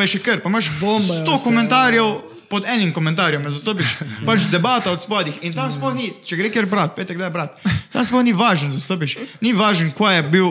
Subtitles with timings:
[0.00, 2.08] pa je še kar, pa imaš Bombe, ja, sto vse, komentarjev
[2.50, 3.98] pod enim komentarjem, ne zastopiš.
[4.24, 7.34] Pač debata od spodih in tam sploh ni, če gre kjer brat, petek da je
[7.36, 7.60] brat,
[7.92, 9.18] tam sploh ni važen, zastopiš.
[9.44, 10.48] Ni važen, ko je bil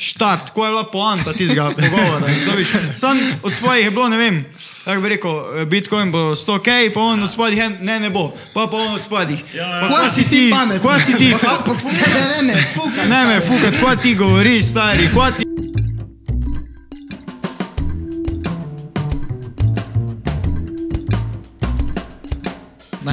[0.00, 2.28] štart, ko je bila poanta tistega pogovora.
[3.00, 4.38] Sam od spodih je bilo, ne vem,
[4.84, 5.40] kako bi rekel,
[5.72, 9.02] Bitcoin bo 100k, pa on od spodih je, ne, ne bo, pa pa on od
[9.02, 9.40] spodih.
[9.56, 10.84] Pa Kva si ti pamet?
[10.84, 11.32] Kva si ti?
[11.32, 13.08] Ne, ne, ne, fuka.
[13.08, 15.48] Ne me fukat, kva ti govoriš, stari, kva ti...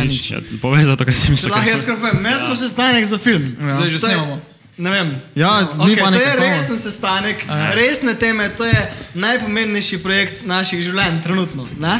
[0.03, 1.51] Nič, ja, povej za to, kaj si mislil.
[1.53, 3.55] Lahko jaz kar povem, imeli smo sestanek za film.
[3.57, 4.37] Zdaj že snemamo.
[4.77, 5.09] Ne vem.
[5.35, 7.41] Ja, ni okay, To je resen sestanek,
[7.73, 11.65] resne teme, to je najpomembnejši projekt naših življenj trenutno.
[11.81, 11.97] Ne?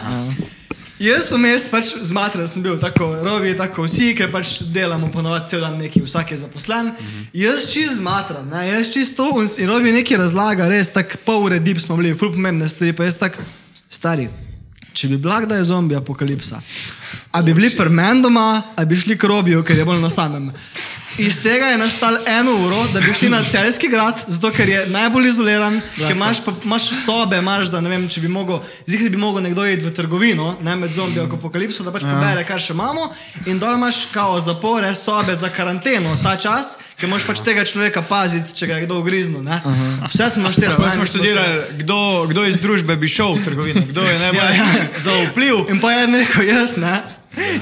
[1.01, 5.61] Jaz vmes pač zmatran sem bil, tako robi, tako vsi, ker pač delamo ponovadi cel
[5.61, 6.89] dan neki, vsak je zaposlen.
[7.37, 8.65] Jaz čist zmatran, ne?
[8.69, 12.33] jaz čist to in, robi neki razlaga, res tako pol ure dip smo bili, ful
[12.33, 13.41] pomembne stvari, pa jaz tak
[13.89, 14.29] stari.
[14.97, 16.57] Če bi bila kdaj zombi apokalipsa,
[17.31, 20.09] a bi bili pri meni doma, a bi šli k robiju, ker je bolj na
[20.09, 20.49] samem.
[21.17, 24.85] Iz tega je nastal eno uro, da bi šli na celski grad, zato ker je
[24.87, 29.09] najbolj izoliran, ker imaš, pa, imaš sobe, imaš za ne vem, če bi mogel, zihri
[29.09, 32.75] bi mogel nekdo iti v trgovino, ne med zombi apokalipso, da pač pobere, kar še
[32.77, 33.09] imamo,
[33.49, 38.05] in dol imaš kao zapore, sobe za karanteno ta čas, ker moraš pač tega človeka
[38.05, 39.41] paziti, če ga je kdo ugriznil.
[39.41, 39.57] ne.
[40.13, 40.77] Vse smo štirali.
[40.83, 44.53] Pa smo študirali, kdo, kdo iz družbe bi šel v trgovino, kdo je najbolj Ja,
[44.53, 44.89] ja.
[45.01, 45.65] za vpliv.
[45.73, 47.01] In pa je en rekel, jaz ne.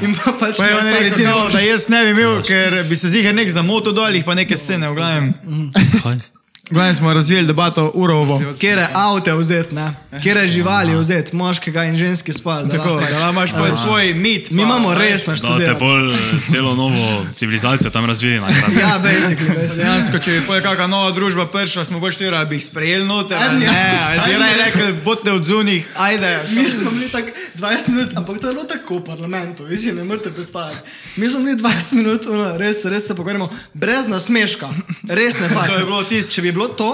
[0.06, 0.94] In pa pač Pa ne
[1.26, 1.54] no, moreš.
[1.54, 4.58] da jaz ne bi imel, ker bi se zihar nek zamotil dol, jih pa neke
[4.58, 6.35] scene, v glavnem.
[6.70, 8.42] Glavnem smo razvili debato urovo.
[8.60, 9.94] Kjer je avto vzeti, ne?
[10.24, 12.64] Kjer je živali vzeti, moškega in ženski spal.
[12.64, 14.52] da Tako, lahko pač- da imaš pa svoj mit.
[14.52, 18.36] Mi pa- imamo res Da te bolj eh, celo novo civilizacijo tam razvili.
[18.36, 19.76] Ja, basically.
[19.76, 23.38] Dejansko, če bi kakšna nova družba prišla, smo bolj štirali, bi jih sprejeli noter.
[23.38, 26.40] Ne, ali bi raje rekli, bodite od zunih, ajde.
[26.52, 29.92] Mi smo bili tako 20 minut, ampak to je bilo tako v parlamentu, vi si
[29.92, 30.82] ne morete predstavljati.
[31.16, 34.70] Mi smo bili 20 minut, ono, res, res se pogovarjamo, brez nasmeška,
[35.10, 35.68] res ne fajn.
[35.68, 36.34] To je bilo tisto.
[36.34, 36.90] Če bi bilo to,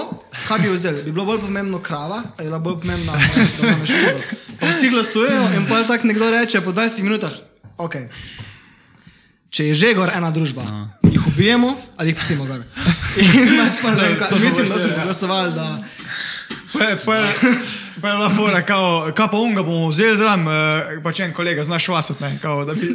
[0.48, 1.02] kaj bi vzeli?
[1.06, 4.22] Bi bilo bolj pomembno krava, ali je bila bolj pomembna, ne, da imamo škodo.
[4.60, 7.32] Pa vsi glasujejo in pa tako nekdo reče po 20 minutah,
[7.78, 7.96] ok.
[9.52, 10.88] Če je že gor ena družba, no.
[11.12, 12.62] jih ubijemo ali jih pustimo gor.
[13.20, 15.04] In pač pa ne, to smo mislim, da smo ja.
[15.04, 15.66] glasovali, da.
[16.82, 17.12] Pa je, pa
[18.02, 21.88] pa bila fora, kao, kaj pa unga bomo vzeli zraven, eh, pač en kolega znaš
[21.88, 22.88] vasati, ne, kao, da bi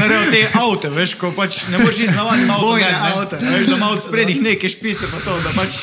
[0.00, 2.66] naredil te avte, veš, ko pač ne moreš iti navadni avto.
[2.66, 3.36] Bojne ne, avte.
[3.42, 5.76] Veš, da ima od spredih neke špice, pa to, da pač,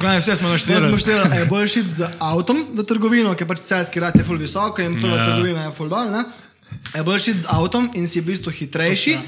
[0.00, 0.98] glavno, vse smo Jaz smo našli.
[0.98, 4.82] štiri, je bolj šiti z avtom v trgovino, ker pač celski rad je full visoko
[4.82, 5.22] in prva Ja.
[5.24, 5.32] yeah.
[5.32, 6.14] trgovina je full dol.
[6.14, 6.22] Ne?
[6.94, 9.18] Je bolj šiti z avtom in si v bistvu hitrejši,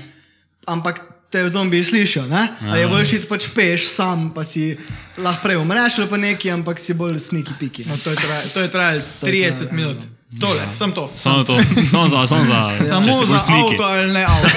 [0.71, 2.27] ampak te zombi slišijo.
[2.27, 2.49] Ne?
[2.63, 4.77] A je bolj šiti pač peš sam, pa si
[5.17, 7.89] lahko prej umreš ali pa neki, ampak si bolj sniki piki.
[7.89, 9.97] No, to je trajalo, to je trajalo 30 minut.
[10.33, 11.13] Tole, sem to.
[11.13, 13.75] Samo to, samo za, samo za, Samo če si za sniki.
[13.75, 14.49] avto ali ne avto.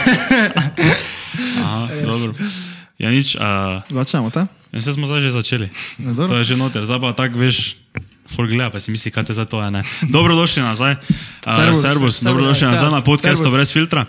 [1.63, 2.31] Aha, dobro.
[2.95, 4.47] Ja, nič, uh, Začnemo, te?
[4.71, 5.67] ja, se smo zdaj že začeli.
[5.99, 6.27] Ja, dobro.
[6.27, 7.75] To je že noter, zdaj pa tako veš.
[8.25, 9.69] Folk gleda, pa si misli, kaj te za to je.
[9.69, 9.83] Ne?
[10.01, 10.95] Dobrodošli nazaj.
[11.45, 11.81] Uh, Servus.
[11.81, 12.79] servus, dobrodošli Servus.
[12.79, 14.07] nazaj na podkastu brez filtra.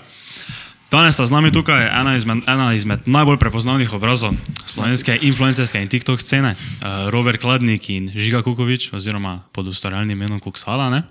[0.97, 4.33] Danes sta z nami tukaj ena izmed, ena izmed najbolj prepoznavnih obrazov
[4.65, 10.41] slovenske influencerske in TikTok scene, uh, Robert Kladnik in Žiga Kukovič, oziroma pod ustvarjalnim imenom
[10.41, 10.89] Kuksala.
[10.89, 11.05] Ne?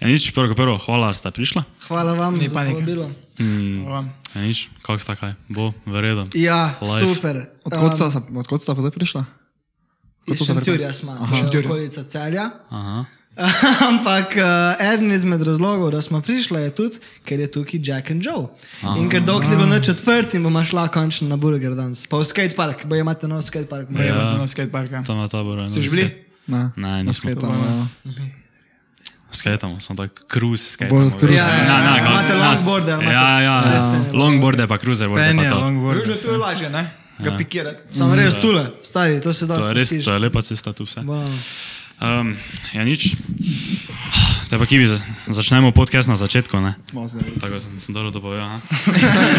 [0.00, 1.68] Ja, nič, prvo kot prvo, hvala, da ste prišla.
[1.84, 2.80] Hvala vam Ni za panike.
[2.80, 3.12] povabilo.
[4.32, 6.24] Ja, nič, kako sta kaj, bo, v redu.
[6.32, 7.04] Ja, Live.
[7.04, 7.44] super.
[7.68, 9.22] Odkot sta, odkot sta pa zdaj prišla?
[10.32, 11.68] Iz so se Šentjurja smo, Šentjurja.
[11.68, 12.56] okolica celja.
[12.72, 13.04] Aha.
[13.90, 14.44] Ampak uh,
[14.84, 18.46] eden izmed razlogov, da smo prišli, je tudi, ker je tukaj Jack and Joe.
[18.80, 18.94] Aha.
[18.96, 22.06] In ker dolgo ni bilo noč odprt in bomo šla končno na Burger Dance.
[22.06, 23.90] Pa v skatepark, bo imate nov skatepark.
[23.90, 24.14] Ja, Ja.
[24.14, 24.34] ja.
[24.36, 25.02] na skateparka.
[25.02, 25.66] Tam je tabor.
[25.66, 26.06] Si že bili?
[26.46, 26.70] Ne.
[26.76, 27.88] Ne, skate, no.
[29.32, 30.26] Skajtamo, samo tako
[30.70, 31.10] skajtamo.
[31.10, 31.38] cruise.
[31.38, 33.80] Ja, ja, ja, Ne, ne, imate longboarde, ali imate- Ja, ja, ja.
[33.82, 34.78] se ne- Longboarde pa
[35.16, 35.62] Penje, pa to.
[35.62, 36.04] longboard.
[36.22, 36.90] To je lažje, ne?
[37.18, 37.82] Ga pikirati.
[37.90, 40.84] Sam res tule, stari, to se da To je res, to je lepa cesta tu
[40.84, 41.00] vse.
[41.00, 41.26] Wow.
[42.02, 42.34] Um,
[42.74, 43.14] ja, nič.
[44.50, 44.86] Te pa, ki bi
[45.30, 46.74] začnemo podcast na začetku, ne?
[47.40, 48.44] Tako sem, sem dobro to povedal.
[48.44, 48.58] aha.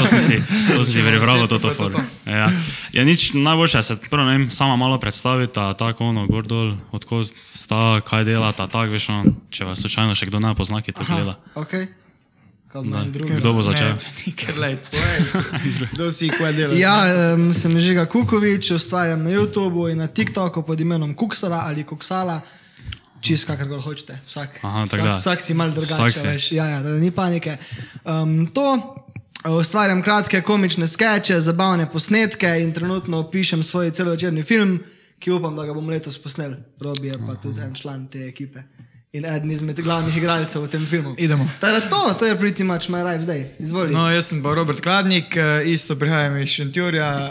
[0.02, 0.38] To sem si,
[0.74, 1.88] to sem si prebral, to, to, to.
[2.26, 2.50] Ja.
[2.96, 7.28] ja, nič najboljše se prvo ne vem, sama malo predstavita, tako ono, gor dol, odkud
[7.32, 11.06] sta, kaj delata, tako veš, ono, če vas slučajno še kdo ne pozna, ki to
[11.06, 11.38] gleda.
[11.54, 11.70] Ok.
[11.70, 12.05] Kaj manj drugi.
[12.82, 13.96] Kdo bo začel?
[15.94, 16.74] Kdo si kaj dela?
[16.76, 21.84] Ja, um, sem Žiga Kukovič, ustvarjam na YouTubu in na TikToku pod imenom Kuksala ali
[21.84, 22.42] Kuksala.
[23.22, 24.20] Čist kakor koli hočete.
[24.28, 25.12] Vsak, Aha, vsak, da.
[25.12, 26.28] vsak si mal Vsak drugače, si.
[26.28, 26.52] veš.
[26.52, 27.58] Ja, ja, da ni panike.
[28.06, 28.66] Um, to
[29.46, 34.80] uh, ustvarjam kratke komične skeče, zabavne posnetke in trenutno pišem svoj celovečerni film,
[35.20, 36.54] ki upam, da ga bom letos posnel.
[36.82, 38.62] Robi je pa tudi en član te ekipe.
[39.16, 41.14] In eden izmed glavnih igralcev v tem filmu.
[41.18, 41.48] Idemo.
[41.62, 43.46] Teda to, to je pretty much my life zdaj.
[43.60, 43.94] Izvoli.
[43.94, 47.30] No, jaz sem pa Robert Kladnik, eh, isto prihajam iz Šentjurja, uh,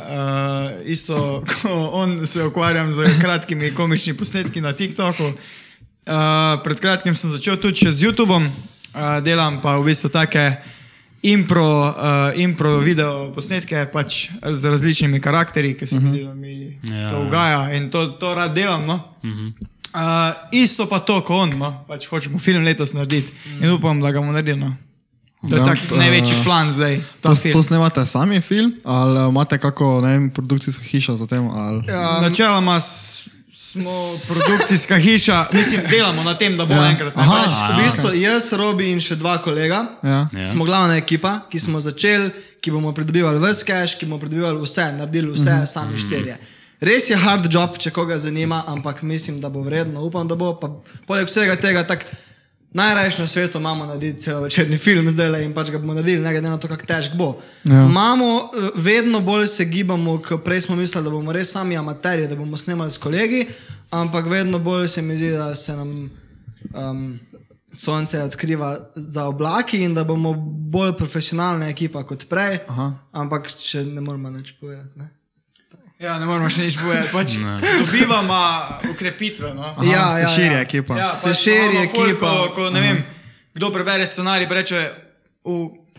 [0.84, 1.44] isto
[2.00, 5.24] on se ukvarjam z kratkimi komičnimi posnetki na TikToku.
[5.24, 10.56] Uh, pred kratkim sem začel tudi še z YouTubeom, uh, delam pa v bistvu take
[11.24, 16.52] impro, uh, impro video posnetke pač z različnimi karakteri, ki se mi zdi, da mi
[16.84, 17.08] Ja.
[17.08, 18.84] to ugaja in to, to rad delam.
[18.84, 19.00] No?
[19.24, 19.48] Uh,
[20.52, 21.84] isto pa to, kot on, no?
[21.88, 24.58] pač hočemo film letos narediti in upam, da ga bomo naredili.
[24.60, 24.76] No?
[25.48, 27.00] To je Ja, tak to- največji plan zdaj.
[27.20, 27.52] To, film.
[27.52, 31.48] to snemate sami film ali eh, imate kako, ne vem, produkcijsko hišo za tem?
[31.50, 31.82] Ali...
[31.88, 32.80] Ja, Načeloma
[33.52, 33.90] smo
[34.28, 36.90] produkcijska hiša, mislim, delamo na tem, da bo Ja.
[36.90, 37.16] enkrat.
[37.16, 37.34] ne, Aha.
[37.34, 39.86] pač, v bistvu jaz, Robi in še dva kolega.
[40.02, 40.28] Ja.
[40.32, 40.46] Ja.
[40.46, 42.30] Smo glavna ekipa, ki smo začeli,
[42.60, 45.66] ki bomo pridobivali vse cash, ki bomo pridobivali vse, naredili vse, mm -hmm.
[45.66, 46.38] sami štirje.
[46.80, 50.54] Res je hard job, če koga zanima, ampak mislim, da bo vredno, upam, da bo.
[50.60, 50.70] Pa,
[51.06, 52.10] poleg vsega tega, tako
[52.74, 56.32] najrajši na svetu imamo narediti celovečerni film zdaj le in pač ga bomo naredili, ne
[56.32, 57.28] glede na to, kako težko bo.
[57.64, 57.84] Ja.
[57.86, 62.28] Imamo, eh, vedno bolj se gibamo, ker prej smo mislili, da bomo res sami amaterji,
[62.28, 63.46] da bomo snemali s kolegi,
[63.90, 66.10] ampak vedno bolj se mi zdi, da se nam.
[66.74, 67.20] Um,
[67.76, 70.32] Sonce odkriva za oblaki in da bomo
[70.70, 72.58] bolj profesionalna ekipa kot prej.
[72.68, 72.92] Aha.
[73.12, 74.98] Ampak če ne moramo nič povedati.
[74.98, 75.08] Ne?
[76.04, 77.08] Ja, ne moramo še nič povedati.
[77.12, 77.36] Pač
[77.80, 78.40] dobivamo
[78.92, 79.54] ukrepitve.
[79.56, 79.72] No?
[79.72, 80.60] Aha, Ja, se ja, širi ja.
[80.60, 80.98] ekipa.
[80.98, 82.28] Ja, Se pač širi ekipa.
[82.28, 83.00] Ko, ko, ne vem,
[83.56, 84.82] kdo prebere scenarij, reče,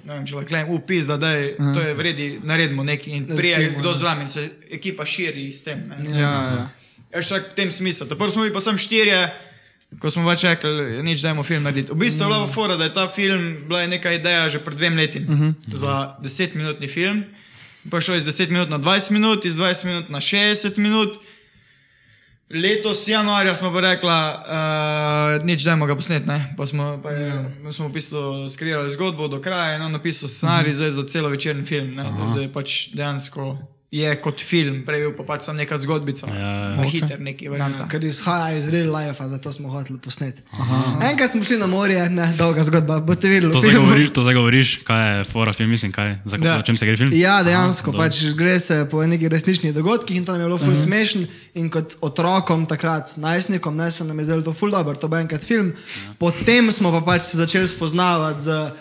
[0.05, 3.95] ne upis, da daj, to je vredi, naredimo nekaj in prije Recimo, kdo ja.
[3.95, 5.81] zraven in se ekipa širi s tem.
[5.89, 5.97] Ne?
[6.13, 6.67] Ja, ja.
[7.15, 8.05] Je še v tem smislu.
[8.13, 9.17] Prvo smo bili pa sem štirje,
[9.97, 11.89] ko smo pač rekli, nič dajmo film narediti.
[11.95, 14.77] V bistvu je bila fora, da je ta film, bila je neka ideja že pred
[14.77, 15.53] dvem leti uh -huh.
[15.73, 17.25] za desetminutni film.
[17.91, 21.19] Pa šel iz 10 minut na 20 minut, iz 20 minut na 60 minut.
[22.49, 26.25] Letos, januarja, smo pa rekli, uh, nič dajmo ga posnet.
[26.29, 26.53] Ne?
[26.57, 30.29] Pa smo, pa je, mi smo v bistvu skrivali zgodbo do kraja in on napisal
[30.29, 30.89] scenarij uh -huh.
[30.89, 31.95] za celo večerni film.
[31.95, 32.03] Ne?
[32.03, 33.57] Da Zdaj pač dejansko
[33.95, 36.27] je kot film, prej pa pač samo neka zgodbica.
[36.27, 36.69] Ja, ja.
[36.75, 37.87] Na hiter neki varianta.
[37.91, 40.43] Ker izhaja iz real life, zato smo hoteli posneti.
[41.09, 43.53] Enkrat smo šli na morje, ne, dolga zgodba, boste videli.
[43.53, 43.87] To v zdaj filmu.
[43.87, 46.57] govoriš, to zdaj govoriš, kaj je fora film, mislim, kaj, za Da.
[46.59, 47.13] o čem se gre film?
[47.15, 50.57] Ja, dejansko, Aha, pač gre se po nekih resničnih dogodkih in to nam je bilo
[50.57, 50.83] ful uh -huh.
[50.83, 51.27] smešen.
[51.55, 55.15] In kot otrokom, takrat najstnikom, ne se nam je zdelo to ful dobro, to bo
[55.17, 55.71] enkrat film.
[55.71, 56.13] Ja.
[56.19, 58.71] Potem smo pa pač se začeli spoznavati z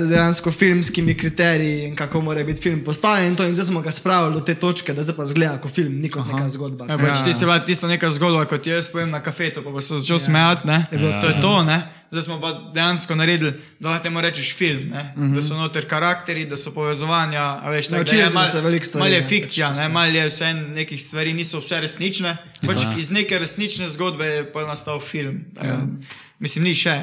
[0.00, 3.26] dejansko filmskimi kriteriji in kako mora biti film postavljen.
[3.28, 5.94] In, in zdaj smo ga spravili do te točke, da zdaj pa zgleda kot film,
[5.94, 6.86] ni kot neka zgodba.
[6.86, 7.34] Ja, pač Ja, ja, ti ja.
[7.34, 10.20] si bila tista neka zgodba, kot jaz povem na kafetu, pa, pa se začel ja.
[10.20, 10.66] smejati.
[10.66, 10.86] Ne?
[10.92, 11.20] Ja.
[11.20, 11.80] To je to, ne?
[12.10, 15.14] Zdaj smo pa dejansko naredili, da lahko temu rečeš film, ne?
[15.16, 15.34] uh -huh.
[15.34, 17.60] da so noter karakteri, da so povezovanja.
[17.70, 19.82] Veš, tak, da Naučili smo mal- se veliko stvari, Mal je ne, fikcija, pač ne?
[19.82, 19.92] čisto.
[19.92, 22.36] mal je vse nekih stvari, niso vse resnične.
[22.66, 25.44] Pač iz neke resnične zgodbe je pa nastal film.
[25.64, 25.86] Ja.
[26.40, 26.94] Mislim, ni še.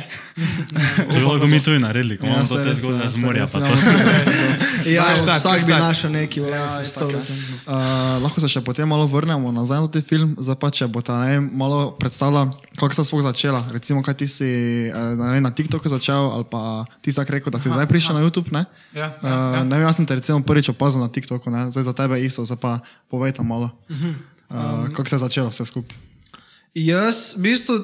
[1.13, 3.45] To bi lahko mi tudi naredili, ko Ja, imamo to te zgodbe ja, z morja.
[3.45, 3.47] ja.
[3.47, 3.59] to.
[4.97, 7.21] Ja, Daš tak, vsak daš bi našel neki v Ja, life, itak, ja.
[7.21, 7.37] 100%.
[7.67, 11.03] Uh, lahko se še potem malo vrnemo nazaj na ta film, zdaj pa če bo
[11.05, 12.47] ta ne vem, malo predstavila,
[12.79, 13.61] kako se sploh začela.
[13.69, 14.49] Recimo, kaj ti si
[14.89, 18.17] eh, ne vem, na TikToku začel, ali pa ti si rekel, da si zdaj prišel
[18.17, 18.49] na YouTube.
[18.49, 18.65] Ne?
[18.95, 21.67] Ja, Uh, ne vem, jaz sem te recimo prvič opazil na TikToku, ne?
[21.69, 22.71] zdaj za tebe isto, zdaj pa
[23.11, 23.69] povej tam malo.
[24.49, 25.93] Uh, kako se je začelo vse skupaj?
[26.73, 27.75] Jaz, v bistvu,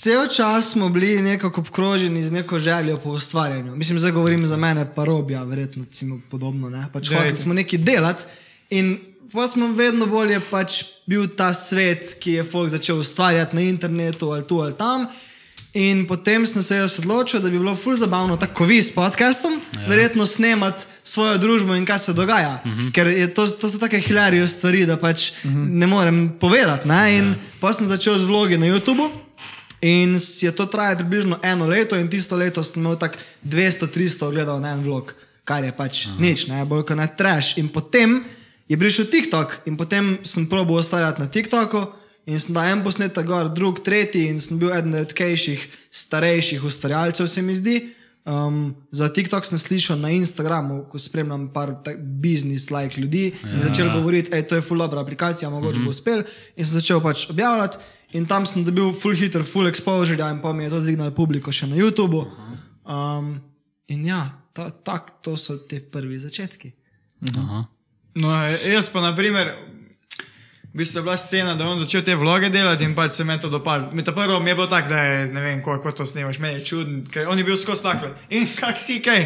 [0.00, 3.76] cel čas smo bili nekako obkroženi z neko željo po ustvarjanju.
[3.76, 6.70] Mislim, zdaj govorim za mene, pa robja, verjetno recimo, podobno.
[6.70, 6.86] Ne?
[6.92, 8.24] Pač hoteli smo nekaj delati
[8.70, 8.98] in
[9.32, 14.30] pa smo vedno bolje pač bil ta svet, ki je folk začel ustvarjati na internetu
[14.30, 15.06] ali tu ali tam.
[15.74, 19.52] In potem sem se jaz odločil, da bi bilo ful zabavno, tako vi s podcastom,
[19.76, 19.86] ja.
[19.86, 22.62] verjetno snemati svojo družbo in kaj se dogaja.
[22.64, 22.92] Uh -huh.
[22.92, 25.68] Ker je to, to so tako hilarijo stvari, da pač uh -huh.
[25.70, 26.88] ne morem povedati.
[26.88, 27.18] Ne?
[27.18, 27.34] In ja.
[27.60, 29.10] pa sem začel z vlogi na YouTubu.
[29.80, 33.16] In je to trajalo približno eno leto, in tisto leto sem imel tako
[33.48, 36.20] 200-300 ogledov na en vlog, kar je pač Aha.
[36.20, 37.56] nič, ne, bolj kot ne trash.
[37.56, 38.20] In potem
[38.68, 41.86] je prišel TikTok, in potem sem probil ustvarjati na TikToku,
[42.28, 47.26] in sem dal en posnetek gor, drug, tretji, in sem bil eden redkejših, starejših ustvarjalcev,
[47.26, 47.78] se mi zdi.
[48.28, 53.48] Um, za TikTok sem slišal na Instagramu, ko spremljam par biznis-like ljudi ja.
[53.48, 55.84] in začel govoriti, da je to dobra aplikacija, mogoče mm -hmm.
[55.84, 56.22] bo uspel.
[56.56, 57.78] In sem začel pač objavljati,
[58.12, 61.52] in tam sem dobil full hitter, full exposure, in pa mi je to dvignilo publiko
[61.52, 62.24] še na YouTubu.
[62.84, 63.36] Um,
[63.90, 66.72] in ja, ta, tak, to so te prvi začetki.
[67.36, 67.64] Aha.
[68.20, 68.34] No,
[68.66, 69.54] jaz pa, na primer,
[70.72, 73.24] V bistvu je bila scena, da je on začel te vloge delati in pač se
[73.26, 73.88] je to dopadlo.
[73.92, 76.58] Mi to prvo mi je bilo tako, da je, ne vem, kako to snimaš, meni
[76.58, 78.06] je čudno, ker on je bil skozi tako.
[78.30, 79.18] In kak si kaj?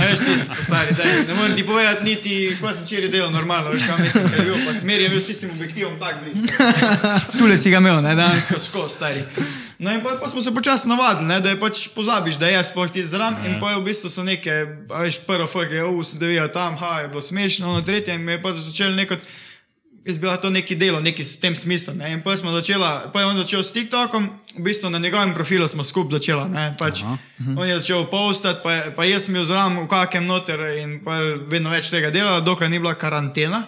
[0.00, 3.70] Ne veš, ti stari, da ne morem ti povedati niti, ko sem včeraj delal normalno,
[3.76, 6.48] veš, kam mislim, ker je bil, pa smer je bil s tistim objektivom tako blizu.
[7.38, 9.24] Tule si ga imel, ne, danes skozi skozi, stari.
[9.78, 12.64] No in pa, pa smo se počasi navadili, ne, da je pač pozabiš, da je
[12.64, 16.24] sploh ti zraven in pa je v bistvu so neke, veš, prvo folge, uf, sem
[16.24, 19.20] devija tam, ha, je bilo smešno, na tretjem je pa začel neko,
[20.06, 23.20] jaz bila to neki delo, neki s tem smislom, ne, in pa smo začela, pa
[23.20, 27.02] je on začel s TikTokom, v bistvu na njegovem profilu smo skupaj začela, ne, pač
[27.56, 31.18] on je začel postati, pa, je- pa jaz bil zraven v kakem noter in pa
[31.44, 33.66] vedno več tega delala, dokler ni bila karantena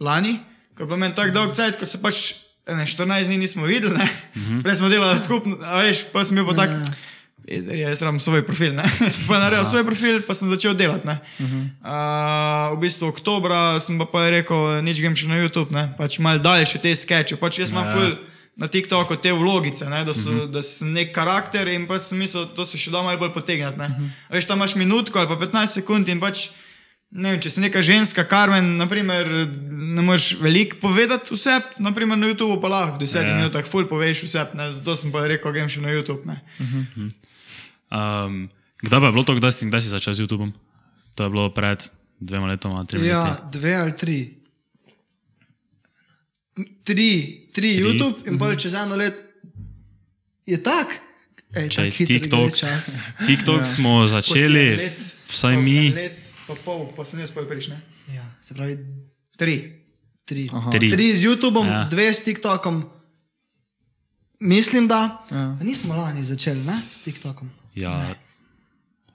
[0.00, 0.38] lani,
[0.74, 2.34] ko je bilo meni tako dolg cajt, ko se pač
[2.66, 4.04] ne, 14 dni nismo videli, ne.
[4.04, 4.62] Uh -huh.
[4.62, 6.70] Prej smo delali skupaj, a veš, pa sem bil pa tak,
[7.46, 8.72] "Pizder, jaz imam svoj profil,
[9.28, 11.18] pa naredil svoj profil, pa sem začel delati, ne.
[11.38, 11.64] Uh -huh.
[11.84, 16.18] uh, v bistvu oktobra sem pa, pa rekel, nič grem še na YouTube, ne, pač
[16.18, 18.16] mal daljše te skeče, pač jaz imam ful
[18.56, 20.50] na TikToku te vlogice, ne, da, so, uh -huh.
[20.50, 23.78] da sem nek karakter in pač sem mislil, da se še da malo bolj potegnati,
[23.78, 23.86] ne.
[23.86, 24.10] Uh -huh.
[24.30, 26.48] Veš, tam imaš minutko ali pa 15 sekund in pač
[27.14, 29.28] Ne vem, če si neka ženska, Karmen, naprimer,
[29.70, 33.36] ne moreš veliko povedati vse, naprimer na YouTubu pa lahko v desetih Ja.
[33.36, 36.26] minutah ful poveš vse, ne, zato sem pa rekel, grem še na YouTube.
[36.26, 36.42] Ne.
[37.94, 38.48] Um,
[38.82, 40.50] kdaj pa je bilo to, kdaj si, kdaj si začel z YouTubeom?
[41.14, 41.78] To je bilo pred
[42.20, 43.14] dvema letoma, tremi leti.
[43.14, 44.18] Ja, dve ali tri.
[46.84, 47.10] Tri,
[47.54, 49.14] tri YouTube in bolj čez eno let
[50.46, 50.86] je tak.
[51.54, 52.50] Ej, tako hitro TikTok.
[53.26, 53.66] TikTok ja.
[53.66, 54.98] smo začeli, let,
[55.30, 57.78] vsaj mi, Let, pa pol, pa sem jaz pol prišel.
[58.10, 58.78] Ja, se pravi,
[59.36, 59.82] Tri.
[60.24, 60.50] tri.
[60.70, 60.90] tri.
[60.90, 61.84] tri z YouTubeom, Ja.
[61.90, 62.84] dve s TikTokom.
[64.40, 65.24] Mislim, da.
[65.30, 65.58] Ja.
[65.62, 66.82] Nismo lani začeli, ne?
[66.90, 67.63] S TikTokom.
[67.74, 68.14] Ja,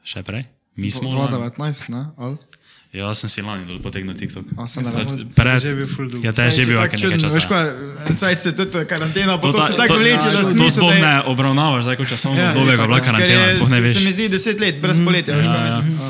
[0.04, 0.46] še prej.
[0.76, 1.10] Mi smo.
[1.10, 1.28] lani.
[1.30, 2.06] 2019, ne?
[2.18, 2.38] Ali?
[2.90, 4.50] Ja, sem si lani dol potegnil TikTok.
[4.56, 5.30] A, sem ne Zač- vem.
[5.30, 6.22] Pred, Že je bil full dolg.
[6.22, 7.36] Ja, te je že bil nekaj čudno, časa.
[7.36, 7.66] Veš, kaj,
[8.04, 10.90] en cajt se tudi karantena, pa to, to se tako vleče, da sem to sploh
[10.90, 13.80] je- ne obravnavaš, zdaj ko časovno Ja, obdobje, ko je bila karantena, je- sploh ne
[13.80, 13.94] veš.
[13.94, 15.86] Se mi zdi deset let, brez poletja, veš, kaj mislim.
[15.94, 16.02] Uh,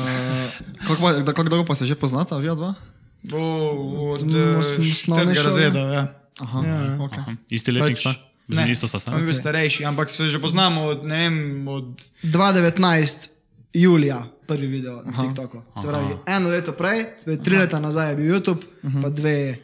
[0.80, 2.72] kako, pa- da- kako dolgo pa se že poznata, vi dva?
[3.28, 3.42] O,
[4.10, 4.88] Od Osm- eh, osnovne
[5.26, 5.44] četrtega šole.
[5.44, 6.04] razreda, ja.
[6.40, 6.58] Aha,
[6.98, 7.20] okay.
[7.20, 8.16] Aha, Isti letnik sta?
[8.52, 9.40] Ne, Isto sta on je bil stala?
[9.42, 11.36] starejši, ampak se že poznamo od, ne vem,
[11.68, 11.88] od
[12.24, 13.28] 2019,
[13.72, 15.62] julija, prvi video na TikToku.
[15.76, 18.62] Se pravi, eno leto prej, pravi, tri leta nazaj je bil YouTube,
[19.02, 19.56] pa dve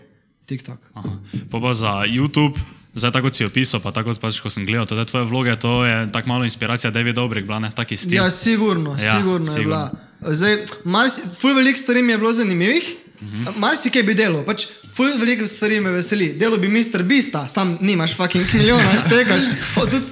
[0.45, 0.78] TikTok.
[0.95, 1.11] Aha.
[1.50, 2.59] Pa pa za YouTube,
[2.95, 6.12] zdaj tako si opisal, pa tako pač, ko sem gledal te tvoje vloge, to je
[6.12, 8.14] tako malo inspiracija David Dobrik, bila ne, taki stil.
[8.14, 9.61] Ja, sigurno, Ja, sigurno, sigurno.
[9.61, 9.90] je bila.
[10.28, 12.97] Zdaj, marsi, ful veliko stvari mi je bilo zanimivih.
[13.20, 13.56] Uh -huh.
[13.56, 16.32] Marsikaj bi delal, pač ful veliko stvari me veseli.
[16.32, 17.02] Delo bi Mr.
[17.02, 19.42] Bista, sam nimaš fucking milijona, štekaš.
[19.90, 20.06] Tudi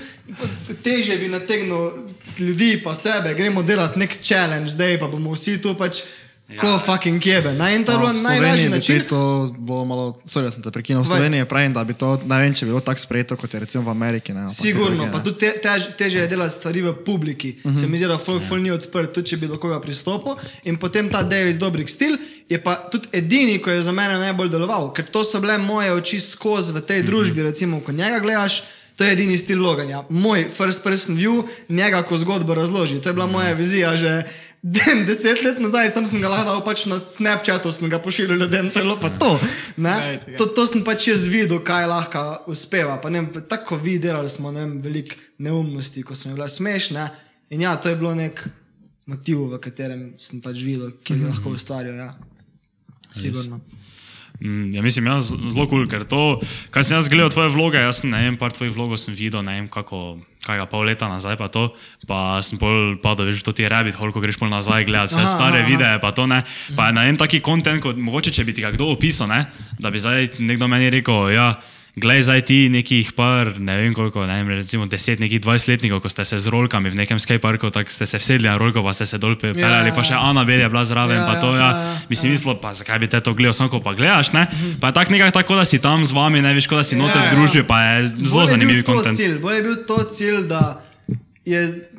[0.83, 1.91] teže bi nategnil
[2.39, 6.03] ljudi pa sebe, gremo delati nek challenge, zdaj pa bomo vsi tu pač
[6.49, 6.61] ja.
[6.61, 7.53] ko fucking kjebe.
[7.53, 9.03] Na in to je bilo v najlažji način.
[9.09, 11.07] to bilo malo, sorry, sem te prekinil, v.
[11.07, 13.85] Sloveniji pravim, da bi to, ne vem, če bi bilo tako sprejeto, kot je recimo
[13.85, 14.35] v Ameriki.
[14.35, 15.25] Ne, pa Sigurno, pa ne.
[15.25, 17.57] tudi te, tež, teže je delati stvari v publiki.
[17.65, 17.81] Uh -huh.
[17.81, 20.37] Se mi zdi, da folk ful ni odprt, tudi če bi do koga pristopil.
[20.65, 24.49] In potem ta David Dobrik stil je pa tudi edini, ki je za mene najbolj
[24.49, 28.63] deloval, ker to so bile moje oči skozi v tej družbi, recimo, ko njega gledaš.
[28.97, 30.05] To je edini stil loganja.
[30.09, 33.01] Moj first person view, njega ko zgodbo razloži.
[33.01, 34.23] To je bila moja vizija že
[35.07, 38.81] deset let nazaj, sem, sem ga lahko pač na Snapchatu, sem ga pošiljal ljudem, to
[38.81, 39.35] je bilo pa to.
[39.77, 40.21] ne.
[40.39, 42.97] To, to sem pač jaz videl, kaj lahko uspeva.
[43.03, 47.09] Pa, ne tako vi delali smo ne veliko neumnosti, ko so mi bile smešne.
[47.53, 48.41] In ja, to je bilo nek
[49.07, 52.01] motiv, v katerem sem pač videl, ki ga lahko ustvarjal.
[52.01, 52.15] Ja.
[53.13, 53.61] Sigurno.
[53.61, 53.84] Mm,
[54.43, 56.41] Ja, mislim, ja, z- zelo kul, cool, ker to,
[56.75, 59.45] kar sem jaz gledal tvoje vloge, jaz sem, ne vem, par tvojih vlogov sem videl,
[59.47, 61.71] ne vem, kako, kaj ga pol leta nazaj pa to,
[62.05, 65.23] pa sem pol padel, veš, to ti rabbit hole, ko greš pol nazaj gledati vse
[65.23, 65.69] Aha, aha, stare aha.
[65.71, 66.43] videe, pa to ne,
[66.75, 69.47] pa ne vem, taki kontent, kot mogoče, če bi ti ga kdo opisal, ne,
[69.79, 71.55] da bi zdaj nekdo meni rekel, ja,
[71.95, 76.11] glej zdaj ti nekih par, ne vem koliko, ne vem, recimo deset, nekih dvajsetletnikov, ko
[76.11, 79.07] ste se z rolkami v nekem skateparku, tako ste se vsedli na rolko, pa ste
[79.07, 80.25] se dol peljali, Ja, ja, pa še ja.
[80.27, 82.03] Anabel je bila zraven, Ja, pa to, ja, ja, ja, ja.
[82.11, 84.47] mislim, mislil, pa zakaj bi te to gledal, samo ko pa gledaš, ne?
[84.83, 86.99] Pa je tako nekako tako, da si tam z vami, ne veš, kot da si
[86.99, 89.17] noter v družbi, pa je zelo Bolj je zanimiv bil to kontent.
[89.17, 90.63] Cilj, bolj je bil to cilj, da
[91.47, 91.94] je.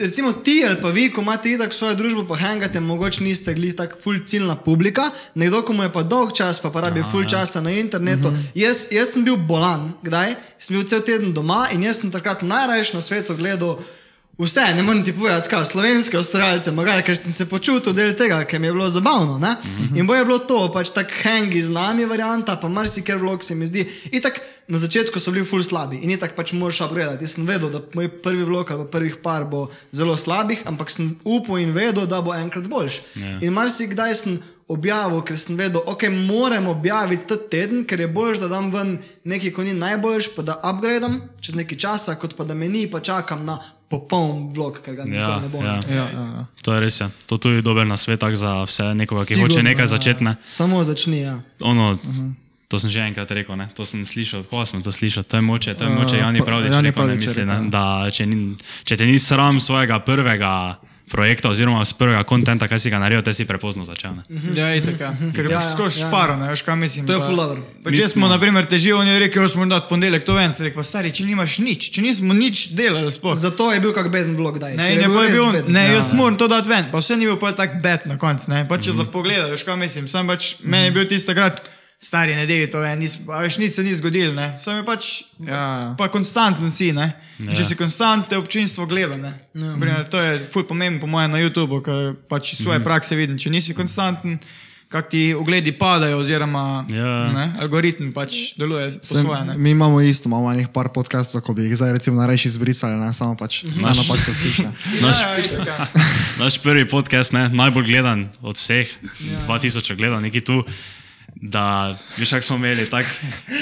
[0.00, 3.74] Recimo ti ali pa vi, ko imate itak svojo družbo, pa hangate, mogoče niste glih
[3.76, 7.28] tako full ciljna publika, nekdo, ko mu je pa dolg čas, pa, pa rabi full
[7.28, 8.32] časa na internetu.
[8.54, 10.38] Jaz, jaz sem bil bolan, kdaj?
[10.58, 13.76] Sem bil cel teden doma in jaz sem takrat najrajš na svetu gledal
[14.38, 18.42] vse, ne morem ti povedati, kaj, slovenske avstralce, magari, ker sem se počutil del tega,
[18.44, 19.38] ker mi je bilo zabavno.
[19.38, 19.54] Ne?
[19.96, 23.54] In bo je bilo to, pač tak hangi z nami varianta, pa marsikaj vlog se
[23.54, 23.84] mi zdi.
[24.12, 27.26] Itak na začetku so bili full slabi in itak pač moraš upgradati.
[27.26, 31.16] Jaz sem vedel, da moj prvi vlog ali prvih par bo zelo slabih, ampak sem
[31.24, 33.02] upal in vedel, da bo enkrat boljši.
[33.20, 33.36] Ja.
[33.42, 34.38] In marsikdaj sem
[34.70, 38.96] objavil, ker sem vedel, ok, moram objaviti ta teden, ker je bolj, da dam ven
[39.26, 42.86] nekaj, ko ni najboljš, pa da upgradam čez nekaj časa, kot pa da me ni,
[42.90, 43.58] pa čakam na
[43.90, 45.58] popoln vlog, ker ga Ja, ne bo.
[45.64, 45.80] ja.
[45.90, 46.44] Ja, ja, ja.
[46.62, 47.00] To je res.
[47.02, 47.10] Ja.
[47.26, 49.92] To je tudi dober nasvet za vse nekoga, ki Sigurno, hoče nekaj ja.
[49.98, 50.24] začeti.
[50.24, 50.36] Ne.
[50.46, 51.40] Samo začni, ja.
[51.60, 51.98] Ono,
[52.70, 53.66] To sem že enkrat rekel, ne?
[53.74, 56.38] to sem slišal, ko sem to slišal, to je moče, to je moče, Uh, Jani
[56.38, 57.66] Pravdič, Jani rekel, ne misli, ne, ja.
[57.66, 57.82] da
[58.14, 58.54] če, ni,
[58.86, 60.78] če te ni sram svojega prvega
[61.10, 64.14] projekta oziroma z prvega kontenta, kaj si ga naredil, te si prepozno začel.
[64.14, 64.22] Ne?
[64.52, 65.10] Ja, itak, ja.
[65.34, 66.06] Ker Ja, ja, ja, skozi ja.
[66.06, 67.02] šparo, ne veš, kaj mislim.
[67.04, 67.64] To je pa- ful dobro.
[67.82, 70.48] Pa če smo, na primer, težili, on je rekel, da smo dati ponedeljek to ven,
[70.48, 73.34] sem rekel, pa stari, če nimaš nič, če nismo nič delali sploh.
[73.34, 74.72] Zato je bil kak beden vlog, daj.
[74.72, 75.72] Ne, ker in je je res bil, beden.
[75.72, 75.92] ne, Ja.
[75.94, 78.62] jaz moram to dati ven, pa vse ni bil pa tak bet na koncu, ne,
[78.64, 81.58] pa če za pogled, veš, kaj mislim, sam pač, meni je bil tisti takrat,
[82.00, 85.04] stari nedelji to je, nis, veš, nič se ni zgodilo, ne, sam je pač,
[85.38, 85.94] Ja.
[85.94, 87.52] pa konstanten si, ne, ja.
[87.52, 89.74] če si konstant, te občinstvo gleda, ne, ja.
[89.74, 92.84] Primer, to je ful pomembno po mojem na YouTubu, ker pač svoje Mhm.
[92.84, 94.38] prakse vidim, če nisi konstanten,
[94.88, 97.28] kak ti ogledi padajo, oziroma Ja.
[97.28, 99.54] ne, algoritm pač deluje po Sem, svoje, ne.
[99.54, 103.12] mi imamo isto, imamo enih par podcastov, ko bi jih zdaj recimo narejši izbrisali, ne
[103.12, 104.72] samo pač za napad, ko stišne.
[104.98, 105.16] Naš,
[105.52, 105.86] Ja, ja.
[106.42, 108.88] naš prvi podcast, ne, najbolj gledan od vseh,
[109.20, 109.38] ja.
[109.46, 110.64] 2000 gledal, neki tu.
[111.42, 113.06] Da, veš, kako smo imeli, tak,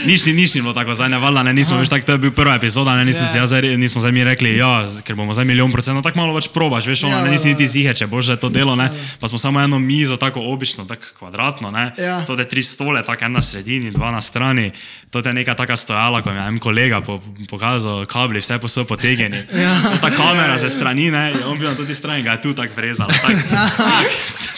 [0.03, 2.31] nič, ni- nič ni bilo tako zadnja valjda, ne, nismo, veš, tak, to je bil
[2.31, 3.29] prva epizoda, ne, nisem Ja.
[3.29, 3.37] yeah.
[3.37, 6.49] jaz, zdaj- nismo zdaj mi rekli, ja, ker bomo zdaj milijon procentov, tako malo pač
[6.49, 7.69] probaš, veš, ono, Ja, ja, ne, nisi valjda, niti ja.
[7.69, 11.71] zihe, če boš to delo, ne, pa smo samo eno mizo, tako obično, tako kvadratno,
[11.71, 12.25] ne, Ja.
[12.27, 14.73] to je tri stole, tako en na sredini, dva na strani,
[15.09, 18.87] to je neka taka stojala, ko mi je en kolega po, pokazal, kabli, vse posod
[18.87, 19.47] potegnjeni.
[19.55, 19.79] Ja.
[19.97, 23.07] Ta kamera ze strani, ne, on bil na tudi strani, ga je tu tako vrezal.
[23.07, 23.37] Tak,
[23.79, 24.07] tak,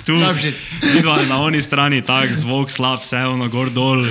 [0.01, 0.17] tu,
[0.91, 4.07] vidva na oni strani, tak zvok slab, vse ono gor dol.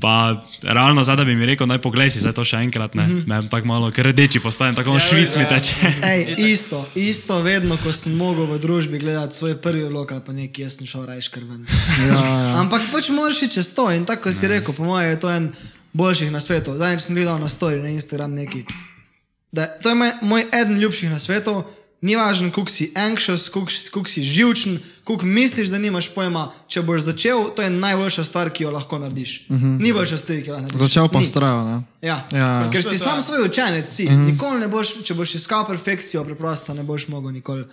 [0.00, 3.08] Pa realno zdaj, da bi mi rekel, naj poglej si zdaj to še enkrat, ne,
[3.26, 5.90] me tako malo, ker rdeči postajem, tako ja, švic mi teče.
[6.12, 6.20] Ej,
[6.52, 10.62] isto, isto vedno, ko sem mogel v družbi gledati svoj prvi vlog ali pa nekaj,
[10.62, 11.66] jaz sem šel rajš kar ven.
[12.06, 12.52] Ja, ja.
[12.62, 15.32] Ampak pač moraš iti čez to in tako kot si rekel, po mojem je to
[15.32, 15.50] en
[15.92, 16.76] boljših na svetu.
[16.78, 18.62] Zadnjič sem gledal na story na Instagram neki.
[19.50, 21.64] Da, to je moj, moj eden ljubših na svetu.
[22.00, 26.52] Ni važno, koliko si anxious, koliko, si- koliko si živčen, koliko misliš, da nimaš pojma.
[26.68, 29.46] Če boš začel, to je najboljša stvar, ki jo lahko narediš.
[29.48, 29.80] Uh -huh.
[29.80, 30.80] Ni boljša stvar, ki jo lahko narediš.
[30.80, 31.26] Začel pa Ni.
[31.26, 31.82] vztrajal, ne?
[32.02, 32.28] Ja.
[32.32, 32.70] Ja.
[32.72, 33.22] Ker si sam ja.
[33.22, 34.04] svoj učenec, si.
[34.04, 34.32] Mm -hmm.
[34.32, 37.64] Nikoli ne boš, če boš iskal perfekcijo, preprosto ne boš mogel nikoli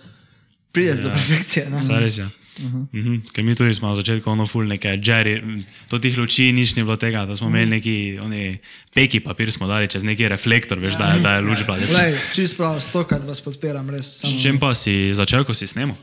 [0.72, 0.94] priti ja.
[0.94, 1.70] do perfekcije.
[1.70, 1.80] Ne?
[1.80, 2.24] Saj res je.
[2.24, 2.30] Uh
[2.66, 2.82] -huh.
[2.82, 3.32] uh -huh.
[3.32, 6.82] Ker mi tudi smo na začetku ono ful neke Jerry, to tih luči nič ni
[6.82, 8.58] bilo tega, da smo imeli neki oni
[8.94, 11.98] peki papir smo dali čez neki reflektor, veš, da je, da je luč bila lepša.
[11.98, 14.20] Lej, čist prav, stokrat vas podpiram, res.
[14.20, 14.32] Samo.
[14.32, 15.96] S čem pa si začel, ko si snemal?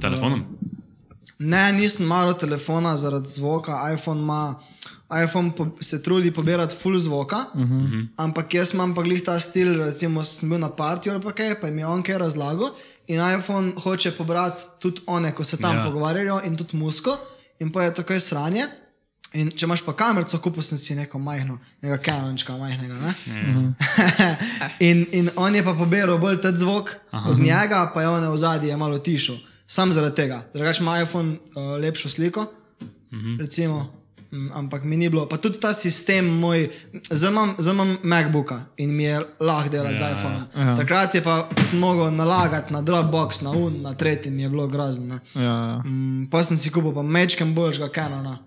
[0.00, 0.44] Telefonom?
[1.38, 4.60] Ne, nisem maro telefona zaradi zvoka, iPhone ima.
[5.24, 8.06] iPhone po, se trudi pobirati full zvoka, uh -huh.
[8.16, 11.60] ampak jaz imam pa glih ta stil, recimo sem bil na partiju ali pa kaj,
[11.60, 12.70] pa mi je on kaj razlagal
[13.06, 15.78] in iPhone hoče pobrati tudi one, ko se tam Ja.
[15.78, 15.84] ja.
[15.84, 17.16] pogovarjajo in tudi musko
[17.60, 18.66] in pa je takoj sranje.
[19.32, 22.94] In če imaš pa kamerico, kupil sem si neko majhno, nekega kanončka majhnega.
[22.94, 23.14] Ne?
[23.26, 23.74] Mm.
[24.88, 27.30] in, in on je pa pobiral bolj ta zvok Aha.
[27.30, 29.36] od njega, pa je on v zadnji malo tišel.
[29.66, 30.44] Sam zaradi tega.
[30.54, 32.46] Drugač ima iPhone uh, lepšo sliko,
[32.80, 33.38] mm -hmm.
[33.40, 33.95] recimo.
[34.36, 36.68] Mm, Ampak mi ni bilo, pa tudi ta sistem moj,
[37.10, 37.32] zdaj
[37.72, 40.40] imam, MacBooka in mi je lahko delati ja, z iPhone.
[40.56, 40.76] Ja.
[40.76, 44.66] Takrat je pa sem mogel nalagati na Dropbox, na Un, na tretji, mi je bilo
[44.66, 45.18] grozno.
[45.34, 45.82] Ja, ja.
[45.84, 48.38] Mm, pa sem si kupil pa mečkem boljšega Canona.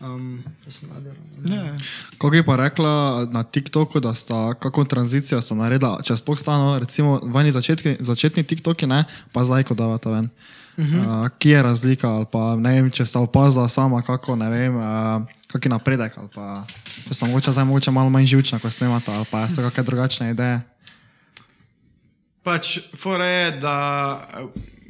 [0.00, 1.56] Um, to sem naredil.
[1.56, 1.76] Ja.
[2.18, 6.78] Kako je pa rekla na TikToku, da sta kako tranzicijo sta naredila, če sploh stano,
[6.78, 10.28] recimo vani začetki, začetni TikToki, ne, pa zdaj, ko davata ven.
[10.80, 11.24] Uh -huh.
[11.24, 14.76] uh, kje je razlika, ali pa ne vem, če sta opazila sama, kako ne vem,
[14.76, 14.82] uh,
[15.46, 16.64] kak je napredek, ali pa
[17.08, 20.30] če sta mogoče zdaj mogoče malo manj živčna, ko snemata, ali pa so kakšne drugačne
[20.30, 20.60] ideje.
[22.42, 23.76] Pač, fora je, da,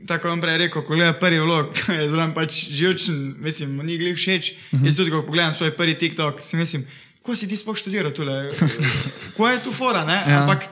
[0.07, 3.98] tako vam prej rekel, ko gledam prvi vlog, je zraven pač živčen, mislim, mu ni
[3.98, 4.53] glih všeč.
[4.53, 4.87] Uh -huh.
[4.87, 6.87] Jaz tudi, ko pogledam svoj prvi TikTok, si mislim,
[7.22, 8.48] ko si ti sploh študiral tule,
[9.37, 10.24] ko je tu fora, ne?
[10.29, 10.40] Ja.
[10.42, 10.64] Ampak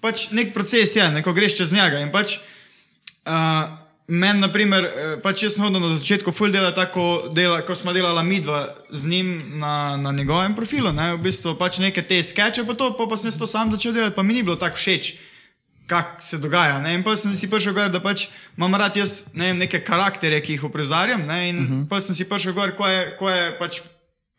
[0.00, 2.38] pač nek proces je, neko greš čez njega in pač.
[3.26, 3.79] Uh,
[4.10, 7.76] Meni, na primer, eh, pač jaz sem hodil na začetku full dela tako, dela, ko
[7.78, 9.28] smo delali midva z njim
[9.62, 13.14] na, na njegovem profilu, ne, v bistvu pač neke te skeče, pa to, pa, pa
[13.14, 15.12] sem to sam začel delati, pa mi ni bilo tako všeč,
[15.86, 16.80] kak se dogaja.
[16.82, 18.26] Ne, in pa sem si prišel gor, da pač
[18.58, 21.88] imam rad jaz ne vem, neke karakterje, ki jih uprizarjam, ne, in uh -huh.
[21.88, 23.82] pa sem si prišel gor, ko je, ko je pač.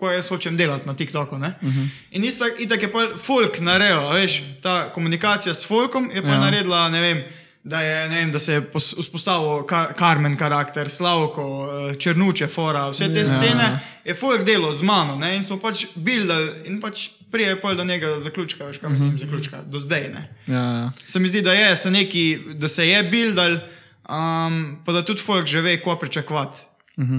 [0.01, 1.35] Ko jaz hočem delati na TikToku.
[1.35, 1.87] Uh -huh.
[2.11, 6.39] In isto je pa folk naredil, veš, ta komunikacija s folkom je pa ja.
[6.39, 7.23] naredila, ne vem,
[7.63, 12.47] da, je, ne vem, da se je pos- vzpostavil kar, Karmen karakter, Slavko, eh, Črnuče,
[12.47, 13.25] Fora, vse te ja.
[13.25, 17.75] scene je folk delo z mano ne, in smo pač bildali in pač prije pol
[17.75, 18.99] do njega zaključka, veš, kaj uh -huh.
[18.99, 20.29] mislim, zaključka, do zdaj ne.
[20.47, 20.91] Ja, ja.
[21.07, 23.51] Se mi zdi, da, je, se neki, da se je bildal,
[24.09, 26.70] um, pa da tudi folk že ve, ko pričakovati.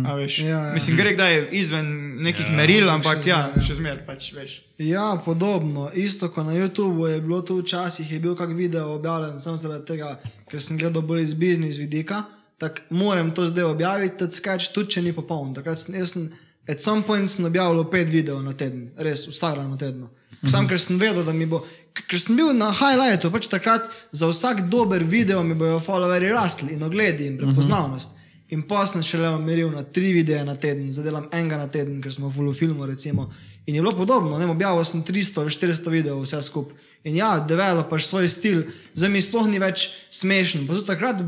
[0.07, 0.75] A veš, Ja, ja.
[0.75, 1.87] Mislim, gre kdaj izven
[2.23, 2.57] nekih Ja.
[2.57, 3.63] meril, ampak Še ja, zmeraj, ja.
[3.63, 4.53] še zmeraj pač veš.
[4.79, 5.91] Ja, podobno.
[5.95, 9.85] Isto kot na YouTubu je bilo tu včasih, je bil kak video objavljen, samo zaradi
[9.87, 12.25] tega, ker sem gledal bolj iz biznis vidika.
[12.59, 15.55] Tako moram to zdaj objaviti, tudi sketch, tudi če ni popoln.
[15.55, 16.29] Takrat sem, jaz sem,
[16.69, 20.07] at some point sem objavljal pet videov na teden, res vsak dan na teden.
[20.47, 24.27] Sam, ker sem vedel, da mi bo, ker sem bil na highlightu, pač takrat za
[24.27, 28.15] vsak dober video mi bojo followerji rasli in ogledi in prepoznavnost.
[28.53, 32.13] In pa sem šele umiril na tri videe na teden, zadelam enega na teden, ker
[32.13, 33.31] smo v filmu recimo.
[33.67, 36.77] In je bilo podobno, ne objavil sem 300 ali 400 videov, vse skupaj.
[37.05, 38.63] In ja, developaš svoj stil,
[38.95, 40.67] zdaj mi sploh ni več smešen.
[40.67, 41.23] Pa tudi takrat,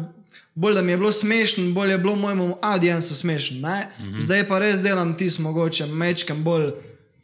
[0.55, 3.59] bolj da mi je bilo smešen, bolj je bilo mojemu audiencu smešen.
[3.59, 4.21] Mm -hmm.
[4.21, 6.71] Zdaj pa res delam tisto mogoče, mečkam bolj,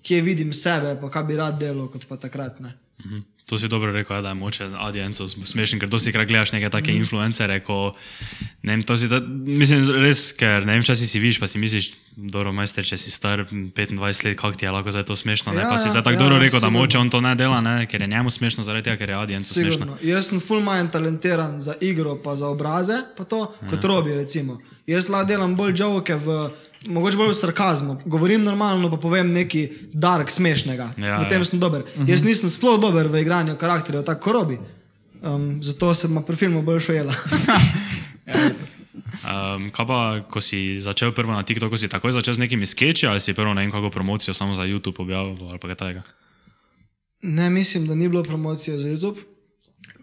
[0.03, 2.61] kje vidim sebe, pa kaj bi rad delal, kot pa takrat.
[2.61, 2.73] Ne.
[3.05, 3.19] Mhm.
[3.51, 6.71] To si dobro rekel, ja, da je moče audienco smešen, ker dosti krat gledaš neke
[6.71, 7.01] take Mhm.
[7.01, 7.95] influencere, ko,
[8.63, 11.59] ne vem, to si, ta, mislim, res, ker ne vem, če si vidiš, pa si
[11.59, 15.51] misliš, dobro, majster, če si star 25 let, kako ti je lahko zdaj to smešno,
[15.53, 16.79] ne, Ja, pa si ja, zdaj tako ja, dobro rekel, da sigurno.
[16.79, 19.51] moče on to ne dela, ne, ker je njemu smešno, zaradi tega, ker je audienco
[19.51, 19.99] smešno.
[20.01, 24.15] Jaz sem full manj talentiran za igro, pa za obraze, pa to kot robi.
[24.15, 24.59] Recimo.
[24.87, 26.51] Jaz lahko delam bolj žoke, v,
[26.87, 27.99] mogoče bolj v sarkazmu.
[28.05, 30.93] Govorim normalno, pa povem nekaj dark, smešnega.
[30.97, 31.45] Ja, v tem ja.
[31.45, 31.83] sem dober.
[31.83, 32.11] Uh -huh.
[32.11, 34.59] Jaz nisem sploh dober v igranju karakterjev, tako robi.
[35.23, 37.15] Um, zato se ima pri filmu bolj šojela.
[39.21, 43.07] Um, kaj pa, ko si začel prvo na TikToku, si takoj začel z nekimi sketchi
[43.07, 46.03] ali si prvo ne vem, kako promocijo samo za YouTube objavil ali kaj takega?
[47.23, 49.17] ne, mislim, da ni bilo promocije za YouTube.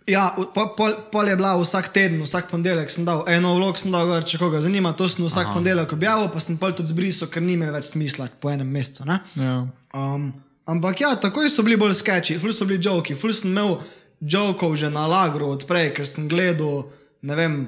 [0.08, 3.92] Ja, pol, pol, pol je bila vsak teden, vsak ponedeljek sem dal eno vlog, sem
[3.92, 7.28] dal gor, če koga zanima, to sem vsak ponedeljek objavil, pa sem pol tudi zbrisal,
[7.28, 9.04] ker ni imel več smisla po enem mesecu.
[9.10, 9.20] ne.
[9.36, 9.58] Ja.
[9.92, 10.30] Um,
[10.64, 13.82] ampak ja, takoj so bili bolj sketchi, ful so bili joki, ful sem imel
[14.24, 16.88] jokov že na lagru odprej, ker sem gledal,
[17.28, 17.60] ne vem,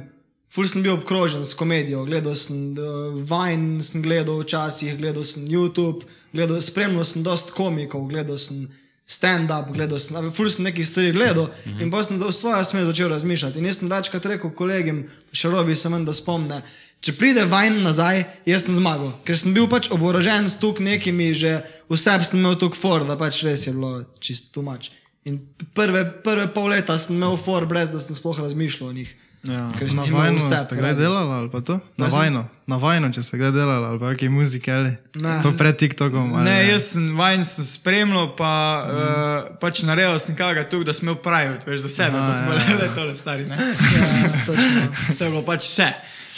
[0.47, 5.43] ful sem bil obkrožen s komedijo, gledal sem uh, Vine, sem gledal včasih, gledal sem
[5.43, 8.69] YouTube, gledal, spremljal sem dost komikov, gledal sem
[9.10, 11.82] stand-up, gledal sem, a, ful sem nekaj stvari gledal mm -hmm.
[11.82, 13.60] in pa sem v svojo smer začel razmišljati.
[13.60, 16.62] In jaz sem večkrat rekel kolegim, še robi se meni, da spomne.
[17.02, 21.34] Če pride vajn nazaj, jaz sem zmagal, ker sem bil pač oborožen s tuk nekimi,
[21.34, 24.91] že vse sem imel tuk for, da pač res je bilo čisto tumač.
[25.24, 25.39] In
[25.74, 29.15] prve, prve pol leta sem imel for, brez da sem sploh razmišljal o njih.
[29.43, 29.71] Ja.
[29.95, 31.80] Na vajno ste kdaj delali ali pa to?
[31.97, 35.39] Na vajno, na vajno, če ste kdaj delali ali pa kakšne muzike ali Ne.
[35.43, 36.34] to pred TikTokom.
[36.36, 38.52] ali Ne, jaz sem vajen sem spremljal, pa
[38.84, 38.91] mm.
[38.91, 42.52] uh, pač naredil sem kaga tu, da sem imel private, veš, za sebe, pa smo
[42.52, 43.47] ja, le tole stari.
[43.47, 43.56] Ne?
[43.95, 45.15] Ja, točno.
[45.17, 45.88] to je bilo pač vse.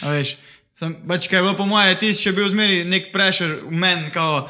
[0.06, 0.36] a Veš,
[0.78, 3.74] sem, pač, kaj je bilo po moje, ti si še bil zmeri nek prešer v
[3.74, 4.46] meni, kao,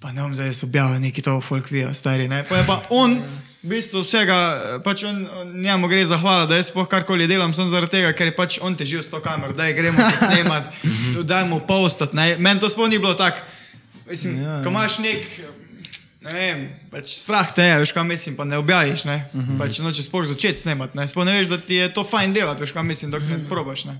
[0.00, 2.24] pa ne bom zdaj objavil neki to folk video, stari.
[2.28, 2.40] Ne?
[2.48, 3.20] Pa je pa on,
[3.62, 7.54] v bistvu vsega, eh, pač on, on, njemu gre zahvala, da jaz sploh karkoli delam,
[7.54, 10.92] sem zaradi tega, ker je pač on težil s to kamero, da je gremo snemati,
[11.22, 12.16] dajmo postati.
[12.16, 12.36] ne.
[12.38, 13.42] Meni to sploh ni bilo tako.
[14.06, 15.24] Mislim, ja, ko imaš nek,
[16.22, 19.16] ne vem, pač strah te je, veš kaj mislim, pa ne objaviš, ne.
[19.32, 19.58] Uh -huh.
[19.58, 21.08] Pač noče sploh začeti snemati, ne.
[21.08, 23.84] Sploh ne veš, da ti je to fajn delati, veš kaj mislim, dokler ne probaš,
[23.84, 23.98] ne.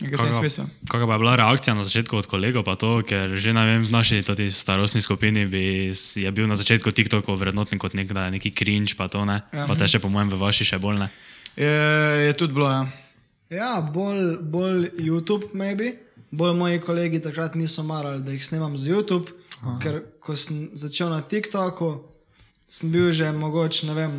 [0.00, 3.84] Kakšna pa je bila reakcija na začetku od kolegov, pa to, ker že ne vem,
[3.84, 8.40] v naši starostni skupini bi, je bil na začetku TikTok vrednoten kot nek, da je
[8.40, 9.66] neki cringe, pa to ne, Ja.
[9.68, 11.08] pa te še po mojem v vaši še bolj ne.
[11.56, 11.74] Je,
[12.26, 12.82] je tudi bilo, ja.
[13.50, 15.98] Ja, bolj, bolj YouTube, maybe.
[16.30, 19.78] Bolj moji kolegi takrat niso marali, da jih snemam za YouTube, Aha.
[19.82, 22.04] ker ko sem začel na TikToku,
[22.70, 24.14] sem bil že mogoče, ne vem,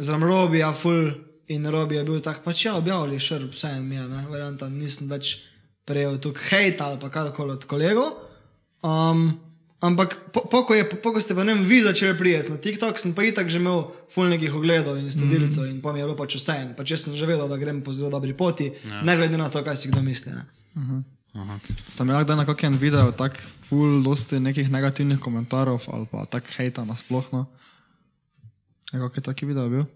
[0.00, 1.12] zraven Robija, full
[1.54, 4.58] in Robi je bil tak, pač ja, objavili še vse en mi je, ne, verjamem,
[4.60, 5.38] da nisem več
[5.88, 8.12] prejel tukaj hate ali pa karkoli od kolegov.
[8.82, 9.38] Um,
[9.82, 12.50] ampak, po, po, ko je, po, po, ko ste pa ne vem, vi začeli prijeti
[12.50, 15.70] na TikTok, sem pa itak že imel full nekih ogledov in sledilcev mm.
[15.74, 16.68] in pa mi je bilo pač vse en.
[16.78, 19.02] Pač jaz sem že vedel, da grem po zelo dobri poti, ja.
[19.02, 20.34] ne glede na to, kaj si kdo misli.
[20.34, 20.44] Ne.
[21.88, 26.46] Ste imeli kdaj na kakšen video tak full dosti nekih negativnih komentarjev ali pa tak
[26.58, 27.46] hejta nasplošno?
[28.92, 29.86] Je kakšen taki video bil?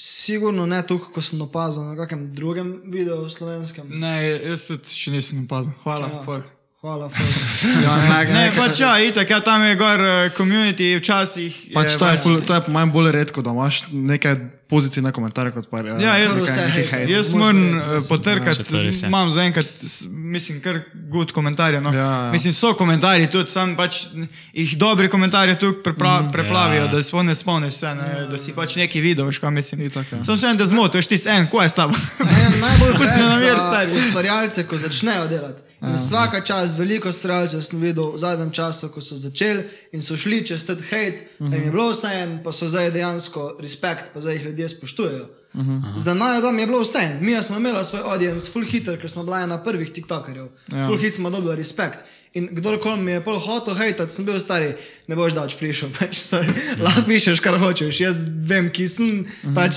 [0.00, 3.84] Sigurno ne tukaj, ko sem opazil na kakem drugem videu v slovenskem.
[4.00, 4.14] Ne,
[4.48, 5.74] jaz tudi še nisem opazil.
[5.84, 6.22] Hvala, Ja.
[6.24, 6.46] folk.
[6.80, 7.28] Hvala, Fred.
[7.84, 11.52] Ja, ne, Ne, pač ja, itak, ja, tam je gor uh, community včasih.
[11.76, 14.38] Pač to je, to je po mojem bolj redko, da imaš nekaj
[14.70, 16.36] pozitivne komentarje kot pa Ja, jaz,
[16.74, 19.06] nekaj jaz moram eh, potrkati, Ja, ja.
[19.06, 19.66] imam zaenkrat,
[20.04, 20.80] mislim, kar
[21.10, 21.80] good komentarje.
[21.80, 21.92] No.
[21.92, 22.32] Ja, ja.
[22.32, 24.04] Mislim, so komentarji tudi, sam pač
[24.52, 26.30] jih dobri komentarji tu prepra, Mhm.
[26.30, 26.86] preplavijo, Ja.
[26.86, 29.80] da si ne spomniš se, ne, da si pač neki videl, veš kaj mislim.
[29.80, 30.24] Itak, ja.
[30.24, 31.94] Sam še en te zmoti, veš tisti en, ko je slabo.
[32.20, 33.92] Ne, najbolj Pusti na mir, stari.
[33.92, 35.62] Ustvarjalce, ko začnejo delati.
[35.82, 40.16] In vsaka čas, veliko ustvarjalcev sem videl v zadnjem času, ko so začeli in so
[40.16, 41.54] šli čez ta hate, uh -huh.
[41.54, 45.28] jim je bilo vse en, pa so zdaj dejansko respekt, pa zdaj jih ljudje spoštujejo.
[45.52, 45.98] Uh -huh.
[45.98, 47.18] Za naj tam je bilo vse.
[47.20, 50.48] Mi smo imeli svoj audience, full hitter, ker smo bili ena prvih TikTokerjev.
[50.72, 50.86] Ja.
[50.86, 52.04] Full hit smo dobili respekt.
[52.34, 54.74] In kdorkoli mi je pol hotel hejtati, sem bil stari,
[55.06, 58.00] ne boš dač prišel, pač, sorry, lahko pišeš, kar hočeš.
[58.00, 59.54] Jaz vem, ki sem, uh -huh.
[59.54, 59.74] pač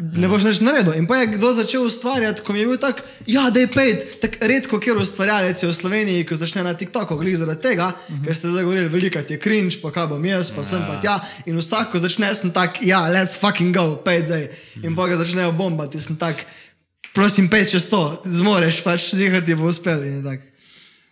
[0.00, 0.94] ne boš več naredil.
[0.96, 4.06] In pa je kdo začel ustvarjati, ko mi je bil tak, ja, da je pet,
[4.22, 8.00] tako redko, kjer ustvarjalec je v Sloveniji, ko začne na TikToku, glih zaradi tega, uh
[8.08, 8.24] -huh.
[8.24, 10.68] ker ste zdaj govorili, veliko je cringe, pa kaj bom jaz, pa ja.
[10.70, 11.20] sem pa tja.
[11.46, 14.48] In vsako začne, sem tak, ja, let's fucking go, pet zdaj.
[14.82, 16.46] In pa ga začnejo bombati, sem tak,
[17.14, 20.04] prosim, pet čez to, zmoreš, pač zihar ti bo uspel.
[20.04, 20.49] In tak.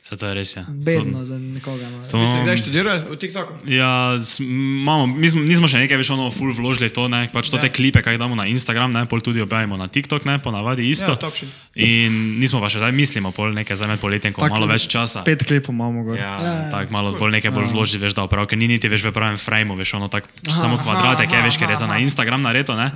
[0.08, 0.56] Se to je res.
[0.56, 0.64] Ja.
[0.64, 1.84] Bedno za nekoga.
[1.84, 2.00] no.
[2.08, 3.52] To, Ste kdaj študirali v TikToku?
[3.68, 7.60] ja, imamo, mi smo, nismo še nekaj več ono full vložili to, ne, pač to
[7.60, 7.72] te Ja.
[7.74, 11.12] klipe, kaj damo na Instagram, ne, pol tudi objavimo na TikTok, ne, ponavadi isto.
[11.12, 11.52] Ja, točno.
[11.76, 14.88] In nismo pa še zdaj mislimo, pol nekaj zdaj med poletjem, ko Tako, malo več
[14.88, 15.28] časa.
[15.28, 16.16] Pet klipov imamo gor.
[16.16, 16.70] Ja, Ja, ja, ja.
[16.72, 19.36] tako malo bolj nekaj bolj vloži, veš, da oprav, ker ni niti več v pravem
[19.36, 22.88] frame, veš, ono tako samo je, aha, veš, ker je za na Instagram nareto, ne.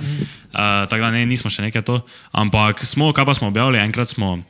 [0.49, 2.01] Uh, tako da ne, nismo še nekaj to,
[2.33, 4.41] ampak smo, kaj pa smo objavili, enkrat smo.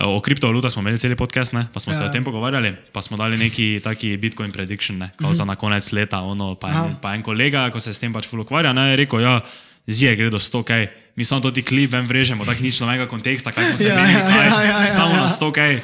[0.00, 1.66] O kriptovalutah smo imeli cel podcast, ne?
[1.72, 1.94] pa smo ja.
[1.94, 2.10] se Ja.
[2.10, 5.10] o tem pogovarjali, pa smo dali neki taki Bitcoin prediction, ne?
[5.16, 6.20] kao za na konec leta.
[6.20, 8.96] Ono, pa, en, pa en kolega, ko se s tem pač ful ukvarja, ne, je
[8.96, 9.40] rekel, ja,
[9.86, 10.86] zije gre do 100, kaj.
[11.16, 13.94] Mi samo to ti klip ven vrežemo, tako nič novega konteksta, kaj smo se Ja,
[13.94, 15.20] menili, ja, kaj, ja, ja, ja, samo ja.
[15.20, 15.80] na 100, kaj.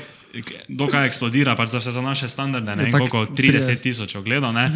[0.68, 4.54] Dokaj eksplodira, pač za vse za naše standarde, ne vem tako koliko, 30 tisoč ogledov,
[4.54, 4.66] ne.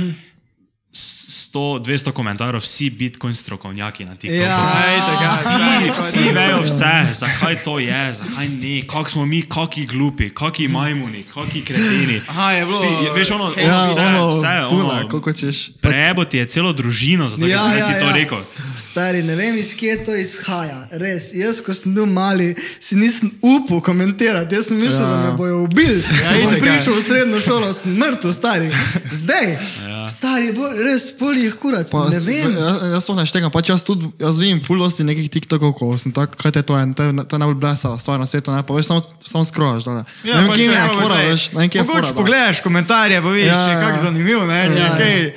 [0.95, 1.24] 100,
[1.61, 4.43] 200 komentarjev, vsi Bitcoin strokovnjaki na TikToku.
[4.43, 9.27] Ja, Ej, tega, Vsi, ja, vsi vejo vse, zakaj to je, zakaj ne, kako smo
[9.27, 12.21] mi, kaki glupi, kaki majmuni, kaki kreteni.
[12.29, 15.71] Aha, je bilo, Vsi, veš, ono, ono Ja, vse, ono, vse, puna, ono, koliko češ.
[15.81, 18.39] prebo ti je celo družino, zato ja, sem ti to rekel.
[18.79, 20.89] Stari, ne vem, iz kje to izhaja.
[20.91, 24.55] Res, jaz, ko sem bil mali, si nisem upal komentirati.
[24.55, 25.11] Jaz sem mislil, ja.
[25.11, 26.03] da me bojo ubili.
[26.25, 26.61] Ja, sem ja.
[26.61, 28.71] prišel v srednjo šolo, sem mrtev, stari.
[29.13, 29.53] Zdaj,
[29.89, 30.09] ja.
[30.09, 31.11] stari, bolj, res
[31.45, 31.91] polih kurac.
[31.93, 32.49] Pa, ne vem.
[32.51, 36.09] Jaz, jaz sploh ne štegam, pač jaz tudi, jaz vidim fullosti nekih TikTokov, ko sem
[36.11, 38.63] tak, kaj te to je, to je, to je najbolj blesava stvar na svetu, ne,
[38.63, 40.05] pa veš, samo, samo skrojaš, da ne.
[40.25, 41.95] Ja, ne vem, pač kje je pa fora, zdaj, veš, ne vem, kje je fora.
[41.95, 42.19] Mogoče da.
[42.19, 43.83] pogledaš komentarje, pa vidiš, Ja, če je ja.
[43.83, 44.95] kako zanimivo, ne, če je Ja.
[44.97, 45.35] kaj.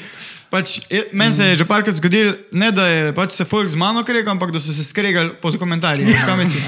[0.48, 0.80] Pač,
[1.12, 4.32] meni se je že parkrat zgodilo, ne da je pač se folk z mano kregal,
[4.32, 6.06] ampak da so se skregali pod komentarji.
[6.08, 6.64] mislim.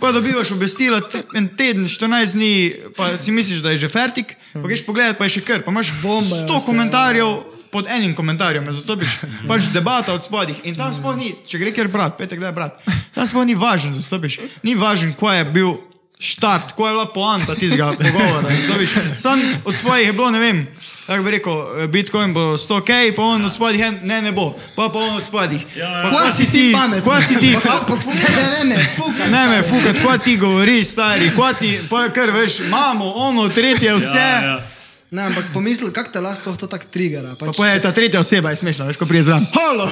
[0.00, 0.96] Pa dobivaš obvestilo
[1.34, 2.54] en teden, 14 dni,
[2.96, 5.60] pa si misliš, da je že fertik, pa greš pogledat, pa je še kar.
[5.60, 7.28] Pa imaš Bomba je 100 vse, komentarjev
[7.72, 9.18] pod enim komentarjem, me zastopiš.
[9.48, 10.56] Pač debata od spodih.
[10.64, 12.80] In tam sploh ni, če gre kjer brat, petek kdaj brat.
[13.14, 14.40] Tam sploh ni važen, zastopiš.
[14.62, 15.76] Ni važen, ko je bil.
[16.18, 18.50] Štart, ko je bila poanta tistega pogovora.
[18.50, 18.90] zastopiš.
[19.22, 20.64] Sam od svojih je bilo, ne vem,
[21.06, 24.88] kako bi rekel, Bitcoin bo 100 k, pa on od spodih, ne, ne bo, pa
[24.88, 25.62] pa on od spodih.
[25.78, 26.74] Pa Kva si ti?
[27.02, 27.54] Kva si ti?
[27.62, 29.30] Pa, pa, ne, ne, ne, fuka.
[29.30, 33.48] Ne me fukat, kva ti govoriš, stari, kva ti, pa je kar veš, imamo, ono,
[33.48, 34.18] tretje, vse.
[34.18, 34.77] Ja, ja.
[35.10, 37.32] Ne, ampak pomisli, kako te lahko to tako trigera.
[37.40, 39.46] Pa Pač, pa je ta tretja oseba, je smešna, veš, ko prije zraven.
[39.54, 39.86] Halo!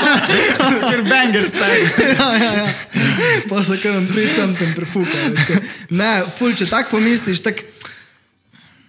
[0.90, 1.82] Ker banger stari.
[2.16, 2.68] ja, ja, ja.
[3.50, 5.60] Pa se kar nam pride tam tam prefuka.
[5.92, 7.60] Ne, ful, če tako pomisliš, tak,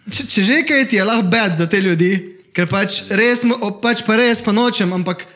[0.08, 2.14] če, če že kaj ti je lahko bed za te ljudi,
[2.56, 3.44] ker pač res,
[3.84, 5.28] pač pa res pa nočem, ampak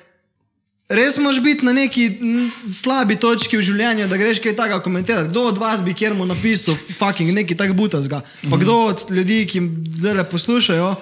[0.89, 2.09] res moš biti na neki
[2.67, 5.29] slabi točki v življenju, da greš kaj takega komentirati.
[5.29, 9.45] Kdo od vas bi kjer mu napisal, fucking neki tak butazga, pa kdo od ljudi,
[9.49, 9.63] ki
[9.95, 10.95] zdaj poslušajo.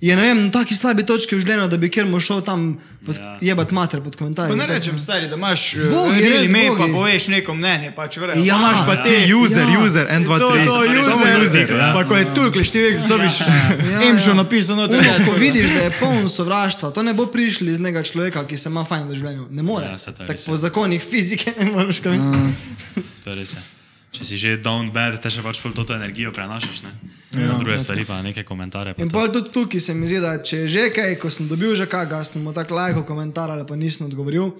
[0.00, 2.78] Je ne vem, na taki slabi točki v življenju, da bi kjer mu šel tam
[3.06, 3.38] pod, Ja.
[3.40, 4.50] jebat mater pod komentarji.
[4.50, 8.16] Pa ne rečem, stari, da imaš Bogi, real res ime, pa poveš neko mnenje, pač
[8.16, 8.44] verjamem.
[8.44, 9.02] Ja, imaš pa ja.
[9.02, 9.80] te User, Ja.
[9.80, 10.66] user, en, dva, To, tri.
[10.66, 11.92] to, Samo user, user, ja.
[11.94, 14.02] Pa ko je tulkli številk, zastopiš ja.
[14.02, 14.84] emšo napisano.
[14.84, 18.56] Uno, ko vidiš, da je poln sovraštva, to ne bo prišli iz nekega človeka, ki
[18.56, 19.46] se ima fajn v življenju.
[19.50, 19.86] Ne more.
[19.86, 23.04] Ja, to Tako po zakonih fizike ne moreš kaj misliti.
[23.24, 23.52] To je res.
[23.52, 23.77] je.
[24.08, 26.92] Če si že down bad, te še pač pol to energijo prenašaš, ne?
[27.34, 28.94] Ja, druge stvari pa neke komentarje.
[28.94, 29.12] Pa In to.
[29.12, 31.84] pol tudi tukaj se mi zdi, da če je že kaj, ko sem dobil že
[31.84, 34.54] kaj, ga sem tako lajko komentar ali pa nisem odgovoril,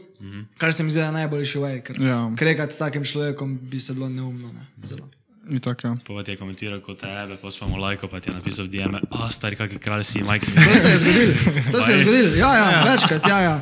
[0.54, 2.28] kar se mi zdi, da je najboljši way, ker Ja.
[2.30, 4.48] kregati s takim človekom bi se bilo neumno.
[4.48, 4.68] Ne?
[4.84, 5.08] Zelo.
[5.46, 5.92] Ni tako, ja.
[5.98, 9.30] Pa ti je komentiral kot tebe, pa mu lajko, pa ti je napisal DM, a
[9.30, 10.44] stari, kakšen kralj si, Mike.
[10.44, 11.32] To se je zgodilo.
[11.72, 12.36] To se je zgodilo.
[12.36, 13.54] Ja, ja, večkrat, ja, ja.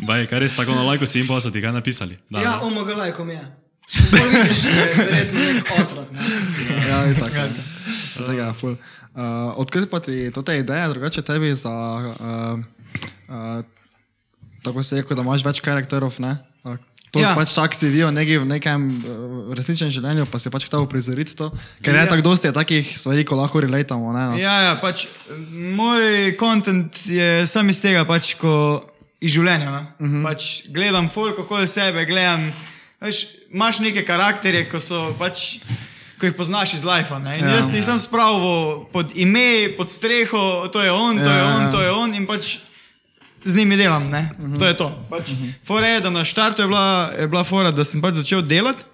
[0.00, 2.16] Baj, kaj res tako na lajko si jim pa so ti kaj napisali?
[2.26, 2.64] Da, Ja, ne?
[2.64, 3.36] omega lajkom je.
[3.36, 3.61] Je
[4.12, 6.08] verjetno nek otrok.
[6.10, 6.20] Ne?
[6.88, 7.36] Ja, ni tako.
[7.36, 7.48] ja.
[8.08, 8.76] Se tega je ful.
[9.12, 12.56] Uh, odkot pa ti to te ideje, drugače tebi za, uh,
[13.28, 13.60] uh,
[14.62, 16.38] tako se rekel, da imaš več karakterov, ne?
[16.64, 16.76] Uh,
[17.12, 17.28] To ja.
[17.28, 17.36] Ja.
[17.36, 19.02] pač tak si videl nekaj v nekem uh,
[19.52, 21.50] resničnem življenju, pa si pač hotel prizoriti to.
[21.84, 22.08] Ker je Ja.
[22.08, 24.14] tako dosti je takih stvari, ko lahko relatamo.
[24.16, 24.36] Ne, no.
[24.40, 25.04] Ja, ja, pač
[25.52, 28.80] moj kontent je sam iz tega, pač ko
[29.20, 29.92] iz življenja.
[30.00, 30.08] Uh Mhm.
[30.08, 30.22] -huh.
[30.24, 30.42] pač
[30.72, 32.48] gledam folk okoli sebe, gledam,
[33.02, 35.58] veš, imaš neke karakterje, ko so pač.
[36.20, 37.10] Ko jih poznaš iz life.
[37.10, 37.56] Ja, Ja.
[37.56, 41.70] jaz nisem spravil pod ime, pod streho, to je on, to Ja, je on, ja.
[41.70, 42.14] to je on.
[42.14, 42.58] In pač
[43.44, 44.06] z njimi delam.
[44.10, 44.30] Ne?
[44.38, 44.58] Uh -huh.
[44.58, 45.06] To je to.
[45.10, 45.52] Pač, uh -huh.
[45.66, 48.84] Fora je, da na štartu je bila, je bila fora, da sem pač začel delati.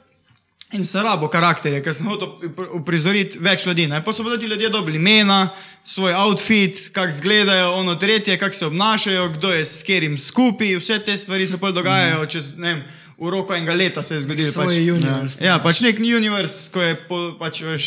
[0.73, 2.29] In se rabo karakterje, ker sem hotel
[2.73, 3.87] uprizoriti več ljudi.
[3.87, 4.05] Ne?
[4.05, 5.49] Pa so pa ti ljudje dobili imena,
[5.85, 10.99] svoj outfit, kako izgledajo, ono tretje, kako se obnašajo, kdo je s kerim skupaj, vse
[10.99, 12.85] te stvari se pa dogajajo čez ne vem.
[13.19, 14.53] V roku enega leta se je zgodilo.
[14.55, 15.39] Pač, univerz.
[15.43, 17.87] ja, pač nek univerz, ko je po, pač veš,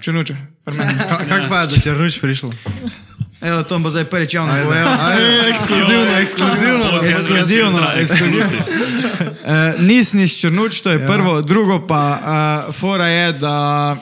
[0.00, 0.36] črnuče.
[0.64, 2.50] Ka- Kako pa je do črnuč prišlo?
[3.42, 4.86] Evo, to bo zdaj prvič javno povedal.
[4.86, 5.18] Aj,
[5.50, 6.86] ekskluzivno, ekskluzivno.
[7.02, 8.62] Ekskluzivno, ekskluzivno.
[9.42, 11.06] Uh, Nisem iz Črnuč, to je ja.
[11.06, 13.98] prvo, drugo pa uh, fora je, da,